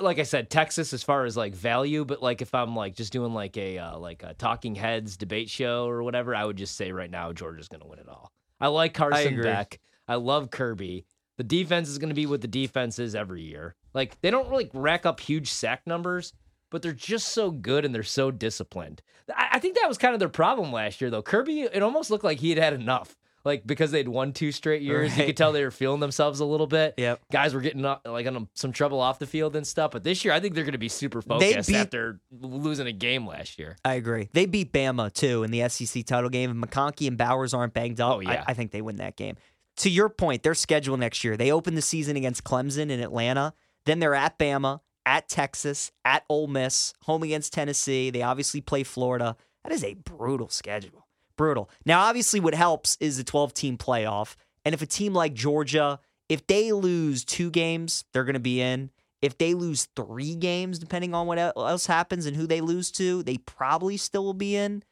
like 0.00 0.18
I 0.18 0.24
said 0.24 0.50
Texas 0.50 0.92
as 0.92 1.04
far 1.04 1.24
as 1.24 1.36
like 1.36 1.54
value, 1.54 2.04
but 2.04 2.20
like 2.20 2.42
if 2.42 2.52
I'm 2.52 2.74
like 2.74 2.96
just 2.96 3.12
doing 3.12 3.32
like 3.32 3.56
a 3.56 3.78
uh, 3.78 3.96
like 3.96 4.24
a 4.24 4.34
talking 4.34 4.74
heads 4.74 5.16
debate 5.16 5.48
show 5.48 5.86
or 5.86 6.02
whatever, 6.02 6.34
I 6.34 6.44
would 6.44 6.56
just 6.56 6.76
say 6.76 6.90
right 6.90 7.10
now 7.10 7.32
Georgia's 7.32 7.68
going 7.68 7.82
to 7.82 7.86
win 7.86 8.00
it 8.00 8.08
all. 8.08 8.32
I 8.60 8.66
like 8.66 8.92
Carson 8.92 9.34
agree. 9.34 9.44
Beck. 9.44 9.78
I 10.08 10.16
love 10.16 10.50
Kirby. 10.50 11.06
The 11.36 11.44
defense 11.44 11.88
is 11.88 11.98
going 11.98 12.08
to 12.08 12.14
be 12.14 12.26
what 12.26 12.40
the 12.40 12.48
defense 12.48 12.98
is 12.98 13.14
every 13.14 13.42
year. 13.42 13.76
Like 13.94 14.20
they 14.20 14.32
don't 14.32 14.50
really 14.50 14.68
rack 14.74 15.06
up 15.06 15.20
huge 15.20 15.52
sack 15.52 15.82
numbers, 15.86 16.32
but 16.70 16.82
they're 16.82 16.92
just 16.92 17.28
so 17.28 17.50
good 17.50 17.84
and 17.84 17.94
they're 17.94 18.02
so 18.02 18.30
disciplined. 18.30 19.02
I, 19.34 19.48
I 19.54 19.58
think 19.58 19.76
that 19.78 19.88
was 19.88 19.98
kind 19.98 20.14
of 20.14 20.20
their 20.20 20.28
problem 20.28 20.72
last 20.72 21.00
year, 21.00 21.10
though. 21.10 21.22
Kirby, 21.22 21.62
it 21.62 21.82
almost 21.82 22.10
looked 22.10 22.24
like 22.24 22.38
he 22.40 22.50
had 22.50 22.58
had 22.58 22.72
enough. 22.74 23.16
Like 23.44 23.66
because 23.66 23.92
they'd 23.92 24.08
won 24.08 24.32
two 24.32 24.52
straight 24.52 24.82
years, 24.82 25.16
you 25.16 25.24
could 25.24 25.36
tell 25.36 25.52
they 25.52 25.62
were 25.64 25.70
feeling 25.70 26.00
themselves 26.00 26.40
a 26.40 26.44
little 26.44 26.66
bit. 26.66 26.94
Yep. 26.98 27.20
Guys 27.32 27.54
were 27.54 27.60
getting 27.60 27.82
uh, 27.84 27.98
like 28.04 28.26
on 28.26 28.48
some 28.54 28.72
trouble 28.72 29.00
off 29.00 29.20
the 29.20 29.26
field 29.28 29.56
and 29.56 29.66
stuff. 29.66 29.92
But 29.92 30.02
this 30.04 30.22
year, 30.24 30.34
I 30.34 30.40
think 30.40 30.54
they're 30.54 30.64
going 30.64 30.72
to 30.72 30.78
be 30.78 30.88
super 30.88 31.22
focused 31.22 31.68
beat- 31.68 31.76
after 31.76 32.20
losing 32.42 32.88
a 32.88 32.92
game 32.92 33.26
last 33.26 33.58
year. 33.58 33.76
I 33.84 33.94
agree. 33.94 34.28
They 34.32 34.44
beat 34.44 34.72
Bama 34.72 35.10
too 35.12 35.44
in 35.44 35.50
the 35.52 35.66
SEC 35.68 36.04
title 36.04 36.28
game. 36.28 36.50
If 36.50 36.56
McConkey 36.56 37.06
and 37.06 37.16
Bowers 37.16 37.54
aren't 37.54 37.72
banged 37.72 38.00
up, 38.00 38.16
Oh, 38.16 38.20
yeah. 38.20 38.44
I, 38.46 38.50
I 38.50 38.54
think 38.54 38.72
they 38.72 38.82
win 38.82 38.96
that 38.96 39.16
game. 39.16 39.36
To 39.76 39.88
your 39.88 40.08
point, 40.10 40.42
their 40.42 40.54
schedule 40.54 40.96
next 40.96 41.22
year, 41.22 41.36
they 41.36 41.52
open 41.52 41.74
the 41.76 41.80
season 41.82 42.16
against 42.16 42.42
Clemson 42.44 42.90
in 42.90 43.00
Atlanta. 43.00 43.54
Then 43.86 44.00
they're 44.00 44.16
at 44.16 44.36
Bama, 44.38 44.80
at 45.08 45.26
Texas, 45.26 45.90
at 46.04 46.22
Ole 46.28 46.48
Miss, 46.48 46.92
home 47.04 47.22
against 47.22 47.54
Tennessee. 47.54 48.10
They 48.10 48.20
obviously 48.20 48.60
play 48.60 48.84
Florida. 48.84 49.36
That 49.64 49.72
is 49.72 49.82
a 49.82 49.94
brutal 49.94 50.50
schedule. 50.50 51.06
Brutal. 51.38 51.70
Now, 51.86 52.02
obviously, 52.02 52.40
what 52.40 52.54
helps 52.54 52.98
is 53.00 53.16
the 53.16 53.24
12 53.24 53.54
team 53.54 53.78
playoff. 53.78 54.36
And 54.66 54.74
if 54.74 54.82
a 54.82 54.86
team 54.86 55.14
like 55.14 55.32
Georgia, 55.32 55.98
if 56.28 56.46
they 56.46 56.72
lose 56.72 57.24
two 57.24 57.50
games, 57.50 58.04
they're 58.12 58.24
going 58.24 58.34
to 58.34 58.40
be 58.40 58.60
in. 58.60 58.90
If 59.22 59.38
they 59.38 59.54
lose 59.54 59.88
three 59.96 60.34
games, 60.34 60.78
depending 60.78 61.14
on 61.14 61.26
what 61.26 61.38
else 61.38 61.86
happens 61.86 62.26
and 62.26 62.36
who 62.36 62.46
they 62.46 62.60
lose 62.60 62.90
to, 62.92 63.22
they 63.22 63.38
probably 63.38 63.96
still 63.96 64.24
will 64.24 64.34
be 64.34 64.56
in. 64.56 64.82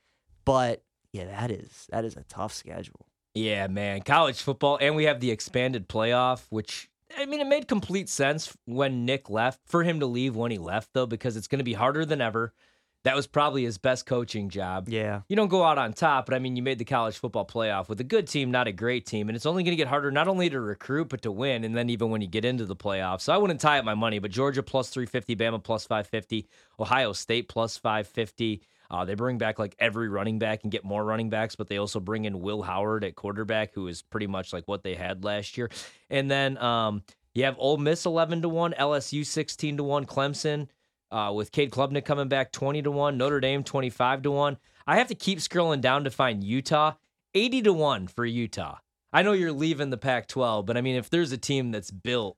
But 0.47 0.83
yeah, 1.13 1.27
that 1.27 1.51
is 1.51 1.87
that 1.91 2.05
is 2.05 2.17
a 2.17 2.25
tough 2.25 2.55
schedule. 2.55 3.07
Yeah, 3.35 3.67
man. 3.67 4.01
College 4.01 4.41
football, 4.41 4.79
and 4.81 4.97
we 4.97 5.05
have 5.05 5.21
the 5.21 5.31
expanded 5.31 5.89
playoff, 5.89 6.47
which 6.49 6.89
I 7.17 7.27
mean, 7.27 7.41
it 7.41 7.47
made 7.47 7.69
complete 7.69 8.09
sense 8.09 8.57
when 8.65 9.05
Nick 9.05 9.31
left 9.31 9.61
for 9.67 9.83
him 9.83 10.01
to 10.01 10.07
leave 10.07 10.35
when 10.37 10.51
he 10.51 10.59
left, 10.59 10.93
though, 10.93 11.07
because 11.07 11.37
it's 11.37 11.49
going 11.49 11.59
to 11.59 11.65
be 11.65 11.75
harder 11.75 12.05
than 12.05 12.21
ever. 12.21 12.53
That 13.05 13.15
was 13.15 13.29
probably 13.29 13.63
his 13.63 13.79
best 13.79 14.05
coaching 14.05 14.49
job. 14.49 14.89
Yeah. 14.89 15.21
You 15.29 15.37
don't 15.37 15.47
go 15.47 15.63
out 15.63 15.79
on 15.79 15.93
top, 15.93 16.27
but 16.27 16.35
I 16.35 16.41
mean, 16.41 16.57
you 16.57 16.63
made 16.63 16.79
the 16.79 16.85
college 16.85 17.17
football 17.17 17.47
playoff 17.47 17.89
with 17.89 18.01
a 18.01 18.05
good 18.05 18.27
team, 18.27 18.51
not 18.51 18.67
a 18.67 18.73
great 18.73 19.07
team. 19.07 19.29
And 19.29 19.37
it's 19.37 19.47
only 19.47 19.63
going 19.63 19.77
to 19.77 19.77
get 19.77 19.87
harder 19.87 20.11
not 20.11 20.27
only 20.27 20.51
to 20.51 20.61
recruit, 20.61 21.09
but 21.09 21.23
to 21.23 21.31
win. 21.31 21.63
And 21.63 21.77
then 21.77 21.89
even 21.89 22.11
when 22.11 22.21
you 22.21 22.27
get 22.27 22.45
into 22.45 22.65
the 22.65 22.75
playoffs. 22.75 23.21
So 23.21 23.33
I 23.33 23.37
wouldn't 23.37 23.61
tie 23.61 23.79
up 23.79 23.85
my 23.85 23.95
money, 23.95 24.19
but 24.19 24.33
Georgia 24.33 24.65
plus 24.65 24.91
350, 24.91 25.37
Bama 25.37 25.63
plus 25.63 25.87
550, 25.87 26.49
Ohio 26.81 27.13
State 27.13 27.49
plus 27.49 27.77
550. 27.77 28.61
Uh, 28.91 29.05
they 29.05 29.15
bring 29.15 29.39
back 29.39 29.59
like 29.59 29.75
every 29.79 30.09
running 30.09 30.39
back 30.39 30.63
and 30.63 30.73
get 30.73 30.85
more 30.85 31.05
running 31.05 31.31
backs, 31.31 31.57
but 31.57 31.69
they 31.69 31.79
also 31.79 32.01
bring 32.01 32.25
in 32.25 32.41
Will 32.41 32.63
Howard 32.63 33.05
at 33.05 33.15
quarterback, 33.15 33.75
who 33.75 33.89
is 33.89 34.03
pretty 34.03 34.27
much 34.27 34.53
like 34.53 34.67
what 34.67 34.83
they 34.83 34.95
had 34.95 35.25
last 35.25 35.57
year. 35.57 35.71
And 36.11 36.31
then 36.31 36.59
um, 36.59 37.03
you 37.35 37.45
have 37.45 37.57
Ole 37.59 37.79
Miss 37.79 38.07
11 38.07 38.43
to 38.43 38.49
1, 38.49 38.75
LSU 38.79 39.25
16 39.25 39.79
to 39.79 39.85
1, 39.85 40.07
Clemson 40.07 40.69
uh, 41.11 41.33
with 41.35 41.53
Cade 41.53 41.71
Klubnik 41.71 42.05
coming 42.05 42.29
back 42.29 42.53
20 42.53 42.83
to 42.83 42.91
1, 42.91 43.17
Notre 43.17 43.41
Dame 43.41 43.65
25 43.65 44.23
to 44.23 44.31
1. 44.31 44.57
I 44.87 44.97
have 44.99 45.09
to 45.09 45.15
keep 45.15 45.39
scrolling 45.39 45.81
down 45.81 46.05
to 46.05 46.11
find 46.11 46.43
Utah 46.43 46.93
80 47.35 47.63
to 47.63 47.73
1 47.73 48.07
for 48.09 48.25
Utah. 48.25 48.79
I 49.13 49.23
know 49.23 49.33
you're 49.33 49.53
leaving 49.53 49.91
the 49.91 49.97
Pac 49.97 50.29
12, 50.29 50.67
but 50.67 50.77
I 50.77 50.81
mean, 50.81 50.97
if 50.97 51.11
there's 51.11 51.33
a 51.33 51.39
team 51.39 51.71
that's 51.71 51.91
built 51.91 52.37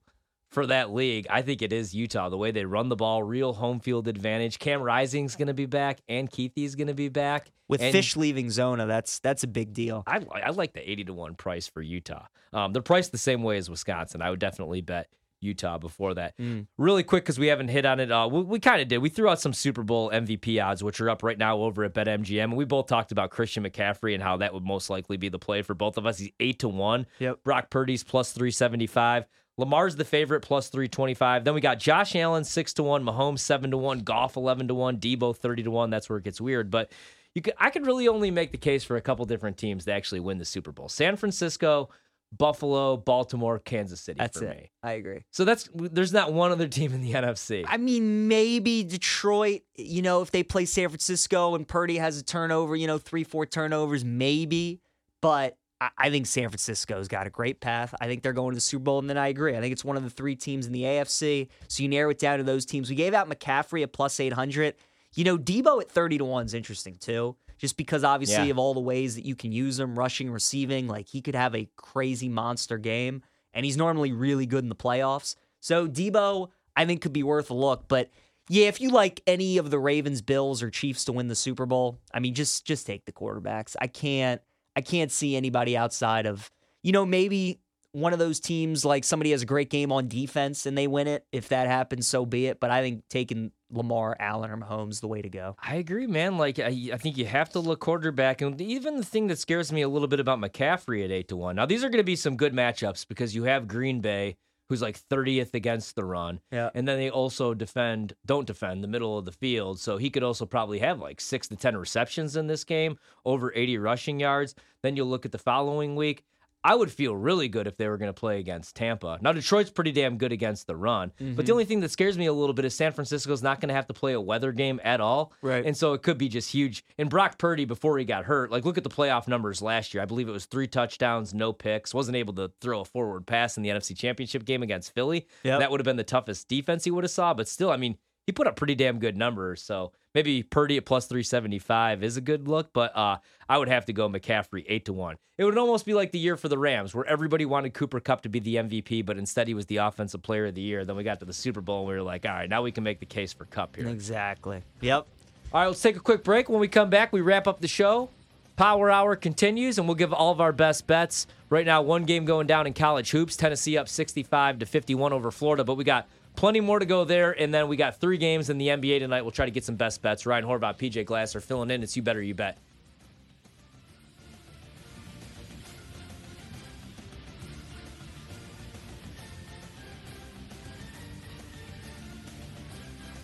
for 0.50 0.66
that 0.66 0.92
league, 0.92 1.26
I 1.28 1.42
think 1.42 1.62
it 1.62 1.72
is 1.72 1.94
Utah. 1.94 2.28
The 2.28 2.38
way 2.38 2.50
they 2.50 2.64
run 2.64 2.88
the 2.88 2.96
ball, 2.96 3.22
real 3.22 3.52
home 3.52 3.80
field 3.80 4.08
advantage. 4.08 4.58
Cam 4.58 4.80
Rising's 4.80 5.36
going 5.36 5.48
to 5.48 5.54
be 5.54 5.66
back, 5.66 5.98
and 6.08 6.30
Keithy's 6.30 6.74
going 6.74 6.88
to 6.88 6.94
be 6.94 7.08
back. 7.08 7.50
With 7.68 7.82
and 7.82 7.94
Fisch 7.94 8.16
leaving 8.16 8.50
Zona, 8.50 8.86
that's 8.86 9.18
that's 9.18 9.44
a 9.44 9.46
big 9.46 9.74
deal. 9.74 10.02
I, 10.06 10.24
I 10.32 10.50
like 10.50 10.72
the 10.72 10.90
80 10.90 11.04
to 11.04 11.14
1 11.14 11.34
price 11.34 11.68
for 11.68 11.82
Utah. 11.82 12.26
Um, 12.52 12.72
they're 12.72 12.80
priced 12.80 13.12
the 13.12 13.18
same 13.18 13.42
way 13.42 13.58
as 13.58 13.68
Wisconsin. 13.68 14.22
I 14.22 14.30
would 14.30 14.38
definitely 14.38 14.80
bet 14.80 15.08
Utah 15.40 15.76
before 15.76 16.14
that. 16.14 16.36
Mm. 16.38 16.66
Really 16.78 17.02
quick, 17.02 17.24
because 17.24 17.38
we 17.38 17.48
haven't 17.48 17.68
hit 17.68 17.84
on 17.84 18.00
it. 18.00 18.10
Uh, 18.10 18.28
we 18.30 18.42
we 18.42 18.58
kind 18.58 18.80
of 18.80 18.88
did. 18.88 18.98
We 18.98 19.10
threw 19.10 19.28
out 19.28 19.40
some 19.40 19.52
Super 19.52 19.82
Bowl 19.82 20.10
MVP 20.10 20.64
odds, 20.64 20.82
which 20.82 21.00
are 21.00 21.10
up 21.10 21.22
right 21.22 21.38
now 21.38 21.58
over 21.58 21.84
at 21.84 21.92
BetMGM. 21.92 22.44
And 22.44 22.56
we 22.56 22.64
both 22.64 22.86
talked 22.86 23.12
about 23.12 23.30
Christian 23.30 23.64
McCaffrey 23.64 24.14
and 24.14 24.22
how 24.22 24.38
that 24.38 24.54
would 24.54 24.64
most 24.64 24.88
likely 24.88 25.18
be 25.18 25.28
the 25.28 25.38
play 25.38 25.60
for 25.60 25.74
both 25.74 25.98
of 25.98 26.06
us. 26.06 26.18
He's 26.18 26.30
8 26.40 26.58
to 26.60 26.68
1. 26.68 27.06
Yep. 27.18 27.44
Brock 27.44 27.70
Purdy's 27.70 28.02
plus 28.02 28.32
375. 28.32 29.26
Lamar's 29.58 29.96
the 29.96 30.04
favorite, 30.04 30.40
plus 30.40 30.68
325. 30.68 31.44
Then 31.44 31.52
we 31.52 31.60
got 31.60 31.78
Josh 31.78 32.16
Allen, 32.16 32.44
6 32.44 32.72
to 32.74 32.82
1. 32.82 33.04
Mahomes, 33.04 33.40
7 33.40 33.70
to 33.72 33.76
1. 33.76 34.00
Goff, 34.00 34.36
11 34.36 34.68
to 34.68 34.74
1. 34.74 34.98
Deebo, 34.98 35.36
30 35.36 35.64
to 35.64 35.70
1. 35.70 35.90
That's 35.90 36.08
where 36.08 36.18
it 36.18 36.24
gets 36.24 36.40
weird. 36.40 36.70
But 36.70 36.90
you 37.34 37.42
could, 37.42 37.54
I 37.58 37.70
could 37.70 37.86
really 37.86 38.08
only 38.08 38.30
make 38.30 38.52
the 38.52 38.58
case 38.58 38.84
for 38.84 38.96
a 38.96 39.00
couple 39.00 39.24
different 39.26 39.58
teams 39.58 39.84
to 39.84 39.92
actually 39.92 40.20
win 40.20 40.38
the 40.38 40.44
Super 40.44 40.72
Bowl 40.72 40.88
San 40.88 41.16
Francisco, 41.16 41.90
Buffalo, 42.36 42.96
Baltimore, 42.96 43.58
Kansas 43.58 44.00
City 44.00 44.18
That's 44.18 44.38
for 44.38 44.46
it. 44.46 44.56
me. 44.56 44.70
I 44.82 44.92
agree. 44.92 45.24
So 45.30 45.44
that's 45.44 45.68
there's 45.74 46.12
not 46.12 46.32
one 46.32 46.52
other 46.52 46.68
team 46.68 46.92
in 46.92 47.00
the 47.00 47.12
NFC. 47.14 47.64
I 47.66 47.78
mean, 47.78 48.28
maybe 48.28 48.84
Detroit, 48.84 49.62
you 49.74 50.02
know, 50.02 50.22
if 50.22 50.30
they 50.30 50.42
play 50.42 50.66
San 50.66 50.88
Francisco 50.88 51.54
and 51.54 51.66
Purdy 51.66 51.96
has 51.96 52.18
a 52.18 52.22
turnover, 52.22 52.76
you 52.76 52.86
know, 52.86 52.98
three, 52.98 53.24
four 53.24 53.44
turnovers, 53.46 54.04
maybe. 54.04 54.80
But 55.20 55.56
I, 55.80 56.10
think 56.10 56.26
San 56.26 56.48
Francisco's 56.48 57.06
got 57.08 57.26
a 57.26 57.30
great 57.30 57.60
path. 57.60 57.94
I 58.00 58.06
think 58.06 58.22
they're 58.22 58.32
going 58.32 58.50
to 58.52 58.56
the 58.56 58.60
Super 58.60 58.82
Bowl. 58.82 58.98
And 58.98 59.08
then 59.08 59.16
I 59.18 59.28
agree. 59.28 59.56
I 59.56 59.60
think 59.60 59.72
it's 59.72 59.84
one 59.84 59.96
of 59.96 60.02
the 60.02 60.10
three 60.10 60.34
teams 60.34 60.66
in 60.66 60.72
the 60.72 60.82
AFC. 60.82 61.48
So 61.68 61.82
you 61.82 61.88
narrow 61.88 62.10
it 62.10 62.18
down 62.18 62.38
to 62.38 62.44
those 62.44 62.64
teams. 62.66 62.90
We 62.90 62.96
gave 62.96 63.14
out 63.14 63.28
McCaffrey 63.30 63.82
at 63.82 63.92
plus 63.92 64.18
800. 64.18 64.74
You 65.14 65.24
know, 65.24 65.38
Deebo 65.38 65.80
at 65.80 65.90
30 65.90 66.18
to 66.18 66.24
1 66.24 66.46
is 66.46 66.54
interesting 66.54 66.96
too. 66.96 67.36
Just 67.58 67.76
because 67.76 68.04
obviously 68.04 68.46
Yeah. 68.46 68.50
of 68.52 68.58
all 68.58 68.74
the 68.74 68.80
ways 68.80 69.14
that 69.14 69.24
you 69.24 69.34
can 69.36 69.52
use 69.52 69.78
him, 69.78 69.98
rushing, 69.98 70.30
receiving, 70.30 70.88
like 70.88 71.08
he 71.08 71.20
could 71.20 71.34
have 71.34 71.54
a 71.54 71.68
crazy 71.76 72.28
monster 72.28 72.78
game. 72.78 73.22
And 73.54 73.64
he's 73.64 73.76
normally 73.76 74.12
really 74.12 74.46
good 74.46 74.64
in 74.64 74.68
the 74.68 74.76
playoffs. 74.76 75.34
So 75.60 75.88
Deebo, 75.88 76.48
I 76.76 76.86
think, 76.86 77.02
could 77.02 77.12
be 77.12 77.22
worth 77.22 77.50
a 77.50 77.54
look. 77.54 77.88
But 77.88 78.10
yeah, 78.48 78.66
if 78.66 78.80
you 78.80 78.90
like 78.90 79.20
any 79.26 79.58
of 79.58 79.70
the 79.70 79.78
Ravens, 79.78 80.22
Bills, 80.22 80.62
or 80.62 80.70
Chiefs 80.70 81.04
to 81.06 81.12
win 81.12 81.28
the 81.28 81.34
Super 81.34 81.66
Bowl, 81.66 81.98
I 82.14 82.20
mean, 82.20 82.34
just 82.34 82.64
just 82.64 82.86
take 82.86 83.04
the 83.04 83.12
quarterbacks. 83.12 83.76
I 83.80 83.86
can't 83.88 84.40
I 84.78 84.80
can't 84.80 85.10
see 85.10 85.34
anybody 85.34 85.76
outside 85.76 86.24
of 86.24 86.48
you 86.84 86.92
know 86.92 87.04
maybe 87.04 87.58
one 87.90 88.12
of 88.12 88.20
those 88.20 88.38
teams 88.38 88.84
like 88.84 89.02
somebody 89.02 89.32
has 89.32 89.42
a 89.42 89.46
great 89.46 89.70
game 89.70 89.90
on 89.90 90.06
defense 90.06 90.66
and 90.66 90.78
they 90.78 90.86
win 90.86 91.08
it. 91.08 91.26
If 91.32 91.48
that 91.48 91.66
happens, 91.66 92.06
so 92.06 92.24
be 92.24 92.46
it. 92.46 92.60
But 92.60 92.70
I 92.70 92.80
think 92.80 93.02
taking 93.10 93.50
Lamar, 93.72 94.16
Allen, 94.20 94.52
or 94.52 94.56
Mahomes 94.56 95.00
the 95.00 95.08
way 95.08 95.20
to 95.20 95.28
go. 95.28 95.56
I 95.60 95.74
agree, 95.76 96.06
man. 96.06 96.38
Like 96.38 96.60
I, 96.60 96.90
I 96.92 96.96
think 96.96 97.16
you 97.18 97.26
have 97.26 97.50
to 97.50 97.60
look 97.60 97.80
quarterback, 97.80 98.40
and 98.40 98.60
even 98.60 98.98
the 98.98 99.04
thing 99.04 99.26
that 99.26 99.40
scares 99.40 99.72
me 99.72 99.82
a 99.82 99.88
little 99.88 100.06
bit 100.06 100.20
about 100.20 100.38
McCaffrey 100.38 101.04
at 101.04 101.10
eight 101.10 101.26
to 101.28 101.36
one. 101.36 101.56
Now 101.56 101.66
these 101.66 101.82
are 101.82 101.88
going 101.88 101.98
to 101.98 102.04
be 102.04 102.16
some 102.16 102.36
good 102.36 102.54
matchups 102.54 103.08
because 103.08 103.34
you 103.34 103.44
have 103.44 103.66
Green 103.66 104.00
Bay, 104.00 104.36
who's 104.68 104.82
like 104.82 104.96
thirtieth 104.96 105.54
against 105.54 105.94
the 105.96 106.04
run, 106.04 106.40
Yeah. 106.50 106.70
and 106.74 106.86
then 106.86 106.98
they 106.98 107.10
also 107.10 107.54
defend, 107.54 108.14
don't 108.26 108.46
defend 108.46 108.84
the 108.84 108.88
middle 108.88 109.16
of 109.18 109.24
the 109.24 109.32
field, 109.32 109.80
so 109.80 109.96
he 109.96 110.10
could 110.10 110.22
also 110.22 110.46
probably 110.46 110.78
have 110.80 110.98
like 111.00 111.20
six 111.20 111.48
to 111.48 111.56
ten 111.56 111.76
receptions 111.76 112.36
in 112.36 112.46
this 112.46 112.64
game, 112.64 112.98
over 113.24 113.52
eighty 113.54 113.78
rushing 113.78 114.20
yards. 114.20 114.54
Then 114.82 114.94
you'll 114.96 115.08
look 115.08 115.24
at 115.24 115.32
the 115.32 115.38
following 115.38 115.96
week. 115.96 116.24
I 116.64 116.74
would 116.74 116.90
feel 116.90 117.14
really 117.14 117.48
good 117.48 117.66
if 117.66 117.76
they 117.76 117.88
were 117.88 117.96
going 117.98 118.08
to 118.08 118.18
play 118.18 118.40
against 118.40 118.74
Tampa. 118.74 119.18
Now, 119.20 119.32
Detroit's 119.32 119.70
pretty 119.70 119.92
damn 119.92 120.18
good 120.18 120.32
against 120.32 120.66
the 120.66 120.76
run, 120.76 121.12
but 121.16 121.18
the 121.18 121.42
mm-hmm. 121.42 121.52
only 121.52 121.64
thing 121.64 121.80
that 121.80 121.90
scares 121.90 122.18
me 122.18 122.26
a 122.26 122.32
little 122.32 122.52
bit 122.52 122.64
is 122.64 122.74
San 122.74 122.92
Francisco's 122.92 123.42
not 123.42 123.60
going 123.60 123.68
to 123.68 123.74
have 123.74 123.86
to 123.86 123.94
play 123.94 124.12
a 124.12 124.20
weather 124.20 124.52
game 124.52 124.80
at 124.82 125.00
all. 125.00 125.32
Right. 125.40 125.64
And 125.64 125.76
so 125.76 125.92
it 125.92 126.02
could 126.02 126.18
be 126.18 126.28
just 126.28 126.50
huge. 126.50 126.84
And 126.98 127.08
Brock 127.08 127.38
Purdy, 127.38 127.64
before 127.64 127.96
he 127.98 128.04
got 128.04 128.24
hurt, 128.24 128.50
like 128.50 128.64
look 128.64 128.76
at 128.76 128.84
the 128.84 128.90
playoff 128.90 129.28
numbers 129.28 129.62
last 129.62 129.94
year. 129.94 130.02
I 130.02 130.06
believe 130.06 130.28
it 130.28 130.32
was 130.32 130.46
three 130.46 130.66
touchdowns, 130.66 131.32
no 131.32 131.52
picks, 131.52 131.94
wasn't 131.94 132.16
able 132.16 132.34
to 132.34 132.50
throw 132.60 132.80
a 132.80 132.84
forward 132.84 133.26
pass 133.26 133.56
in 133.56 133.62
the 133.62 133.70
NFC 133.70 133.96
Championship 133.96 134.44
game 134.44 134.62
against 134.62 134.94
Philly. 134.94 135.26
Yep. 135.44 135.60
That 135.60 135.70
would 135.70 135.80
have 135.80 135.84
been 135.84 135.96
the 135.96 136.04
toughest 136.04 136.48
defense 136.48 136.84
he 136.84 136.90
would 136.90 137.04
have 137.04 137.10
saw, 137.10 137.34
but 137.34 137.48
still, 137.48 137.70
I 137.70 137.76
mean, 137.76 137.96
he 138.26 138.32
put 138.32 138.46
up 138.46 138.56
pretty 138.56 138.74
damn 138.74 138.98
good 138.98 139.16
numbers. 139.16 139.62
So 139.62 139.92
maybe 140.14 140.42
Purdy 140.42 140.76
at 140.76 140.84
plus 140.84 141.06
375 141.06 142.02
is 142.02 142.16
a 142.16 142.20
good 142.20 142.48
look, 142.48 142.72
but 142.72 142.96
uh, 142.96 143.18
I 143.48 143.58
would 143.58 143.68
have 143.68 143.86
to 143.86 143.92
go 143.92 144.08
McCaffrey 144.08 144.64
8 144.68 144.84
to 144.86 144.92
1. 144.92 145.16
It 145.38 145.44
would 145.44 145.56
almost 145.56 145.86
be 145.86 145.94
like 145.94 146.12
the 146.12 146.18
year 146.18 146.36
for 146.36 146.48
the 146.48 146.58
Rams 146.58 146.94
where 146.94 147.06
everybody 147.06 147.44
wanted 147.44 147.74
Cooper 147.74 148.00
Kupp 148.00 148.22
to 148.22 148.28
be 148.28 148.40
the 148.40 148.56
MVP, 148.56 149.06
but 149.06 149.18
instead 149.18 149.48
he 149.48 149.54
was 149.54 149.66
the 149.66 149.76
offensive 149.76 150.22
player 150.22 150.46
of 150.46 150.54
the 150.54 150.60
year. 150.60 150.84
Then 150.84 150.96
we 150.96 151.04
got 151.04 151.20
to 151.20 151.26
the 151.26 151.32
Super 151.32 151.60
Bowl 151.60 151.80
and 151.80 151.88
we 151.88 151.94
were 151.94 152.02
like, 152.02 152.26
all 152.26 152.32
right, 152.32 152.50
now 152.50 152.62
we 152.62 152.72
can 152.72 152.84
make 152.84 153.00
the 153.00 153.06
case 153.06 153.32
for 153.32 153.44
Kupp 153.44 153.76
here. 153.76 153.88
Exactly. 153.88 154.62
Yep. 154.80 155.06
All 155.52 155.60
right, 155.60 155.66
let's 155.68 155.80
take 155.80 155.96
a 155.96 156.00
quick 156.00 156.24
break. 156.24 156.48
When 156.48 156.60
we 156.60 156.68
come 156.68 156.90
back, 156.90 157.12
we 157.12 157.20
wrap 157.20 157.46
up 157.46 157.60
the 157.60 157.68
show. 157.68 158.10
Power 158.56 158.90
Hour 158.90 159.14
continues, 159.14 159.78
and 159.78 159.86
we'll 159.86 159.94
give 159.94 160.12
all 160.12 160.32
of 160.32 160.40
our 160.40 160.52
best 160.52 160.88
bets. 160.88 161.28
Right 161.48 161.64
now, 161.64 161.80
one 161.80 162.02
game 162.02 162.24
going 162.24 162.48
down 162.48 162.66
in 162.66 162.74
college 162.74 163.12
hoops. 163.12 163.36
Tennessee 163.36 163.78
up 163.78 163.88
65 163.88 164.58
to 164.58 164.66
51 164.66 165.12
over 165.12 165.30
Florida, 165.30 165.62
but 165.62 165.76
we 165.76 165.84
got 165.84 166.08
plenty 166.38 166.60
more 166.60 166.78
to 166.78 166.86
go 166.86 167.04
there. 167.04 167.32
And 167.32 167.52
then 167.52 167.66
we 167.66 167.76
got 167.76 167.96
three 168.00 168.16
games 168.16 168.48
in 168.48 168.58
the 168.58 168.68
NBA 168.68 169.00
tonight. 169.00 169.22
We'll 169.22 169.32
try 169.32 169.44
to 169.44 169.50
get 169.50 169.64
some 169.64 169.74
best 169.74 170.00
bets. 170.02 170.24
Ryan 170.24 170.44
Horvat, 170.44 170.78
PJ 170.78 171.04
Glasser 171.04 171.40
filling 171.40 171.68
in. 171.72 171.82
It's 171.82 171.96
You 171.96 172.02
Better 172.02 172.22
You 172.22 172.34
Bet. 172.34 172.58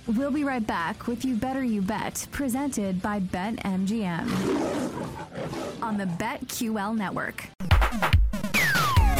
We'll 0.08 0.32
be 0.32 0.42
right 0.42 0.66
back 0.66 1.06
with 1.06 1.24
You 1.24 1.36
Better 1.36 1.62
You 1.62 1.82
Bet, 1.82 2.26
presented 2.32 3.00
by 3.00 3.20
BetMGM 3.20 4.28
on 5.80 5.96
the 5.96 6.04
BetQL 6.04 6.96
network. 6.96 7.53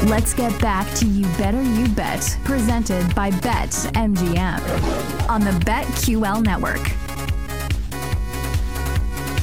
Let's 0.02 0.35
get 0.35 0.61
back 0.61 0.92
to 0.96 1.07
You 1.07 1.26
Better 1.38 1.62
You 1.62 1.88
Bet, 1.88 2.37
presented 2.44 3.14
by 3.14 3.30
BetMGM 3.30 5.28
on 5.30 5.40
the 5.40 5.52
BetQL 5.64 6.44
network. 6.44 7.04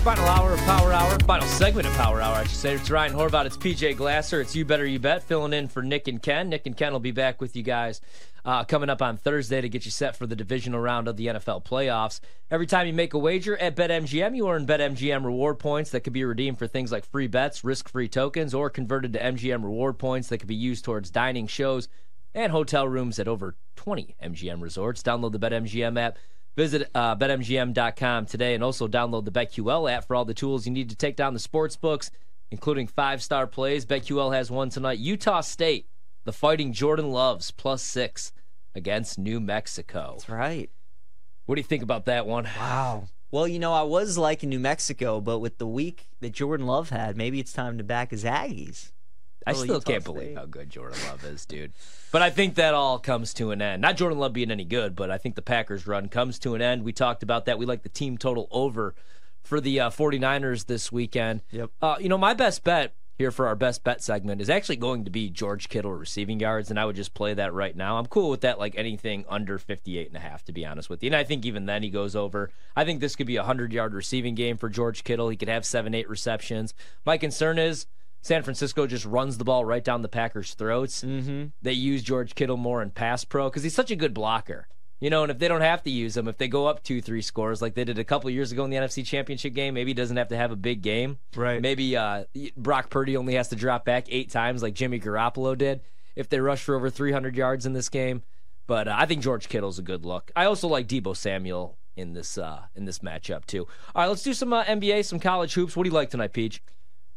Final 0.03 0.25
hour 0.25 0.53
of 0.53 0.59
Power 0.61 0.93
Hour, 0.93 1.19
final 1.27 1.47
segment 1.47 1.87
of 1.87 1.93
Power 1.93 2.21
Hour, 2.21 2.37
I 2.37 2.43
should 2.45 2.57
say. 2.57 2.73
It's 2.73 2.89
Ryan 2.89 3.13
Horvat, 3.13 3.45
it's 3.45 3.55
PJ 3.55 3.97
Glasser, 3.97 4.41
it's 4.41 4.55
You 4.55 4.65
Better 4.65 4.87
You 4.87 4.97
Bet, 4.97 5.21
filling 5.21 5.53
in 5.53 5.67
for 5.67 5.83
Nick 5.83 6.07
and 6.07 6.19
Ken. 6.19 6.49
Nick 6.49 6.65
and 6.65 6.75
Ken 6.75 6.91
will 6.91 6.99
be 6.99 7.11
back 7.11 7.39
with 7.39 7.55
you 7.55 7.61
guys 7.61 8.01
uh, 8.43 8.63
coming 8.63 8.89
up 8.89 9.03
on 9.03 9.17
Thursday 9.17 9.61
to 9.61 9.69
get 9.69 9.85
you 9.85 9.91
set 9.91 10.15
for 10.15 10.25
the 10.25 10.35
divisional 10.35 10.79
round 10.79 11.07
of 11.07 11.17
the 11.17 11.27
NFL 11.27 11.63
playoffs. 11.63 12.19
Every 12.49 12.65
time 12.65 12.87
you 12.87 12.93
make 12.93 13.13
a 13.13 13.19
wager 13.19 13.55
at 13.57 13.75
BetMGM, 13.75 14.35
you 14.35 14.49
earn 14.49 14.65
BetMGM 14.65 15.23
reward 15.23 15.59
points 15.59 15.91
that 15.91 15.99
could 15.99 16.13
be 16.13 16.25
redeemed 16.25 16.57
for 16.57 16.65
things 16.65 16.91
like 16.91 17.05
free 17.05 17.27
bets, 17.27 17.63
risk 17.63 17.87
free 17.87 18.07
tokens, 18.07 18.55
or 18.55 18.71
converted 18.71 19.13
to 19.13 19.19
MGM 19.19 19.63
reward 19.63 19.99
points 19.99 20.29
that 20.29 20.39
could 20.39 20.47
be 20.47 20.55
used 20.55 20.83
towards 20.83 21.11
dining 21.11 21.45
shows 21.45 21.87
and 22.33 22.51
hotel 22.51 22.87
rooms 22.87 23.19
at 23.19 23.27
over 23.27 23.55
20 23.75 24.15
MGM 24.23 24.63
resorts. 24.63 25.03
Download 25.03 25.31
the 25.31 25.39
BetMGM 25.39 25.99
app. 25.99 26.17
Visit 26.57 26.89
uh, 26.93 27.15
betmgm.com 27.15 28.25
today 28.25 28.53
and 28.53 28.63
also 28.63 28.87
download 28.87 29.25
the 29.25 29.31
BetQL 29.31 29.91
app 29.91 30.05
for 30.05 30.15
all 30.15 30.25
the 30.25 30.33
tools 30.33 30.65
you 30.65 30.71
need 30.71 30.89
to 30.89 30.95
take 30.95 31.15
down 31.15 31.33
the 31.33 31.39
sports 31.39 31.77
books, 31.77 32.11
including 32.51 32.87
five 32.87 33.23
star 33.23 33.47
plays. 33.47 33.85
BetQL 33.85 34.33
has 34.33 34.51
one 34.51 34.69
tonight. 34.69 34.99
Utah 34.99 35.41
State, 35.41 35.87
the 36.25 36.33
fighting 36.33 36.73
Jordan 36.73 37.09
Loves, 37.11 37.51
plus 37.51 37.81
six 37.81 38.33
against 38.75 39.17
New 39.17 39.39
Mexico. 39.39 40.15
That's 40.17 40.29
right. 40.29 40.69
What 41.45 41.55
do 41.55 41.61
you 41.61 41.67
think 41.67 41.83
about 41.83 42.05
that 42.05 42.25
one? 42.27 42.45
Wow. 42.57 43.07
Well, 43.31 43.47
you 43.47 43.59
know, 43.59 43.71
I 43.71 43.83
was 43.83 44.17
liking 44.17 44.49
New 44.49 44.59
Mexico, 44.59 45.21
but 45.21 45.39
with 45.39 45.57
the 45.57 45.67
week 45.67 46.09
that 46.19 46.33
Jordan 46.33 46.67
Love 46.67 46.89
had, 46.89 47.15
maybe 47.15 47.39
it's 47.39 47.53
time 47.53 47.77
to 47.77 47.83
back 47.83 48.11
his 48.11 48.25
Aggies. 48.25 48.91
I 49.47 49.53
still 49.53 49.75
Utah 49.75 49.91
can't 49.91 50.03
believe 50.03 50.35
how 50.35 50.45
good 50.45 50.69
Jordan 50.69 50.99
Love 51.07 51.23
is, 51.23 51.45
dude. 51.45 51.71
But 52.11 52.21
I 52.21 52.29
think 52.29 52.55
that 52.55 52.73
all 52.73 52.99
comes 52.99 53.33
to 53.35 53.51
an 53.51 53.61
end. 53.61 53.81
Not 53.81 53.95
Jordan 53.97 54.19
Love 54.19 54.33
being 54.33 54.51
any 54.51 54.65
good, 54.65 54.95
but 54.95 55.09
I 55.09 55.17
think 55.17 55.35
the 55.35 55.41
Packers 55.41 55.87
run 55.87 56.09
comes 56.09 56.37
to 56.39 56.55
an 56.55 56.61
end. 56.61 56.83
We 56.83 56.91
talked 56.91 57.23
about 57.23 57.45
that. 57.45 57.57
We 57.57 57.65
like 57.65 57.83
the 57.83 57.89
team 57.89 58.17
total 58.17 58.47
over 58.51 58.95
for 59.43 59.61
the 59.61 59.79
uh, 59.79 59.89
49ers 59.89 60.65
this 60.65 60.91
weekend. 60.91 61.41
Yep. 61.51 61.71
Uh, 61.81 61.95
you 61.99 62.09
know, 62.09 62.17
my 62.17 62.33
best 62.33 62.63
bet 62.63 62.93
here 63.17 63.31
for 63.31 63.47
our 63.47 63.55
best 63.55 63.83
bet 63.83 64.01
segment 64.01 64.41
is 64.41 64.49
actually 64.49 64.75
going 64.75 65.05
to 65.05 65.11
be 65.11 65.29
George 65.29 65.69
Kittle 65.69 65.93
receiving 65.93 66.39
yards, 66.39 66.69
and 66.69 66.79
I 66.79 66.85
would 66.85 66.95
just 66.95 67.13
play 67.13 67.33
that 67.35 67.53
right 67.53 67.75
now. 67.75 67.97
I'm 67.97 68.07
cool 68.07 68.29
with 68.29 68.41
that, 68.41 68.59
like 68.59 68.75
anything 68.75 69.25
under 69.29 69.57
58 69.57 70.07
and 70.07 70.17
a 70.17 70.19
half, 70.19 70.43
to 70.45 70.51
be 70.51 70.65
honest 70.65 70.89
with 70.89 71.03
you. 71.03 71.07
And 71.07 71.15
I 71.15 71.23
think 71.23 71.45
even 71.45 71.65
then 71.65 71.83
he 71.83 71.89
goes 71.89 72.15
over. 72.15 72.49
I 72.75 72.83
think 72.83 72.99
this 72.99 73.15
could 73.15 73.27
be 73.27 73.35
a 73.35 73.41
100 73.41 73.71
yard 73.71 73.93
receiving 73.93 74.35
game 74.35 74.57
for 74.57 74.69
George 74.69 75.03
Kittle. 75.03 75.29
He 75.29 75.37
could 75.37 75.49
have 75.49 75.65
seven, 75.65 75.93
eight 75.93 76.09
receptions. 76.09 76.73
My 77.05 77.17
concern 77.17 77.57
is 77.59 77.85
San 78.21 78.43
Francisco 78.43 78.85
just 78.87 79.05
runs 79.05 79.37
the 79.37 79.43
ball 79.43 79.65
right 79.65 79.83
down 79.83 80.01
the 80.01 80.07
Packers' 80.07 80.53
throats. 80.53 81.03
Mm-hmm. 81.03 81.45
They 81.61 81.73
use 81.73 82.03
George 82.03 82.35
Kittle 82.35 82.57
more 82.57 82.81
in 82.81 82.91
pass 82.91 83.23
pro 83.23 83.49
because 83.49 83.63
he's 83.63 83.73
such 83.75 83.91
a 83.91 83.95
good 83.95 84.13
blocker. 84.13 84.67
You 84.99 85.09
know, 85.09 85.23
and 85.23 85.31
if 85.31 85.39
they 85.39 85.47
don't 85.47 85.61
have 85.61 85.81
to 85.83 85.89
use 85.89 86.15
him, 86.15 86.27
if 86.27 86.37
they 86.37 86.47
go 86.47 86.67
up 86.67 86.83
two, 86.83 87.01
three 87.01 87.23
scores 87.23 87.59
like 87.59 87.73
they 87.73 87.83
did 87.83 87.97
a 87.97 88.03
couple 88.03 88.29
years 88.29 88.51
ago 88.51 88.63
in 88.63 88.69
the 88.69 88.77
NFC 88.77 89.03
Championship 89.03 89.55
game, 89.55 89.73
maybe 89.73 89.89
he 89.89 89.95
doesn't 89.95 90.17
have 90.17 90.27
to 90.27 90.37
have 90.37 90.51
a 90.51 90.55
big 90.55 90.83
game. 90.83 91.17
Right. 91.35 91.59
Maybe 91.59 91.97
uh, 91.97 92.25
Brock 92.55 92.91
Purdy 92.91 93.17
only 93.17 93.33
has 93.33 93.47
to 93.47 93.55
drop 93.55 93.83
back 93.83 94.05
eight 94.09 94.29
times 94.29 94.61
like 94.61 94.75
Jimmy 94.75 94.99
Garoppolo 94.99 95.57
did. 95.57 95.81
If 96.15 96.29
they 96.29 96.39
rush 96.39 96.61
for 96.61 96.75
over 96.75 96.91
300 96.91 97.35
yards 97.35 97.65
in 97.65 97.73
this 97.73 97.89
game, 97.89 98.21
But 98.67 98.87
uh, 98.87 98.95
I 98.95 99.07
think 99.07 99.23
George 99.23 99.49
Kittle's 99.49 99.79
a 99.79 99.81
good 99.81 100.05
look. 100.05 100.29
I 100.35 100.45
also 100.45 100.67
like 100.67 100.87
Deebo 100.87 101.17
Samuel 101.17 101.77
in 101.95 102.13
this 102.13 102.37
uh, 102.37 102.65
in 102.75 102.85
this 102.85 102.99
matchup 102.99 103.45
too. 103.45 103.65
All 103.95 104.03
right, 104.03 104.07
let's 104.07 104.21
do 104.21 104.35
some 104.35 104.53
uh, 104.53 104.63
NBA, 104.65 105.03
some 105.05 105.19
college 105.19 105.55
hoops. 105.55 105.75
What 105.75 105.83
do 105.83 105.89
you 105.89 105.95
like 105.95 106.11
tonight, 106.11 106.31
Peach? 106.33 106.61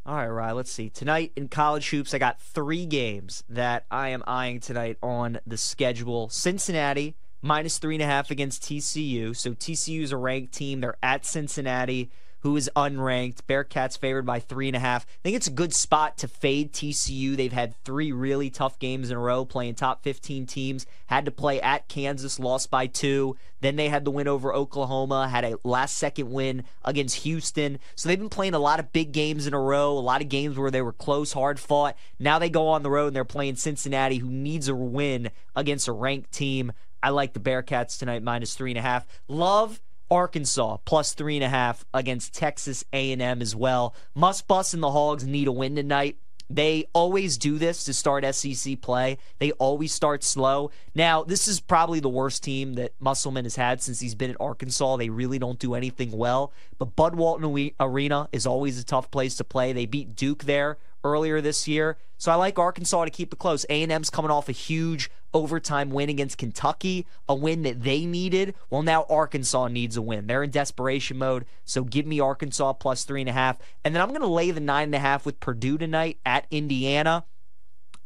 All 0.07 0.17
right, 0.17 0.27
Ryan, 0.27 0.57
let's 0.57 0.71
see. 0.71 0.91
Tonight 0.91 1.33
in 1.35 1.49
college 1.49 1.89
hoops, 1.89 2.13
I 2.13 2.19
got 2.19 2.39
three 2.39 2.85
games 2.85 3.43
that 3.49 3.87
I 3.91 4.11
am 4.11 4.23
eyeing 4.27 4.61
tonight 4.61 4.99
on 5.03 5.41
the 5.47 5.57
schedule. 5.57 6.29
Cincinnati, 6.29 7.17
minus 7.41 7.79
three 7.79 7.95
and 7.95 8.03
a 8.03 8.07
half 8.07 8.31
against 8.31 8.63
TCU. 8.65 9.35
So 9.35 9.53
TCU 9.53 10.03
is 10.03 10.13
a 10.13 10.19
ranked 10.19 10.53
team. 10.53 10.83
They're 10.83 10.99
at 11.03 11.25
Cincinnati 11.25 12.11
who 12.45 12.57
is 12.57 12.71
unranked. 12.77 13.39
Bearcats 13.49 13.99
favored 13.99 14.27
by 14.27 14.39
three 14.39 14.69
and 14.69 14.77
a 14.77 14.81
half. 14.81 15.07
I 15.07 15.23
think 15.23 15.35
it's 15.35 15.47
a 15.47 15.51
good 15.51 15.75
spot 15.75 16.19
to 16.19 16.29
fade 16.29 16.75
TCU. 16.75 17.35
They've 17.35 17.51
had 17.51 17.75
three 17.85 18.13
really 18.13 18.51
tough 18.51 18.79
games 18.79 19.11
in 19.11 19.17
a 19.17 19.21
row 19.21 19.47
playing 19.47 19.77
top 19.77 20.03
15 20.03 20.45
teams. 20.45 20.85
Had 21.07 21.25
to 21.25 21.31
play 21.31 21.59
at 21.63 21.89
Kansas, 21.89 22.39
lost 22.39 22.71
by 22.71 22.87
two. 22.87 23.35
Then 23.63 23.77
they 23.77 23.89
had 23.89 24.05
the 24.05 24.11
win 24.11 24.29
over 24.29 24.55
Oklahoma, 24.55 25.27
had 25.27 25.45
a 25.45 25.59
last 25.65 25.97
second 25.97 26.31
win 26.31 26.65
against 26.85 27.23
Houston. 27.23 27.79
So 27.97 28.11
they've 28.11 28.19
been 28.19 28.29
playing 28.29 28.53
a 28.53 28.59
lot 28.59 28.79
of 28.79 28.93
big 28.93 29.13
games 29.13 29.47
in 29.47 29.55
a 29.55 29.61
row, 29.61 29.93
a 29.93 29.99
lot 29.99 30.21
of 30.21 30.29
games 30.29 30.59
where 30.59 30.71
they 30.71 30.83
were 30.83 30.93
close, 30.93 31.33
hard 31.33 31.59
fought. 31.59 31.97
Now 32.19 32.39
they 32.39 32.51
go 32.51 32.69
on 32.69 32.83
the 32.83 32.91
road 32.91 33.07
and 33.07 33.17
they're 33.17 33.25
playing 33.25 33.57
Cincinnati, 33.57 34.19
who 34.19 34.29
needs 34.29 34.69
a 34.69 34.75
win 34.75 35.31
against 35.57 35.89
a 35.89 35.93
ranked 35.93 36.31
team. 36.31 36.73
I 37.03 37.09
like 37.09 37.33
the 37.33 37.41
Bearcats 37.41 37.99
tonight, 37.99 38.23
minus 38.23 38.55
three 38.55 38.71
and 38.71 38.79
a 38.79 38.83
half. 38.83 39.07
Love 39.29 39.81
Arkansas 40.11 40.79
plus 40.85 41.15
three 41.15 41.37
and 41.37 41.45
a 41.45 41.49
half 41.49 41.85
against 41.93 42.35
Texas 42.35 42.85
A&M 42.93 43.43
as 43.43 43.57
well. 43.57 43.95
Muss 44.15 44.43
Bus 44.43 44.75
and 44.75 44.83
the 44.83 44.91
Hogs 44.91 45.25
need 45.25 45.49
a 45.49 45.53
win 45.53 45.77
tonight. 45.77 46.19
They 46.51 46.85
always 46.93 47.39
do 47.39 47.59
this 47.59 47.85
to 47.85 47.95
start 47.95 48.25
SEC 48.35 48.81
play. 48.83 49.17
They 49.39 49.53
always 49.53 49.93
start 49.93 50.23
slow. 50.23 50.71
Now, 50.95 51.25
this 51.25 51.49
is 51.49 51.59
probably 51.59 52.01
the 52.01 52.11
worst 52.11 52.45
team 52.45 52.75
that 52.75 52.93
Musselman 53.01 53.47
has 53.47 53.57
had 53.57 53.83
since 53.83 53.99
he's 53.99 54.15
been 54.15 54.31
at 54.31 54.37
Arkansas. 54.41 54.97
They 54.97 55.09
really 55.09 55.39
don't 55.39 55.59
do 55.59 55.75
anything 55.75 56.13
well. 56.13 56.53
But 56.79 56.97
Bud 56.97 57.15
Walton 57.15 57.71
Arena 57.81 58.29
is 58.31 58.47
always 58.47 58.79
a 58.79 58.85
tough 58.85 59.11
place 59.11 59.37
to 59.37 59.45
play. 59.45 59.73
They 59.73 59.87
beat 59.87 60.15
Duke 60.15 60.45
there 60.45 60.77
earlier 61.05 61.41
this 61.41 61.69
year. 61.69 61.99
So 62.17 62.33
I 62.33 62.37
like 62.37 62.59
Arkansas 62.59 63.05
to 63.05 63.11
keep 63.11 63.33
it 63.33 63.39
close. 63.39 63.65
A&M's 63.69 64.11
coming 64.11 64.31
off 64.31 64.49
a 64.49 64.53
huge 64.53 65.11
overtime 65.33 65.91
win 65.91 66.09
against 66.09 66.39
Kentucky, 66.39 67.07
a 67.29 67.35
win 67.35 67.63
that 67.63 67.83
they 67.83 68.07
needed. 68.07 68.55
Well, 68.71 68.83
now 68.83 69.05
Arkansas 69.11 69.69
needs 69.69 69.97
a 69.97 70.03
win. 70.03 70.27
They're 70.27 70.43
in 70.43 70.51
desperation 70.51 71.19
mode. 71.19 71.45
So 71.65 71.85
give 71.85 72.07
me 72.07 72.21
Arkansas 72.21 72.73
plus 72.75 73.05
three 73.05 73.21
and 73.21 73.31
a 73.31 73.35
half. 73.35 73.59
And 73.85 73.95
then 73.95 74.03
I'm 74.03 74.09
going 74.09 74.23
to 74.23 74.27
lay 74.27 74.51
the 74.51 74.61
nine 74.61 74.85
and 74.85 74.95
a 74.95 75.01
half 75.01 75.27
with 75.27 75.41
Purdue 75.41 75.77
tonight 75.77 76.19
at 76.25 76.47
Indiana. 76.51 77.25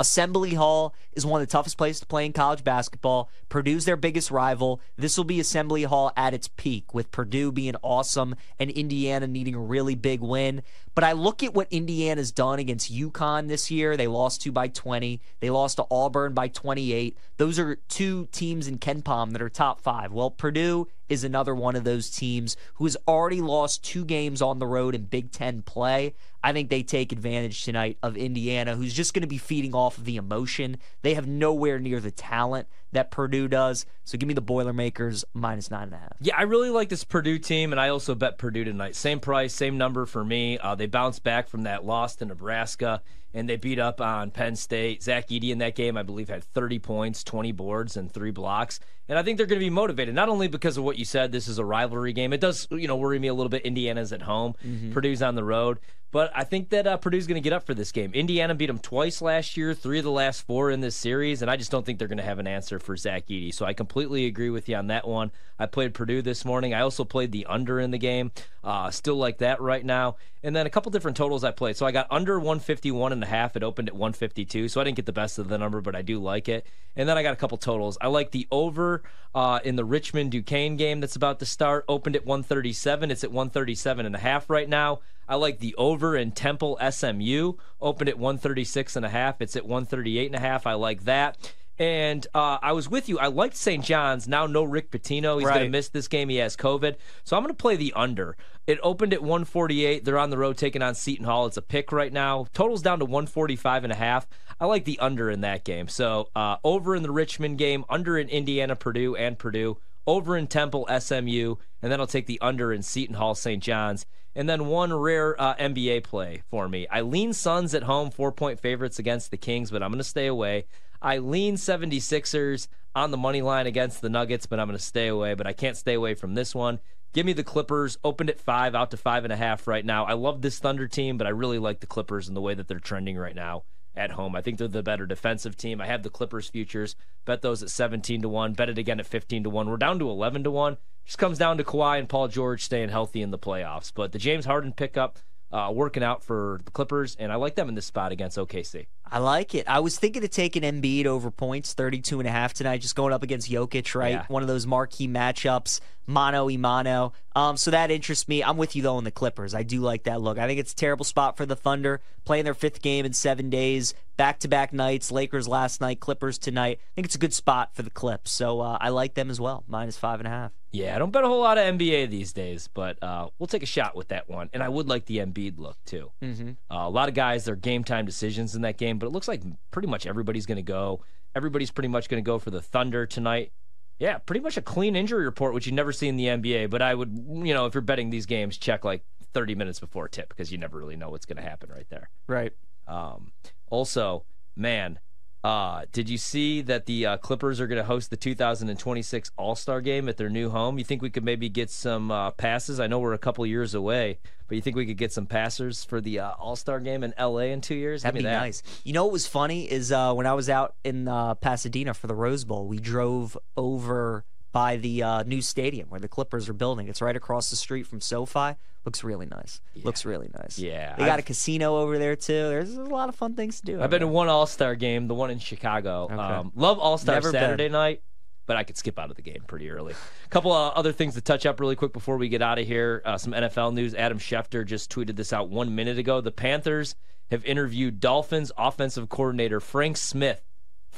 Assembly 0.00 0.54
Hall 0.54 0.94
is 1.14 1.26
one 1.26 1.42
of 1.42 1.48
the 1.48 1.50
toughest 1.50 1.76
places 1.76 2.00
to 2.00 2.06
play 2.06 2.24
in 2.24 2.32
college 2.32 2.62
basketball. 2.62 3.28
Purdue's 3.48 3.84
their 3.84 3.96
biggest 3.96 4.30
rival. 4.30 4.80
This 4.96 5.16
will 5.16 5.24
be 5.24 5.40
Assembly 5.40 5.82
Hall 5.82 6.12
at 6.16 6.34
its 6.34 6.46
peak, 6.46 6.94
with 6.94 7.10
Purdue 7.10 7.50
being 7.50 7.74
awesome 7.82 8.36
and 8.60 8.70
Indiana 8.70 9.26
needing 9.26 9.56
a 9.56 9.60
really 9.60 9.96
big 9.96 10.20
win. 10.20 10.62
But 10.98 11.04
I 11.04 11.12
look 11.12 11.44
at 11.44 11.54
what 11.54 11.68
Indiana's 11.70 12.32
done 12.32 12.58
against 12.58 12.92
UConn 12.92 13.46
this 13.46 13.70
year. 13.70 13.96
They 13.96 14.08
lost 14.08 14.42
two 14.42 14.50
by 14.50 14.66
20. 14.66 15.20
They 15.38 15.48
lost 15.48 15.76
to 15.76 15.86
Auburn 15.92 16.34
by 16.34 16.48
28. 16.48 17.16
Those 17.36 17.56
are 17.60 17.76
two 17.88 18.26
teams 18.32 18.66
in 18.66 18.78
KenPom 18.78 19.30
that 19.30 19.40
are 19.40 19.48
top 19.48 19.80
five. 19.80 20.10
Well, 20.10 20.32
Purdue 20.32 20.88
is 21.08 21.22
another 21.22 21.54
one 21.54 21.76
of 21.76 21.84
those 21.84 22.10
teams 22.10 22.56
who 22.74 22.84
has 22.84 22.96
already 23.06 23.40
lost 23.40 23.84
two 23.84 24.04
games 24.04 24.42
on 24.42 24.58
the 24.58 24.66
road 24.66 24.96
in 24.96 25.04
Big 25.04 25.30
Ten 25.30 25.62
play. 25.62 26.16
I 26.42 26.52
think 26.52 26.68
they 26.68 26.82
take 26.82 27.12
advantage 27.12 27.64
tonight 27.64 27.96
of 28.02 28.16
Indiana, 28.16 28.74
who's 28.74 28.92
just 28.92 29.14
going 29.14 29.22
to 29.22 29.28
be 29.28 29.38
feeding 29.38 29.76
off 29.76 29.98
of 29.98 30.04
the 30.04 30.16
emotion. 30.16 30.78
They 31.02 31.14
have 31.14 31.28
nowhere 31.28 31.78
near 31.78 32.00
the 32.00 32.10
talent 32.10 32.66
that 32.92 33.10
Purdue 33.10 33.48
does. 33.48 33.86
So 34.04 34.18
give 34.18 34.26
me 34.26 34.34
the 34.34 34.40
Boilermakers 34.40 35.24
minus 35.34 35.70
nine 35.70 35.84
and 35.84 35.94
a 35.94 35.98
half. 35.98 36.12
Yeah, 36.20 36.36
I 36.36 36.42
really 36.42 36.70
like 36.70 36.88
this 36.88 37.04
Purdue 37.04 37.38
team, 37.38 37.72
and 37.72 37.80
I 37.80 37.88
also 37.88 38.14
bet 38.14 38.38
Purdue 38.38 38.64
tonight. 38.64 38.96
Same 38.96 39.20
price, 39.20 39.54
same 39.54 39.78
number 39.78 40.06
for 40.06 40.24
me. 40.24 40.58
Uh, 40.58 40.74
they 40.74 40.86
bounced 40.86 41.22
back 41.22 41.48
from 41.48 41.62
that 41.64 41.84
loss 41.84 42.16
to 42.16 42.24
Nebraska, 42.24 43.02
and 43.38 43.48
they 43.48 43.56
beat 43.56 43.78
up 43.78 44.00
on 44.00 44.32
Penn 44.32 44.56
State. 44.56 45.02
Zach 45.02 45.28
Edey 45.28 45.50
in 45.50 45.58
that 45.58 45.76
game, 45.76 45.96
I 45.96 46.02
believe, 46.02 46.28
had 46.28 46.42
30 46.42 46.80
points, 46.80 47.22
20 47.22 47.52
boards, 47.52 47.96
and 47.96 48.12
three 48.12 48.32
blocks. 48.32 48.80
And 49.08 49.16
I 49.18 49.22
think 49.22 49.38
they're 49.38 49.46
going 49.46 49.60
to 49.60 49.64
be 49.64 49.70
motivated, 49.70 50.14
not 50.14 50.28
only 50.28 50.48
because 50.48 50.76
of 50.76 50.84
what 50.84 50.98
you 50.98 51.04
said, 51.04 51.30
this 51.30 51.46
is 51.46 51.58
a 51.58 51.64
rivalry 51.64 52.12
game. 52.12 52.32
It 52.32 52.40
does, 52.40 52.66
you 52.70 52.88
know, 52.88 52.96
worry 52.96 53.18
me 53.18 53.28
a 53.28 53.34
little 53.34 53.48
bit. 53.48 53.62
Indiana's 53.62 54.12
at 54.12 54.22
home, 54.22 54.54
mm-hmm. 54.64 54.92
Purdue's 54.92 55.22
on 55.22 55.36
the 55.36 55.44
road. 55.44 55.78
But 56.10 56.32
I 56.34 56.44
think 56.44 56.70
that 56.70 56.86
uh, 56.86 56.96
Purdue's 56.96 57.26
going 57.26 57.40
to 57.40 57.44
get 57.46 57.52
up 57.52 57.66
for 57.66 57.74
this 57.74 57.92
game. 57.92 58.12
Indiana 58.14 58.54
beat 58.54 58.66
them 58.66 58.78
twice 58.78 59.20
last 59.20 59.58
year, 59.58 59.74
three 59.74 59.98
of 59.98 60.04
the 60.04 60.10
last 60.10 60.46
four 60.46 60.70
in 60.70 60.80
this 60.80 60.96
series, 60.96 61.42
and 61.42 61.50
I 61.50 61.56
just 61.56 61.70
don't 61.70 61.84
think 61.84 61.98
they're 61.98 62.08
going 62.08 62.16
to 62.16 62.24
have 62.24 62.38
an 62.38 62.46
answer 62.46 62.78
for 62.78 62.96
Zach 62.96 63.26
Edey. 63.26 63.52
So 63.52 63.66
I 63.66 63.74
completely 63.74 64.24
agree 64.24 64.48
with 64.48 64.70
you 64.70 64.76
on 64.76 64.86
that 64.86 65.06
one. 65.06 65.30
I 65.58 65.66
played 65.66 65.92
Purdue 65.92 66.22
this 66.22 66.46
morning. 66.46 66.72
I 66.72 66.80
also 66.80 67.04
played 67.04 67.30
the 67.30 67.44
under 67.44 67.78
in 67.78 67.90
the 67.90 67.98
game. 67.98 68.32
Uh, 68.64 68.90
still 68.90 69.16
like 69.16 69.38
that 69.38 69.60
right 69.60 69.84
now. 69.84 70.16
And 70.42 70.56
then 70.56 70.66
a 70.66 70.70
couple 70.70 70.90
different 70.92 71.16
totals 71.16 71.44
I 71.44 71.50
played. 71.50 71.76
So 71.76 71.84
I 71.84 71.92
got 71.92 72.06
under 72.10 72.38
151 72.38 73.12
and 73.12 73.22
a 73.22 73.26
half. 73.28 73.56
It 73.56 73.62
opened 73.62 73.88
at 73.88 73.94
152. 73.94 74.68
So 74.68 74.80
I 74.80 74.84
didn't 74.84 74.96
get 74.96 75.06
the 75.06 75.12
best 75.12 75.38
of 75.38 75.48
the 75.48 75.58
number, 75.58 75.80
but 75.80 75.94
I 75.94 76.02
do 76.02 76.18
like 76.18 76.48
it. 76.48 76.66
And 76.96 77.08
then 77.08 77.16
I 77.16 77.22
got 77.22 77.32
a 77.32 77.36
couple 77.36 77.56
totals. 77.58 77.96
I 78.00 78.08
like 78.08 78.32
the 78.32 78.48
over 78.50 79.02
uh, 79.34 79.60
in 79.64 79.76
the 79.76 79.84
Richmond 79.84 80.32
Duquesne 80.32 80.76
game 80.76 81.00
that's 81.00 81.16
about 81.16 81.38
to 81.38 81.46
start. 81.46 81.84
Opened 81.88 82.16
at 82.16 82.26
137. 82.26 83.10
It's 83.10 83.24
at 83.24 83.30
137 83.30 84.06
and 84.06 84.14
a 84.14 84.18
half 84.18 84.50
right 84.50 84.68
now. 84.68 85.00
I 85.28 85.34
like 85.34 85.58
the 85.58 85.74
over 85.76 86.16
in 86.16 86.32
Temple 86.32 86.78
SMU. 86.90 87.54
Opened 87.80 88.08
at 88.08 88.18
136 88.18 88.96
and 88.96 89.04
a 89.04 89.10
half. 89.10 89.40
It's 89.42 89.56
at 89.56 89.64
138 89.64 90.26
and 90.26 90.34
a 90.34 90.40
half. 90.40 90.66
I 90.66 90.72
like 90.72 91.04
that. 91.04 91.52
And 91.78 92.26
uh, 92.34 92.58
I 92.60 92.72
was 92.72 92.88
with 92.88 93.08
you. 93.08 93.18
I 93.18 93.28
liked 93.28 93.56
St. 93.56 93.84
John's. 93.84 94.26
Now 94.26 94.46
no 94.46 94.64
Rick 94.64 94.90
Pitino. 94.90 95.38
He's 95.38 95.46
right. 95.46 95.54
going 95.54 95.66
to 95.66 95.70
miss 95.70 95.88
this 95.88 96.08
game. 96.08 96.28
He 96.28 96.36
has 96.36 96.56
COVID. 96.56 96.96
So 97.24 97.36
I'm 97.36 97.42
going 97.42 97.54
to 97.54 97.60
play 97.60 97.76
the 97.76 97.92
under. 97.94 98.36
It 98.66 98.80
opened 98.82 99.12
at 99.12 99.22
148. 99.22 100.04
They're 100.04 100.18
on 100.18 100.30
the 100.30 100.38
road 100.38 100.56
taking 100.56 100.82
on 100.82 100.94
Seton 100.94 101.24
Hall. 101.24 101.46
It's 101.46 101.56
a 101.56 101.62
pick 101.62 101.92
right 101.92 102.12
now. 102.12 102.46
Total's 102.52 102.82
down 102.82 102.98
to 102.98 103.04
145 103.04 103.84
and 103.84 103.92
a 103.92 103.96
half. 103.96 104.26
I 104.60 104.66
like 104.66 104.84
the 104.84 104.98
under 104.98 105.30
in 105.30 105.40
that 105.42 105.64
game. 105.64 105.88
So 105.88 106.28
uh, 106.34 106.56
over 106.64 106.96
in 106.96 107.02
the 107.02 107.12
Richmond 107.12 107.58
game, 107.58 107.84
under 107.88 108.18
in 108.18 108.28
Indiana, 108.28 108.74
Purdue, 108.74 109.14
and 109.14 109.38
Purdue. 109.38 109.78
Over 110.06 110.36
in 110.36 110.48
Temple, 110.48 110.88
SMU. 110.98 111.56
And 111.80 111.92
then 111.92 112.00
I'll 112.00 112.06
take 112.06 112.26
the 112.26 112.40
under 112.40 112.72
in 112.72 112.82
Seton 112.82 113.14
Hall, 113.14 113.34
St. 113.34 113.62
John's. 113.62 114.04
And 114.34 114.48
then 114.48 114.66
one 114.66 114.92
rare 114.92 115.40
uh, 115.40 115.54
NBA 115.56 116.04
play 116.04 116.42
for 116.50 116.68
me. 116.68 116.86
I 116.88 117.00
lean 117.00 117.32
Suns 117.32 117.74
at 117.74 117.84
home, 117.84 118.10
four 118.10 118.32
point 118.32 118.60
favorites 118.60 118.98
against 118.98 119.30
the 119.30 119.36
Kings, 119.36 119.70
but 119.70 119.82
I'm 119.82 119.90
going 119.90 119.98
to 119.98 120.04
stay 120.04 120.26
away. 120.26 120.66
I 121.00 121.18
lean 121.18 121.56
76ers 121.56 122.68
on 122.94 123.10
the 123.10 123.16
money 123.16 123.42
line 123.42 123.66
against 123.66 124.00
the 124.00 124.08
Nuggets, 124.08 124.46
but 124.46 124.58
I'm 124.58 124.66
going 124.66 124.78
to 124.78 124.84
stay 124.84 125.08
away. 125.08 125.34
But 125.34 125.46
I 125.46 125.52
can't 125.52 125.76
stay 125.76 125.94
away 125.94 126.14
from 126.14 126.34
this 126.34 126.54
one. 126.54 126.80
Give 127.12 127.24
me 127.24 127.32
the 127.32 127.44
Clippers. 127.44 127.98
Opened 128.04 128.30
at 128.30 128.40
five, 128.40 128.74
out 128.74 128.90
to 128.90 128.96
five 128.96 129.24
and 129.24 129.32
a 129.32 129.36
half 129.36 129.66
right 129.66 129.84
now. 129.84 130.04
I 130.04 130.12
love 130.12 130.42
this 130.42 130.58
Thunder 130.58 130.86
team, 130.86 131.16
but 131.16 131.26
I 131.26 131.30
really 131.30 131.58
like 131.58 131.80
the 131.80 131.86
Clippers 131.86 132.28
and 132.28 132.36
the 132.36 132.40
way 132.40 132.54
that 132.54 132.68
they're 132.68 132.78
trending 132.78 133.16
right 133.16 133.34
now 133.34 133.64
at 133.96 134.12
home. 134.12 134.36
I 134.36 134.42
think 134.42 134.58
they're 134.58 134.68
the 134.68 134.82
better 134.82 135.06
defensive 135.06 135.56
team. 135.56 135.80
I 135.80 135.86
have 135.86 136.02
the 136.02 136.10
Clippers 136.10 136.48
futures. 136.48 136.94
Bet 137.24 137.42
those 137.42 137.62
at 137.62 137.70
17 137.70 138.22
to 138.22 138.28
1. 138.28 138.52
Bet 138.52 138.68
it 138.68 138.78
again 138.78 139.00
at 139.00 139.06
15 139.06 139.44
to 139.44 139.50
1. 139.50 139.68
We're 139.68 139.76
down 139.76 139.98
to 139.98 140.08
11 140.08 140.44
to 140.44 140.50
1. 140.50 140.76
Just 141.04 141.18
comes 141.18 141.38
down 141.38 141.56
to 141.58 141.64
Kawhi 141.64 141.98
and 141.98 142.08
Paul 142.08 142.28
George 142.28 142.62
staying 142.62 142.90
healthy 142.90 143.22
in 143.22 143.30
the 143.30 143.38
playoffs. 143.38 143.90
But 143.94 144.12
the 144.12 144.18
James 144.18 144.44
Harden 144.44 144.72
pickup 144.72 145.18
uh, 145.52 145.70
working 145.72 146.02
out 146.02 146.22
for 146.22 146.60
the 146.64 146.70
Clippers, 146.70 147.16
and 147.18 147.32
I 147.32 147.36
like 147.36 147.54
them 147.54 147.68
in 147.68 147.74
this 147.74 147.86
spot 147.86 148.12
against 148.12 148.36
OKC. 148.36 148.86
I 149.10 149.18
like 149.18 149.54
it. 149.54 149.66
I 149.66 149.80
was 149.80 149.98
thinking 149.98 150.22
of 150.22 150.30
taking 150.30 150.62
Embiid 150.62 151.06
over 151.06 151.30
points, 151.30 151.72
32 151.72 152.20
and 152.20 152.28
a 152.28 152.30
half 152.30 152.52
tonight, 152.52 152.82
just 152.82 152.94
going 152.94 153.12
up 153.14 153.22
against 153.22 153.50
Jokic, 153.50 153.94
right? 153.94 154.12
Yeah. 154.12 154.24
One 154.28 154.42
of 154.42 154.48
those 154.48 154.66
marquee 154.66 155.08
matchups, 155.08 155.80
mano 156.06 156.46
y 156.46 156.56
mano. 156.56 157.14
Um, 157.34 157.56
so 157.56 157.70
that 157.70 157.90
interests 157.90 158.28
me. 158.28 158.44
I'm 158.44 158.58
with 158.58 158.76
you, 158.76 158.82
though, 158.82 158.96
on 158.96 159.04
the 159.04 159.10
Clippers. 159.10 159.54
I 159.54 159.62
do 159.62 159.80
like 159.80 160.02
that 160.02 160.20
look. 160.20 160.38
I 160.38 160.46
think 160.46 160.60
it's 160.60 160.72
a 160.72 160.76
terrible 160.76 161.04
spot 161.04 161.38
for 161.38 161.46
the 161.46 161.56
Thunder, 161.56 162.02
playing 162.26 162.44
their 162.44 162.54
fifth 162.54 162.82
game 162.82 163.06
in 163.06 163.14
seven 163.14 163.48
days, 163.48 163.94
back 164.18 164.40
to 164.40 164.48
back 164.48 164.74
nights, 164.74 165.10
Lakers 165.10 165.48
last 165.48 165.80
night, 165.80 166.00
Clippers 166.00 166.36
tonight. 166.36 166.78
I 166.82 166.94
think 166.94 167.06
it's 167.06 167.14
a 167.14 167.18
good 167.18 167.32
spot 167.32 167.74
for 167.74 167.82
the 167.82 167.90
Clips. 167.90 168.30
So 168.30 168.60
uh, 168.60 168.76
I 168.80 168.90
like 168.90 169.14
them 169.14 169.30
as 169.30 169.40
well, 169.40 169.64
minus 169.66 169.96
five 169.96 170.20
and 170.20 170.26
a 170.26 170.30
half. 170.30 170.52
Yeah, 170.70 170.94
I 170.94 170.98
don't 170.98 171.10
bet 171.10 171.24
a 171.24 171.28
whole 171.28 171.40
lot 171.40 171.56
of 171.56 171.64
NBA 171.64 172.10
these 172.10 172.32
days, 172.32 172.68
but 172.72 173.02
uh, 173.02 173.28
we'll 173.38 173.46
take 173.46 173.62
a 173.62 173.66
shot 173.66 173.96
with 173.96 174.08
that 174.08 174.28
one. 174.28 174.50
And 174.52 174.62
I 174.62 174.68
would 174.68 174.86
like 174.86 175.06
the 175.06 175.18
Embiid 175.18 175.58
look, 175.58 175.76
too. 175.86 176.10
Mm-hmm. 176.22 176.50
Uh, 176.70 176.86
a 176.86 176.90
lot 176.90 177.08
of 177.08 177.14
guys, 177.14 177.44
their 177.44 177.56
game 177.56 177.84
time 177.84 178.04
decisions 178.04 178.54
in 178.54 178.62
that 178.62 178.76
game 178.76 178.98
but 178.98 179.06
it 179.06 179.10
looks 179.10 179.28
like 179.28 179.42
pretty 179.70 179.88
much 179.88 180.06
everybody's 180.06 180.46
going 180.46 180.56
to 180.56 180.62
go. 180.62 181.02
Everybody's 181.34 181.70
pretty 181.70 181.88
much 181.88 182.08
going 182.08 182.22
to 182.22 182.26
go 182.26 182.38
for 182.38 182.50
the 182.50 182.60
Thunder 182.60 183.06
tonight. 183.06 183.52
Yeah, 183.98 184.18
pretty 184.18 184.40
much 184.40 184.56
a 184.56 184.62
clean 184.62 184.94
injury 184.94 185.24
report, 185.24 185.54
which 185.54 185.66
you 185.66 185.72
never 185.72 185.92
see 185.92 186.08
in 186.08 186.16
the 186.16 186.26
NBA. 186.26 186.70
But 186.70 186.82
I 186.82 186.94
would, 186.94 187.10
you 187.28 187.54
know, 187.54 187.66
if 187.66 187.74
you're 187.74 187.80
betting 187.80 188.10
these 188.10 188.26
games, 188.26 188.56
check 188.56 188.84
like 188.84 189.02
30 189.34 189.54
minutes 189.54 189.80
before 189.80 190.08
tip 190.08 190.28
because 190.28 190.52
you 190.52 190.58
never 190.58 190.78
really 190.78 190.96
know 190.96 191.10
what's 191.10 191.26
going 191.26 191.36
to 191.36 191.42
happen 191.42 191.70
right 191.70 191.86
there. 191.88 192.08
Right. 192.26 192.52
Um, 192.86 193.32
also, 193.70 194.24
man, 194.56 194.98
Uh, 195.44 195.84
did 195.92 196.08
you 196.08 196.18
see 196.18 196.60
that 196.62 196.86
the 196.86 197.06
uh, 197.06 197.16
Clippers 197.18 197.60
are 197.60 197.66
going 197.66 197.80
to 197.80 197.84
host 197.84 198.10
the 198.10 198.16
2026 198.16 199.30
All 199.36 199.54
Star 199.54 199.80
Game 199.80 200.08
at 200.08 200.16
their 200.16 200.28
new 200.28 200.50
home? 200.50 200.78
You 200.78 200.84
think 200.84 201.00
we 201.00 201.10
could 201.10 201.24
maybe 201.24 201.48
get 201.48 201.70
some 201.70 202.10
uh, 202.10 202.32
passes? 202.32 202.80
I 202.80 202.88
know 202.88 202.98
we're 202.98 203.12
a 203.12 203.18
couple 203.18 203.46
years 203.46 203.74
away, 203.74 204.18
but 204.48 204.56
you 204.56 204.62
think 204.62 204.76
we 204.76 204.84
could 204.86 204.96
get 204.96 205.12
some 205.12 205.26
passers 205.26 205.84
for 205.84 206.00
the 206.00 206.18
uh, 206.18 206.32
All 206.32 206.56
Star 206.56 206.80
Game 206.80 207.04
in 207.04 207.14
LA 207.18 207.50
in 207.52 207.60
two 207.60 207.76
years? 207.76 208.02
That'd 208.02 208.18
be 208.18 208.24
that. 208.24 208.40
nice. 208.40 208.62
You 208.82 208.92
know 208.92 209.04
what 209.04 209.12
was 209.12 209.26
funny 209.26 209.70
is 209.70 209.92
uh, 209.92 210.12
when 210.12 210.26
I 210.26 210.34
was 210.34 210.50
out 210.50 210.74
in 210.84 211.06
uh, 211.06 211.34
Pasadena 211.36 211.94
for 211.94 212.08
the 212.08 212.14
Rose 212.16 212.44
Bowl, 212.44 212.66
we 212.66 212.78
drove 212.78 213.38
over 213.56 214.24
by 214.58 214.76
the 214.76 215.04
uh, 215.04 215.22
new 215.22 215.40
stadium 215.40 215.88
where 215.88 216.00
the 216.00 216.08
Clippers 216.08 216.48
are 216.48 216.52
building. 216.52 216.88
It's 216.88 217.00
right 217.00 217.14
across 217.14 217.48
the 217.48 217.54
street 217.54 217.86
from 217.86 218.00
SoFi. 218.00 218.56
Looks 218.84 219.04
really 219.04 219.26
nice. 219.26 219.60
Looks 219.84 220.04
really 220.04 220.28
nice. 220.34 220.58
Yeah, 220.58 220.96
They 220.96 221.04
got 221.04 221.12
I've- 221.12 221.20
a 221.20 221.22
casino 221.22 221.76
over 221.76 221.96
there 221.96 222.16
too. 222.16 222.32
There's 222.48 222.74
a 222.74 222.82
lot 222.82 223.08
of 223.08 223.14
fun 223.14 223.34
things 223.34 223.60
to 223.60 223.66
do. 223.66 223.80
I've 223.80 223.90
been 223.90 224.00
to 224.00 224.08
one 224.08 224.28
All 224.28 224.46
Star 224.46 224.74
game, 224.74 225.06
the 225.06 225.14
one 225.14 225.30
in 225.30 225.38
Chicago. 225.38 226.04
Okay. 226.10 226.14
Um, 226.14 226.50
love 226.56 226.80
All 226.80 226.98
Star 226.98 227.14
Never 227.16 227.30
been. 227.30 227.40
Saturday 227.40 227.68
night, 227.68 228.02
but 228.46 228.56
I 228.56 228.64
could 228.64 228.76
skip 228.76 228.98
out 228.98 229.10
of 229.10 229.16
the 229.16 229.22
game 229.22 229.44
pretty 229.46 229.70
early. 229.70 229.92
A 229.92 230.28
couple 230.28 230.52
of 230.52 230.72
other 230.74 230.90
things 230.92 231.14
to 231.14 231.20
touch 231.20 231.46
up 231.46 231.60
really 231.60 231.76
quick 231.76 231.92
before 231.92 232.16
we 232.16 232.28
get 232.28 232.42
out 232.42 232.58
of 232.58 232.66
here. 232.66 233.00
Uh, 233.04 233.16
some 233.16 233.32
NFL 233.34 233.74
news. 233.74 233.94
Adam 233.94 234.18
Schefter 234.18 234.66
just 234.66 234.90
tweeted 234.90 235.14
this 235.14 235.32
out 235.32 235.50
one 235.50 235.76
minute 235.76 235.98
ago. 236.00 236.20
The 236.20 236.32
Panthers 236.32 236.96
have 237.30 237.44
interviewed 237.44 238.00
Dolphins 238.00 238.50
offensive 238.58 239.08
coordinator 239.08 239.60
Frank 239.60 239.96
Smith 239.98 240.42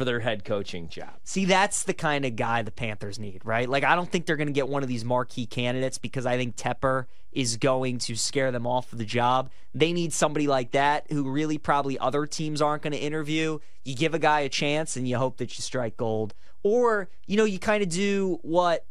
for 0.01 0.07
their 0.07 0.20
head 0.20 0.46
coaching 0.46 0.88
job. 0.88 1.11
See, 1.24 1.44
that's 1.44 1.82
the 1.82 1.92
kind 1.92 2.24
of 2.24 2.34
guy 2.34 2.62
the 2.62 2.70
Panthers 2.70 3.18
need, 3.18 3.42
right? 3.44 3.68
Like, 3.68 3.84
I 3.84 3.94
don't 3.94 4.11
think 4.11 4.24
they're 4.24 4.38
going 4.38 4.46
to 4.46 4.53
get 4.55 4.66
one 4.66 4.82
of 4.82 4.88
these 4.88 5.05
marquee 5.05 5.44
candidates 5.44 5.98
because 5.98 6.24
I 6.24 6.38
think 6.38 6.57
Tepper 6.57 7.05
is 7.32 7.59
going 7.59 7.98
to 7.98 8.16
scare 8.16 8.51
them 8.51 8.66
off 8.66 8.94
of 8.94 8.98
the 8.98 9.05
job. 9.05 9.51
They 9.74 9.92
need 9.92 10.14
somebody 10.14 10.46
like 10.46 10.70
that 10.70 11.12
who 11.12 11.30
really 11.30 11.59
probably 11.59 11.98
other 11.98 12.24
teams 12.24 12.62
aren't 12.62 12.82
going 12.82 12.94
to 12.94 12.98
interview. 12.98 13.59
You 13.84 13.94
give 13.94 14.14
a 14.14 14.18
guy 14.18 14.40
a 14.40 14.48
chance 14.48 14.96
and 14.96 15.07
you 15.07 15.18
hope 15.18 15.36
that 15.36 15.59
you 15.59 15.61
strike 15.61 15.98
gold. 15.98 16.32
Or, 16.62 17.11
you 17.26 17.36
know, 17.36 17.44
you 17.44 17.59
kind 17.59 17.82
of 17.82 17.90
do 17.90 18.38
what 18.40 18.86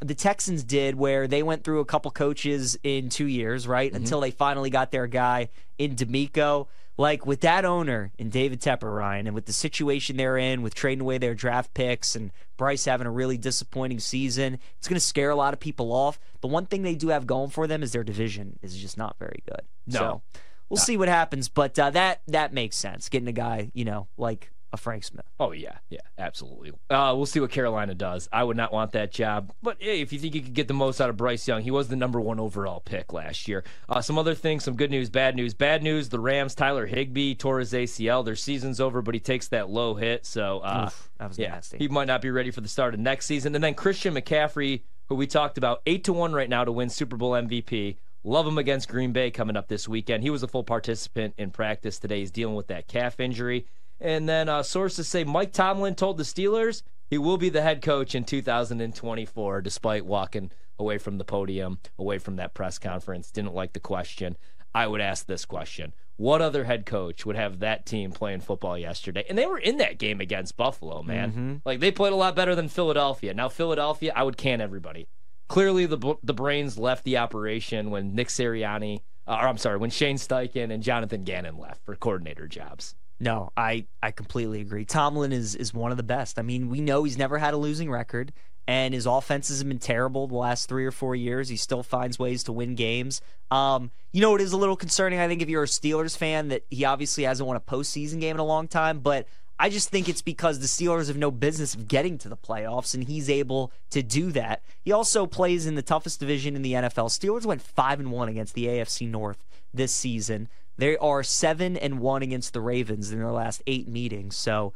the 0.00 0.14
Texans 0.14 0.64
did 0.64 0.94
where 0.94 1.28
they 1.28 1.42
went 1.42 1.62
through 1.62 1.80
a 1.80 1.84
couple 1.84 2.10
coaches 2.10 2.78
in 2.82 3.10
two 3.10 3.26
years, 3.26 3.68
right? 3.68 3.92
Mm-hmm. 3.92 4.02
Until 4.02 4.20
they 4.20 4.30
finally 4.30 4.70
got 4.70 4.92
their 4.92 5.06
guy 5.06 5.50
in 5.76 5.94
DeMeco. 5.94 6.68
Like 6.96 7.26
with 7.26 7.40
that 7.40 7.64
owner 7.64 8.12
and 8.18 8.30
David 8.30 8.60
Tepper, 8.60 8.94
Ryan, 8.94 9.26
and 9.26 9.34
with 9.34 9.46
the 9.46 9.52
situation 9.52 10.16
they're 10.16 10.36
in, 10.36 10.62
with 10.62 10.74
trading 10.74 11.00
away 11.00 11.18
their 11.18 11.34
draft 11.34 11.74
picks 11.74 12.14
and 12.14 12.30
Bryce 12.56 12.84
having 12.84 13.06
a 13.06 13.10
really 13.10 13.36
disappointing 13.36 13.98
season, 13.98 14.58
it's 14.78 14.86
going 14.86 14.94
to 14.94 15.00
scare 15.00 15.30
a 15.30 15.36
lot 15.36 15.54
of 15.54 15.60
people 15.60 15.92
off. 15.92 16.20
The 16.40 16.46
one 16.46 16.66
thing 16.66 16.82
they 16.82 16.94
do 16.94 17.08
have 17.08 17.26
going 17.26 17.50
for 17.50 17.66
them 17.66 17.82
is 17.82 17.92
their 17.92 18.04
division 18.04 18.58
is 18.62 18.76
just 18.76 18.96
not 18.96 19.16
very 19.18 19.42
good. 19.44 19.62
No. 19.88 19.98
So 19.98 20.22
we'll 20.68 20.76
see 20.76 20.96
what 20.96 21.08
happens, 21.08 21.48
but 21.48 21.76
uh, 21.78 21.90
that 21.90 22.22
that 22.28 22.52
makes 22.52 22.76
sense. 22.76 23.08
Getting 23.08 23.28
a 23.28 23.32
guy, 23.32 23.70
you 23.74 23.84
know, 23.84 24.06
like 24.16 24.52
Frank 24.76 25.04
Smith. 25.04 25.24
Oh 25.40 25.52
yeah, 25.52 25.78
yeah, 25.90 26.00
absolutely. 26.18 26.72
Uh, 26.90 27.12
we'll 27.16 27.26
see 27.26 27.40
what 27.40 27.50
Carolina 27.50 27.94
does. 27.94 28.28
I 28.32 28.44
would 28.44 28.56
not 28.56 28.72
want 28.72 28.92
that 28.92 29.12
job, 29.12 29.52
but 29.62 29.76
hey, 29.80 30.00
if 30.00 30.12
you 30.12 30.18
think 30.18 30.34
you 30.34 30.42
could 30.42 30.54
get 30.54 30.68
the 30.68 30.74
most 30.74 31.00
out 31.00 31.10
of 31.10 31.16
Bryce 31.16 31.46
Young, 31.46 31.62
he 31.62 31.70
was 31.70 31.88
the 31.88 31.96
number 31.96 32.20
one 32.20 32.38
overall 32.40 32.80
pick 32.80 33.12
last 33.12 33.48
year. 33.48 33.64
Uh, 33.88 34.00
some 34.00 34.18
other 34.18 34.34
things, 34.34 34.64
some 34.64 34.76
good 34.76 34.90
news, 34.90 35.10
bad 35.10 35.36
news. 35.36 35.54
Bad 35.54 35.82
news: 35.82 36.08
the 36.08 36.20
Rams, 36.20 36.54
Tyler 36.54 36.86
Higbee 36.86 37.34
tore 37.34 37.58
his 37.60 37.72
ACL. 37.72 38.24
Their 38.24 38.36
season's 38.36 38.80
over, 38.80 39.02
but 39.02 39.14
he 39.14 39.20
takes 39.20 39.48
that 39.48 39.70
low 39.70 39.94
hit, 39.94 40.26
so 40.26 40.60
uh, 40.60 40.84
Oof, 40.86 41.10
that 41.18 41.28
was 41.28 41.38
yeah, 41.38 41.50
nasty. 41.50 41.78
he 41.78 41.88
might 41.88 42.06
not 42.06 42.22
be 42.22 42.30
ready 42.30 42.50
for 42.50 42.60
the 42.60 42.68
start 42.68 42.94
of 42.94 43.00
next 43.00 43.26
season. 43.26 43.54
And 43.54 43.62
then 43.62 43.74
Christian 43.74 44.14
McCaffrey, 44.14 44.82
who 45.08 45.14
we 45.14 45.26
talked 45.26 45.58
about, 45.58 45.82
eight 45.86 46.04
to 46.04 46.12
one 46.12 46.32
right 46.32 46.48
now 46.48 46.64
to 46.64 46.72
win 46.72 46.88
Super 46.88 47.16
Bowl 47.16 47.32
MVP. 47.32 47.96
Love 48.26 48.46
him 48.46 48.56
against 48.56 48.88
Green 48.88 49.12
Bay 49.12 49.30
coming 49.30 49.54
up 49.54 49.68
this 49.68 49.86
weekend. 49.86 50.22
He 50.22 50.30
was 50.30 50.42
a 50.42 50.48
full 50.48 50.64
participant 50.64 51.34
in 51.36 51.50
practice 51.50 51.98
today. 51.98 52.20
He's 52.20 52.30
dealing 52.30 52.54
with 52.54 52.68
that 52.68 52.88
calf 52.88 53.20
injury. 53.20 53.66
And 54.00 54.28
then 54.28 54.48
uh, 54.48 54.62
sources 54.62 55.08
say 55.08 55.24
Mike 55.24 55.52
Tomlin 55.52 55.94
told 55.94 56.18
the 56.18 56.24
Steelers 56.24 56.82
he 57.08 57.18
will 57.18 57.36
be 57.36 57.48
the 57.48 57.62
head 57.62 57.82
coach 57.82 58.14
in 58.14 58.24
2024, 58.24 59.60
despite 59.60 60.04
walking 60.04 60.50
away 60.78 60.98
from 60.98 61.18
the 61.18 61.24
podium, 61.24 61.78
away 61.98 62.18
from 62.18 62.36
that 62.36 62.54
press 62.54 62.78
conference. 62.78 63.30
Didn't 63.30 63.54
like 63.54 63.72
the 63.72 63.80
question. 63.80 64.36
I 64.74 64.86
would 64.86 65.00
ask 65.00 65.26
this 65.26 65.44
question 65.44 65.92
What 66.16 66.42
other 66.42 66.64
head 66.64 66.84
coach 66.86 67.24
would 67.24 67.36
have 67.36 67.60
that 67.60 67.86
team 67.86 68.10
playing 68.10 68.40
football 68.40 68.76
yesterday? 68.76 69.24
And 69.28 69.38
they 69.38 69.46
were 69.46 69.58
in 69.58 69.76
that 69.78 69.98
game 69.98 70.20
against 70.20 70.56
Buffalo, 70.56 71.02
man. 71.02 71.62
Like 71.64 71.80
they 71.80 71.92
played 71.92 72.12
a 72.12 72.16
lot 72.16 72.34
better 72.34 72.54
than 72.54 72.68
Philadelphia. 72.68 73.34
Now, 73.34 73.48
Philadelphia, 73.48 74.12
I 74.16 74.24
would 74.24 74.36
can 74.36 74.60
everybody. 74.60 75.06
Clearly, 75.48 75.86
the 75.86 76.16
the 76.22 76.34
brains 76.34 76.78
left 76.78 77.04
the 77.04 77.18
operation 77.18 77.90
when 77.90 78.14
Nick 78.14 78.28
Sirianni, 78.28 79.00
uh, 79.26 79.38
or 79.40 79.48
I'm 79.48 79.58
sorry, 79.58 79.76
when 79.76 79.90
Shane 79.90 80.16
Steichen 80.16 80.72
and 80.72 80.82
Jonathan 80.82 81.22
Gannon 81.22 81.58
left 81.58 81.84
for 81.84 81.94
coordinator 81.94 82.48
jobs. 82.48 82.96
No, 83.20 83.52
I, 83.56 83.86
I 84.02 84.10
completely 84.10 84.60
agree. 84.60 84.84
Tomlin 84.84 85.32
is 85.32 85.54
is 85.54 85.72
one 85.72 85.90
of 85.90 85.96
the 85.96 86.02
best. 86.02 86.38
I 86.38 86.42
mean, 86.42 86.68
we 86.68 86.80
know 86.80 87.04
he's 87.04 87.18
never 87.18 87.38
had 87.38 87.54
a 87.54 87.56
losing 87.56 87.90
record, 87.90 88.32
and 88.66 88.92
his 88.92 89.06
offenses 89.06 89.58
have 89.58 89.68
been 89.68 89.78
terrible 89.78 90.26
the 90.26 90.34
last 90.34 90.68
three 90.68 90.84
or 90.84 90.90
four 90.90 91.14
years. 91.14 91.48
He 91.48 91.56
still 91.56 91.82
finds 91.82 92.18
ways 92.18 92.42
to 92.44 92.52
win 92.52 92.74
games. 92.74 93.20
Um, 93.50 93.90
you 94.12 94.20
know, 94.20 94.34
it 94.34 94.40
is 94.40 94.52
a 94.52 94.56
little 94.56 94.76
concerning. 94.76 95.20
I 95.20 95.28
think 95.28 95.42
if 95.42 95.48
you're 95.48 95.62
a 95.62 95.66
Steelers 95.66 96.16
fan, 96.16 96.48
that 96.48 96.64
he 96.70 96.84
obviously 96.84 97.24
hasn't 97.24 97.46
won 97.46 97.56
a 97.56 97.60
postseason 97.60 98.20
game 98.20 98.36
in 98.36 98.40
a 98.40 98.44
long 98.44 98.68
time, 98.68 99.00
but. 99.00 99.26
I 99.56 99.70
just 99.70 99.88
think 99.88 100.08
it's 100.08 100.20
because 100.20 100.58
the 100.58 100.66
Steelers 100.66 101.06
have 101.06 101.16
no 101.16 101.30
business 101.30 101.76
of 101.76 101.86
getting 101.86 102.18
to 102.18 102.28
the 102.28 102.36
playoffs, 102.36 102.92
and 102.92 103.04
he's 103.04 103.30
able 103.30 103.70
to 103.90 104.02
do 104.02 104.32
that. 104.32 104.64
He 104.82 104.90
also 104.90 105.26
plays 105.26 105.64
in 105.64 105.76
the 105.76 105.80
toughest 105.80 106.18
division 106.18 106.56
in 106.56 106.62
the 106.62 106.72
NFL. 106.72 107.16
Steelers 107.16 107.46
went 107.46 107.62
five 107.62 108.00
and 108.00 108.10
one 108.10 108.28
against 108.28 108.54
the 108.54 108.66
AFC 108.66 109.08
North 109.08 109.44
this 109.72 109.92
season. 109.92 110.48
They 110.76 110.96
are 110.96 111.22
seven 111.22 111.76
and 111.76 112.00
one 112.00 112.22
against 112.22 112.52
the 112.52 112.60
Ravens 112.60 113.12
in 113.12 113.18
their 113.18 113.30
last 113.30 113.62
eight 113.66 113.88
meetings. 113.88 114.36
So 114.36 114.72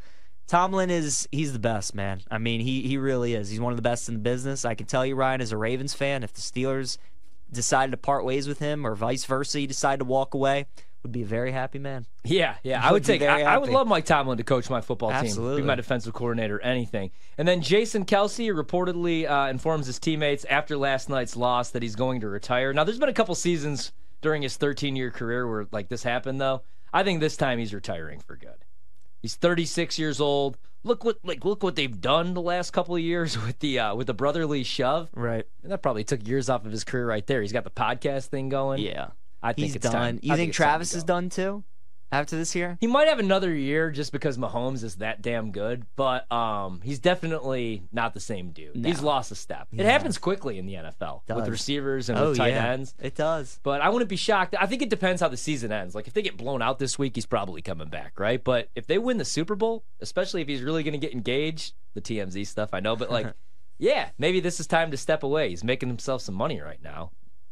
Tomlin 0.47 0.91
is 0.91 1.29
he's 1.31 1.53
the 1.53 1.59
best, 1.59 1.95
man. 1.95 2.23
I 2.31 2.39
mean, 2.39 2.61
he 2.61 2.83
he 2.83 2.97
really 2.97 3.35
is. 3.35 3.51
He's 3.51 3.61
one 3.61 3.73
of 3.73 3.77
the 3.77 3.83
best 3.83 4.09
in 4.09 4.15
the 4.15 4.21
business. 4.21 4.65
I 4.65 4.75
can 4.75 4.87
tell 4.87 5.05
you, 5.05 5.15
Ryan, 5.15 5.41
as 5.41 5.53
a 5.53 5.57
Ravens 5.57 5.95
fan, 5.95 6.23
if 6.23 6.33
the 6.33 6.41
Steelers 6.41 6.99
decided 7.51 7.91
to 7.93 7.97
part 7.97 8.25
ways 8.25 8.47
with 8.49 8.59
him 8.59 8.87
or 8.87 8.95
vice 8.95 9.25
versa, 9.25 9.59
he 9.59 9.67
decided 9.67 9.99
to 9.99 10.05
walk 10.05 10.35
away, 10.35 10.67
would 11.03 11.13
be 11.13 11.23
a 11.23 11.27
very 11.27 11.53
happy 11.53 11.79
man. 11.79 12.07
Yeah, 12.25 12.57
yeah. 12.63 12.81
Would 12.81 12.89
I 12.89 12.93
would 12.93 13.03
be 13.03 13.07
take. 13.07 13.23
I, 13.23 13.43
I 13.43 13.59
would 13.59 13.71
love 13.71 13.87
Mike 13.87 14.05
Tomlin 14.05 14.39
to 14.39 14.45
coach 14.45 14.71
my 14.71 14.81
football 14.81 15.11
team, 15.21 15.57
be 15.57 15.63
my 15.63 15.75
defensive 15.75 16.13
coordinator, 16.13 16.61
anything. 16.61 17.11
And 17.37 17.47
then 17.47 17.61
Jason 17.61 18.05
Kelce 18.05 18.53
reportedly 18.53 19.29
uh, 19.29 19.51
informs 19.51 19.87
his 19.87 19.99
teammates 19.99 20.45
after 20.47 20.77
last 20.77 21.09
night's 21.09 21.37
loss 21.37 21.71
that 21.71 21.83
he's 21.83 21.97
going 21.97 22.21
to 22.21 22.29
retire. 22.29 22.73
Now, 22.73 22.85
there's 22.85 22.99
been 22.99 23.09
a 23.09 23.15
couple 23.15 23.35
seasons 23.35 23.93
during 24.21 24.43
his 24.43 24.57
13 24.57 24.97
year 24.97 25.11
career 25.11 25.49
where 25.49 25.67
like 25.73 25.89
this 25.89 26.03
happened, 26.03 26.41
though. 26.41 26.63
I 26.93 27.03
think 27.03 27.21
this 27.21 27.37
time 27.37 27.59
he's 27.59 27.75
retiring 27.75 28.21
for 28.21 28.37
good. 28.37 28.65
He's 29.21 29.35
36 29.37 29.99
years 29.99 30.21
old. 30.21 30.57
Look 30.85 31.05
what 31.05 31.19
like 31.25 31.45
look 31.45 31.63
what 31.63 31.77
they've 31.77 32.01
done 32.01 32.35
the 32.35 32.41
last 32.41 32.71
couple 32.73 32.95
of 32.95 33.03
years 33.03 33.37
with 33.47 33.59
the 33.59 33.79
uh, 33.81 33.95
with 33.95 34.07
the 34.07 34.15
brotherly 34.15 34.63
shove. 34.63 35.09
Right. 35.15 35.45
And 35.63 35.73
that 35.73 35.83
probably 35.83 36.05
took 36.05 36.27
years 36.27 36.49
off 36.49 36.65
of 36.65 36.73
his 36.73 36.85
career 36.85 37.07
right 37.07 37.27
there. 37.27 37.43
He's 37.43 37.53
got 37.53 37.65
the 37.65 37.71
podcast 37.71 38.27
thing 38.27 38.49
going. 38.49 38.81
Yeah. 38.81 39.09
I 39.43 39.53
think 39.53 39.67
He's 39.67 39.77
it's 39.77 39.85
done. 39.85 39.93
time. 39.93 40.21
You 40.23 40.33
I 40.33 40.37
think 40.37 40.49
it's 40.49 40.57
Travis 40.57 40.95
is 40.95 41.05
done 41.05 41.29
too? 41.31 41.63
After 42.11 42.37
this 42.37 42.55
year? 42.55 42.79
He 42.81 42.87
might 42.87 43.09
have 43.09 43.19
another 43.19 43.55
year 43.55 43.91
just 43.91 44.13
because 44.13 44.39
Mahomes 44.39 44.83
is 44.83 44.97
that 44.97 45.21
damn 45.21 45.51
good, 45.51 45.85
but 45.95 46.31
um, 46.33 46.81
he's 46.83 46.99
definitely 46.99 47.83
not 47.93 48.15
the 48.15 48.21
same 48.21 48.51
dude. 48.53 48.77
He's 48.77 49.03
lost 49.03 49.31
a 49.31 49.35
step. 49.35 49.69
It 49.73 49.85
happens 49.85 50.17
quickly 50.17 50.59
in 50.59 50.65
the 50.65 50.75
NFL 50.75 51.23
with 51.29 51.49
receivers 51.49 52.09
and 52.09 52.19
oh 52.19 52.31
with 52.31 52.39
tight 52.39 52.55
yeah. 52.55 52.73
ends. 52.73 52.95
It 52.99 53.15
does. 53.15 53.61
But 53.63 53.83
I 53.83 53.91
wouldn't 53.91 54.09
be 54.09 54.17
shocked. 54.17 54.55
I 54.59 54.67
think 54.67 54.81
it 54.81 54.89
depends 54.89 55.21
how 55.21 55.29
the 55.29 55.37
season 55.37 55.71
ends. 55.71 55.95
Like 55.95 56.07
if 56.07 56.15
they 56.15 56.23
get 56.23 56.39
blown 56.39 56.63
out 56.63 56.79
this 56.79 56.99
week, 56.99 57.15
he's 57.15 57.27
probably 57.27 57.61
coming 57.61 57.89
back, 57.89 58.19
right? 58.19 58.43
But 58.43 58.71
if 58.75 58.87
they 58.87 58.97
win 58.97 59.19
the 59.19 59.25
Super 59.27 59.55
Bowl, 59.55 59.85
especially 60.01 60.41
if 60.41 60.49
he's 60.49 60.63
really 60.63 60.83
going 60.83 60.99
to 60.99 60.99
get 60.99 61.13
engaged, 61.13 61.75
the 61.95 62.01
TMZ 62.01 62.47
stuff 62.47 62.71
I 62.73 62.81
know, 62.81 62.97
but 62.97 63.11
like, 63.11 63.35
yeah, 63.79 64.11
maybe 64.19 64.41
this 64.41 64.61
is 64.61 64.67
time 64.67 64.91
to 64.93 64.97
step 64.97 65.23
away. 65.23 65.51
He's 65.51 65.65
making 65.65 65.89
himself 65.89 66.23
some 66.23 66.35
money 66.35 66.61
right 66.61 66.83
now, 66.83 67.11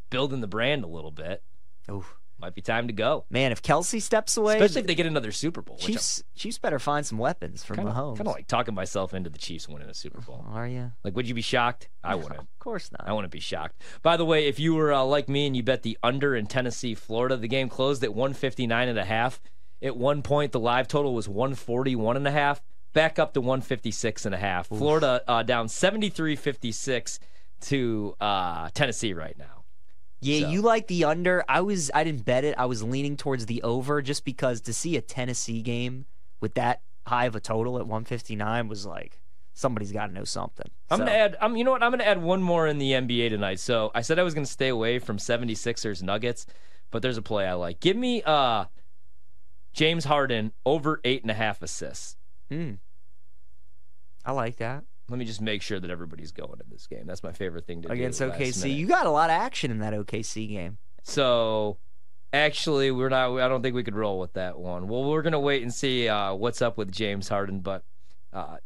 building 0.09 0.41
the 0.41 0.47
brand 0.47 0.83
a 0.83 0.89
little 0.89 1.11
bit. 1.11 1.43
Oof. 1.91 2.17
Might 2.39 2.55
be 2.55 2.61
time 2.61 2.87
to 2.89 2.93
go, 2.93 3.25
Man, 3.31 3.51
if 3.51 3.63
Kelce 3.63 4.01
steps 4.03 4.37
away, 4.37 4.57
especially 4.57 4.83
if 4.83 4.87
they 4.87 4.95
get 4.95 5.07
another 5.07 5.33
Super 5.33 5.63
Bowl. 5.63 5.77
which 5.77 5.87
Chiefs 5.87 6.23
Chiefs 6.35 6.59
better 6.59 6.79
find 6.79 7.07
some 7.07 7.17
weapons 7.17 7.65
for 7.65 7.75
Kind 7.75 7.89
of, 7.89 7.95
Mahomes. 7.95 8.17
kind 8.19 8.29
of 8.29 8.35
like 8.35 8.47
talking 8.47 8.75
myself 8.75 9.15
into 9.15 9.31
the 9.31 9.39
Chiefs 9.39 9.67
winning 9.69 9.89
a 9.89 9.95
Super 9.95 10.21
Bowl. 10.21 10.45
Are 10.51 10.67
you? 10.69 10.93
Like, 11.03 11.17
would 11.17 11.27
you 11.27 11.35
be 11.35 11.41
shocked? 11.41 11.89
I 12.05 12.15
wouldn't. 12.15 12.39
Of 12.41 12.59
course 12.59 12.93
not. 12.93 13.09
I 13.09 13.15
wouldn't 13.15 13.33
be 13.33 13.41
shocked. 13.41 13.81
By 14.03 14.19
the 14.19 14.25
way, 14.27 14.47
if 14.49 14.61
you 14.61 14.75
were 14.75 14.93
uh, 14.93 15.03
like 15.05 15.29
me 15.31 15.47
and 15.47 15.57
you 15.57 15.63
bet 15.63 15.83
the 15.83 15.97
under 16.03 16.37
in 16.37 16.47
Tennessee, 16.47 16.95
Florida, 16.95 17.37
the 17.39 17.49
game 17.49 17.69
closed 17.71 18.05
at 18.05 18.15
159 18.15 18.89
and 18.89 18.99
a 18.99 19.05
half. 19.05 19.41
At 19.83 19.97
one 19.97 20.23
point, 20.23 20.53
the 20.53 20.61
live 20.61 20.89
total 20.89 21.15
was 21.15 21.29
141 21.29 22.17
and 22.17 22.27
a 22.27 22.31
half, 22.31 22.63
back 22.93 23.19
up 23.19 23.33
to 23.35 23.41
156 23.41 24.25
and 24.27 24.35
a 24.35 24.39
half. 24.39 24.69
Florida 24.69 25.23
uh, 25.29 25.43
down 25.43 25.67
73-56 25.69 27.19
to 27.63 28.15
uh, 28.21 28.69
Tennessee 28.75 29.13
right 29.15 29.37
now. 29.39 29.56
Yeah, 30.27 30.41
So- 30.47 30.51
you 30.51 30.63
like 30.63 30.87
the 30.89 31.05
under. 31.05 31.45
I 31.49 31.61
was 31.61 31.91
I 31.95 32.05
didn't 32.05 32.25
bet 32.25 32.45
it. 32.45 32.55
I 32.59 32.67
was 32.67 32.83
leaning 32.83 33.17
towards 33.17 33.47
the 33.47 33.63
over 33.63 34.03
just 34.03 34.25
because 34.25 34.61
to 34.63 34.73
see 34.73 34.97
a 34.97 35.01
Tennessee 35.01 35.63
game 35.63 36.07
with 36.41 36.55
that 36.55 36.83
high 37.07 37.27
of 37.27 37.37
a 37.37 37.41
total 37.41 37.79
at 37.79 37.87
159 37.87 38.69
was 38.69 38.85
like 38.87 39.21
somebody's 39.55 39.93
got 39.93 40.09
to 40.09 40.13
know 40.13 40.25
something. 40.25 40.71
I'm 40.91 40.99
So, 40.99 41.05
gonna 41.07 41.17
add. 41.17 41.37
I'm. 41.41 41.57
You 41.57 41.65
know 41.65 41.71
what? 41.71 41.83
I'm 41.83 41.91
gonna 41.91 42.05
add 42.05 42.21
one 42.23 42.43
more 42.43 42.67
in 42.67 42.79
the 42.79 42.93
NBA 42.93 43.31
tonight. 43.31 43.59
So 43.61 43.91
I 43.95 44.03
said 44.03 44.19
I 44.19 44.23
was 44.23 44.35
gonna 44.35 44.47
stay 44.47 44.69
away 44.69 44.99
from 44.99 45.17
76ers 45.19 46.03
Nuggets, 46.03 46.47
but 46.91 47.01
there's 47.03 47.17
a 47.17 47.23
play 47.23 47.47
I 47.47 47.55
like. 47.55 47.81
Give 47.81 47.97
me 47.97 48.23
uh 48.25 48.67
James 49.73 50.05
Harden 50.05 50.53
over 50.65 51.01
eight 51.05 51.23
and 51.23 51.31
a 51.31 51.35
half 51.35 51.63
assists. 51.63 52.17
Hmm. 52.51 52.73
I 54.25 54.33
like 54.33 54.57
that. 54.57 54.85
Let 55.09 55.19
me 55.19 55.25
just 55.25 55.41
make 55.41 55.63
sure 55.63 55.79
that 55.79 55.91
everybody's 55.91 56.33
going 56.33 56.59
in 56.61 56.67
this 56.71 56.87
game. 56.87 57.05
That's 57.07 57.23
my 57.23 57.33
favorite 57.33 57.67
thing 57.67 57.83
to 57.83 57.93
Against 57.93 58.19
do. 58.19 58.31
against 58.31 58.59
OKC. 58.61 58.63
minute. 58.65 58.79
You 58.79 58.87
got 58.89 59.07
a 59.07 59.11
lot 59.11 59.31
of 59.31 59.35
action 59.35 59.71
in 59.71 59.79
that 59.79 59.93
OKC 59.93 60.49
game. 60.49 60.79
So 61.05 61.79
actually, 62.33 62.91
we're 62.91 63.09
not. 63.09 63.37
I 63.39 63.47
don't 63.49 63.63
think 63.63 63.75
we 63.77 63.85
could 63.85 63.95
roll 63.95 64.19
with 64.19 64.33
that 64.33 64.59
one. 64.59 64.89
Well, 64.89 65.05
we're 65.05 65.23
gonna 65.23 65.39
wait 65.41 65.63
and 65.63 65.73
see 65.73 66.09
uh, 66.09 66.35
what's 66.35 66.61
up 66.63 66.77
with 66.77 66.91
James 66.93 67.29
Harden, 67.29 67.61
but. 67.61 67.85
Uh, 68.33 68.57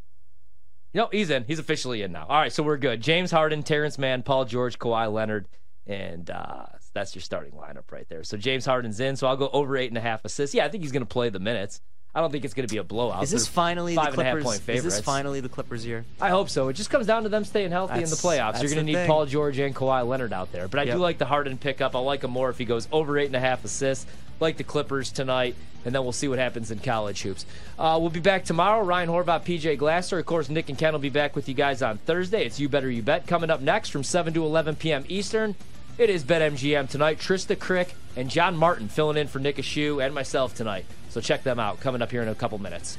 no, 0.92 1.08
he's 1.12 1.30
in. 1.30 1.44
He's 1.44 1.60
officially 1.60 2.02
in 2.02 2.10
now. 2.10 2.26
All 2.28 2.36
right, 2.40 2.52
so 2.52 2.64
we're 2.64 2.76
good. 2.76 3.00
James 3.00 3.30
Harden, 3.30 3.62
Terrence 3.62 3.96
Mann, 3.96 4.24
Paul 4.24 4.44
George, 4.44 4.76
Kawhi 4.78 5.12
Leonard, 5.12 5.46
and 5.86 6.28
uh, 6.30 6.64
that's 6.94 7.14
your 7.14 7.22
starting 7.22 7.52
lineup 7.52 7.92
right 7.92 8.08
there. 8.08 8.24
So 8.24 8.36
James 8.36 8.64
Harden's 8.66 8.98
in. 8.98 9.14
So 9.14 9.28
I'll 9.28 9.36
go 9.36 9.50
over 9.52 9.76
eight 9.76 9.88
and 9.90 9.98
a 9.98 10.00
half 10.00 10.24
assists. 10.24 10.52
Yeah, 10.52 10.64
I 10.64 10.68
think 10.68 10.82
he's 10.82 10.90
going 10.90 11.02
to 11.04 11.06
play 11.08 11.28
the 11.28 11.38
minutes. 11.38 11.80
I 12.12 12.20
don't 12.20 12.32
think 12.32 12.44
it's 12.44 12.54
going 12.54 12.66
to 12.66 12.72
be 12.72 12.78
a 12.78 12.82
blowout. 12.84 13.22
Is 13.22 13.30
this 13.30 13.44
They're 13.46 13.52
finally 13.52 13.94
five 13.94 14.06
the 14.16 14.20
and 14.20 14.20
a 14.22 14.24
half 14.24 14.42
Clippers? 14.42 14.68
is 14.68 14.82
this 14.84 15.00
finally 15.00 15.40
the 15.40 15.48
Clippers 15.48 15.86
year? 15.86 16.04
I 16.20 16.30
hope 16.30 16.48
so. 16.50 16.66
It 16.68 16.72
just 16.72 16.90
comes 16.90 17.06
down 17.06 17.22
to 17.22 17.28
them 17.28 17.44
staying 17.44 17.70
healthy 17.70 18.02
in 18.02 18.10
the 18.10 18.16
playoffs. 18.16 18.54
You're 18.60 18.70
going 18.70 18.78
to 18.78 18.82
need 18.82 18.94
thing. 18.94 19.06
Paul 19.06 19.26
George 19.26 19.58
and 19.58 19.74
Kawhi 19.74 20.06
Leonard 20.06 20.32
out 20.32 20.50
there. 20.50 20.66
But 20.66 20.80
I 20.80 20.82
Yep. 20.84 20.94
do 20.96 21.00
like 21.00 21.18
the 21.18 21.24
Harden 21.26 21.56
pickup. 21.56 21.94
I 21.94 22.00
like 22.00 22.24
him 22.24 22.32
more 22.32 22.50
if 22.50 22.58
he 22.58 22.64
goes 22.64 22.88
over 22.90 23.16
eight 23.16 23.26
and 23.26 23.36
a 23.36 23.40
half 23.40 23.64
assists, 23.64 24.06
like 24.40 24.56
the 24.56 24.64
Clippers 24.64 25.12
tonight, 25.12 25.54
and 25.84 25.94
then 25.94 26.02
we'll 26.02 26.10
see 26.10 26.26
what 26.26 26.40
happens 26.40 26.72
in 26.72 26.80
college 26.80 27.22
hoops. 27.22 27.46
Uh, 27.78 27.96
we'll 28.00 28.10
be 28.10 28.18
back 28.18 28.44
tomorrow. 28.44 28.82
Ryan 28.84 29.08
Horvat, 29.08 29.44
PJ 29.44 29.78
Glasser. 29.78 30.18
Of 30.18 30.26
course, 30.26 30.48
Nick 30.48 30.68
and 30.68 30.76
Ken 30.76 30.92
will 30.92 30.98
be 30.98 31.10
back 31.10 31.36
with 31.36 31.48
you 31.48 31.54
guys 31.54 31.80
on 31.80 31.98
Thursday. 31.98 32.44
It's 32.44 32.58
You 32.58 32.68
Better 32.68 32.90
You 32.90 33.02
Bet 33.02 33.28
coming 33.28 33.50
up 33.50 33.60
next 33.60 33.90
from 33.90 34.02
7 34.02 34.34
to 34.34 34.44
11 34.44 34.74
p.m. 34.76 35.04
Eastern. 35.08 35.54
It 35.96 36.10
is 36.10 36.24
BetMGM 36.24 36.88
tonight. 36.88 37.18
Trysta 37.18 37.54
Krick 37.56 37.90
and 38.16 38.28
John 38.30 38.56
Martin 38.56 38.88
filling 38.88 39.16
in 39.16 39.28
for 39.28 39.38
Nick 39.38 39.56
Ashew 39.58 40.04
and 40.04 40.12
myself 40.12 40.54
tonight. 40.56 40.86
So 41.10 41.20
check 41.20 41.42
them 41.42 41.60
out 41.60 41.80
coming 41.80 42.00
up 42.00 42.10
here 42.10 42.22
in 42.22 42.28
a 42.28 42.34
couple 42.34 42.58
minutes. 42.58 42.96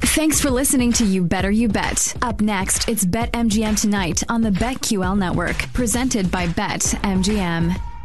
Thanks 0.00 0.40
for 0.40 0.50
listening 0.50 0.92
to 0.94 1.04
You 1.04 1.22
Better 1.22 1.50
You 1.50 1.68
Bet. 1.68 2.14
Up 2.22 2.40
next, 2.40 2.88
it's 2.88 3.04
Bet 3.04 3.32
MGM 3.32 3.80
tonight 3.80 4.22
on 4.28 4.42
the 4.42 4.50
BetQL 4.50 5.16
network, 5.16 5.56
presented 5.72 6.30
by 6.30 6.46
Bet 6.48 6.80
MGM. 6.80 7.95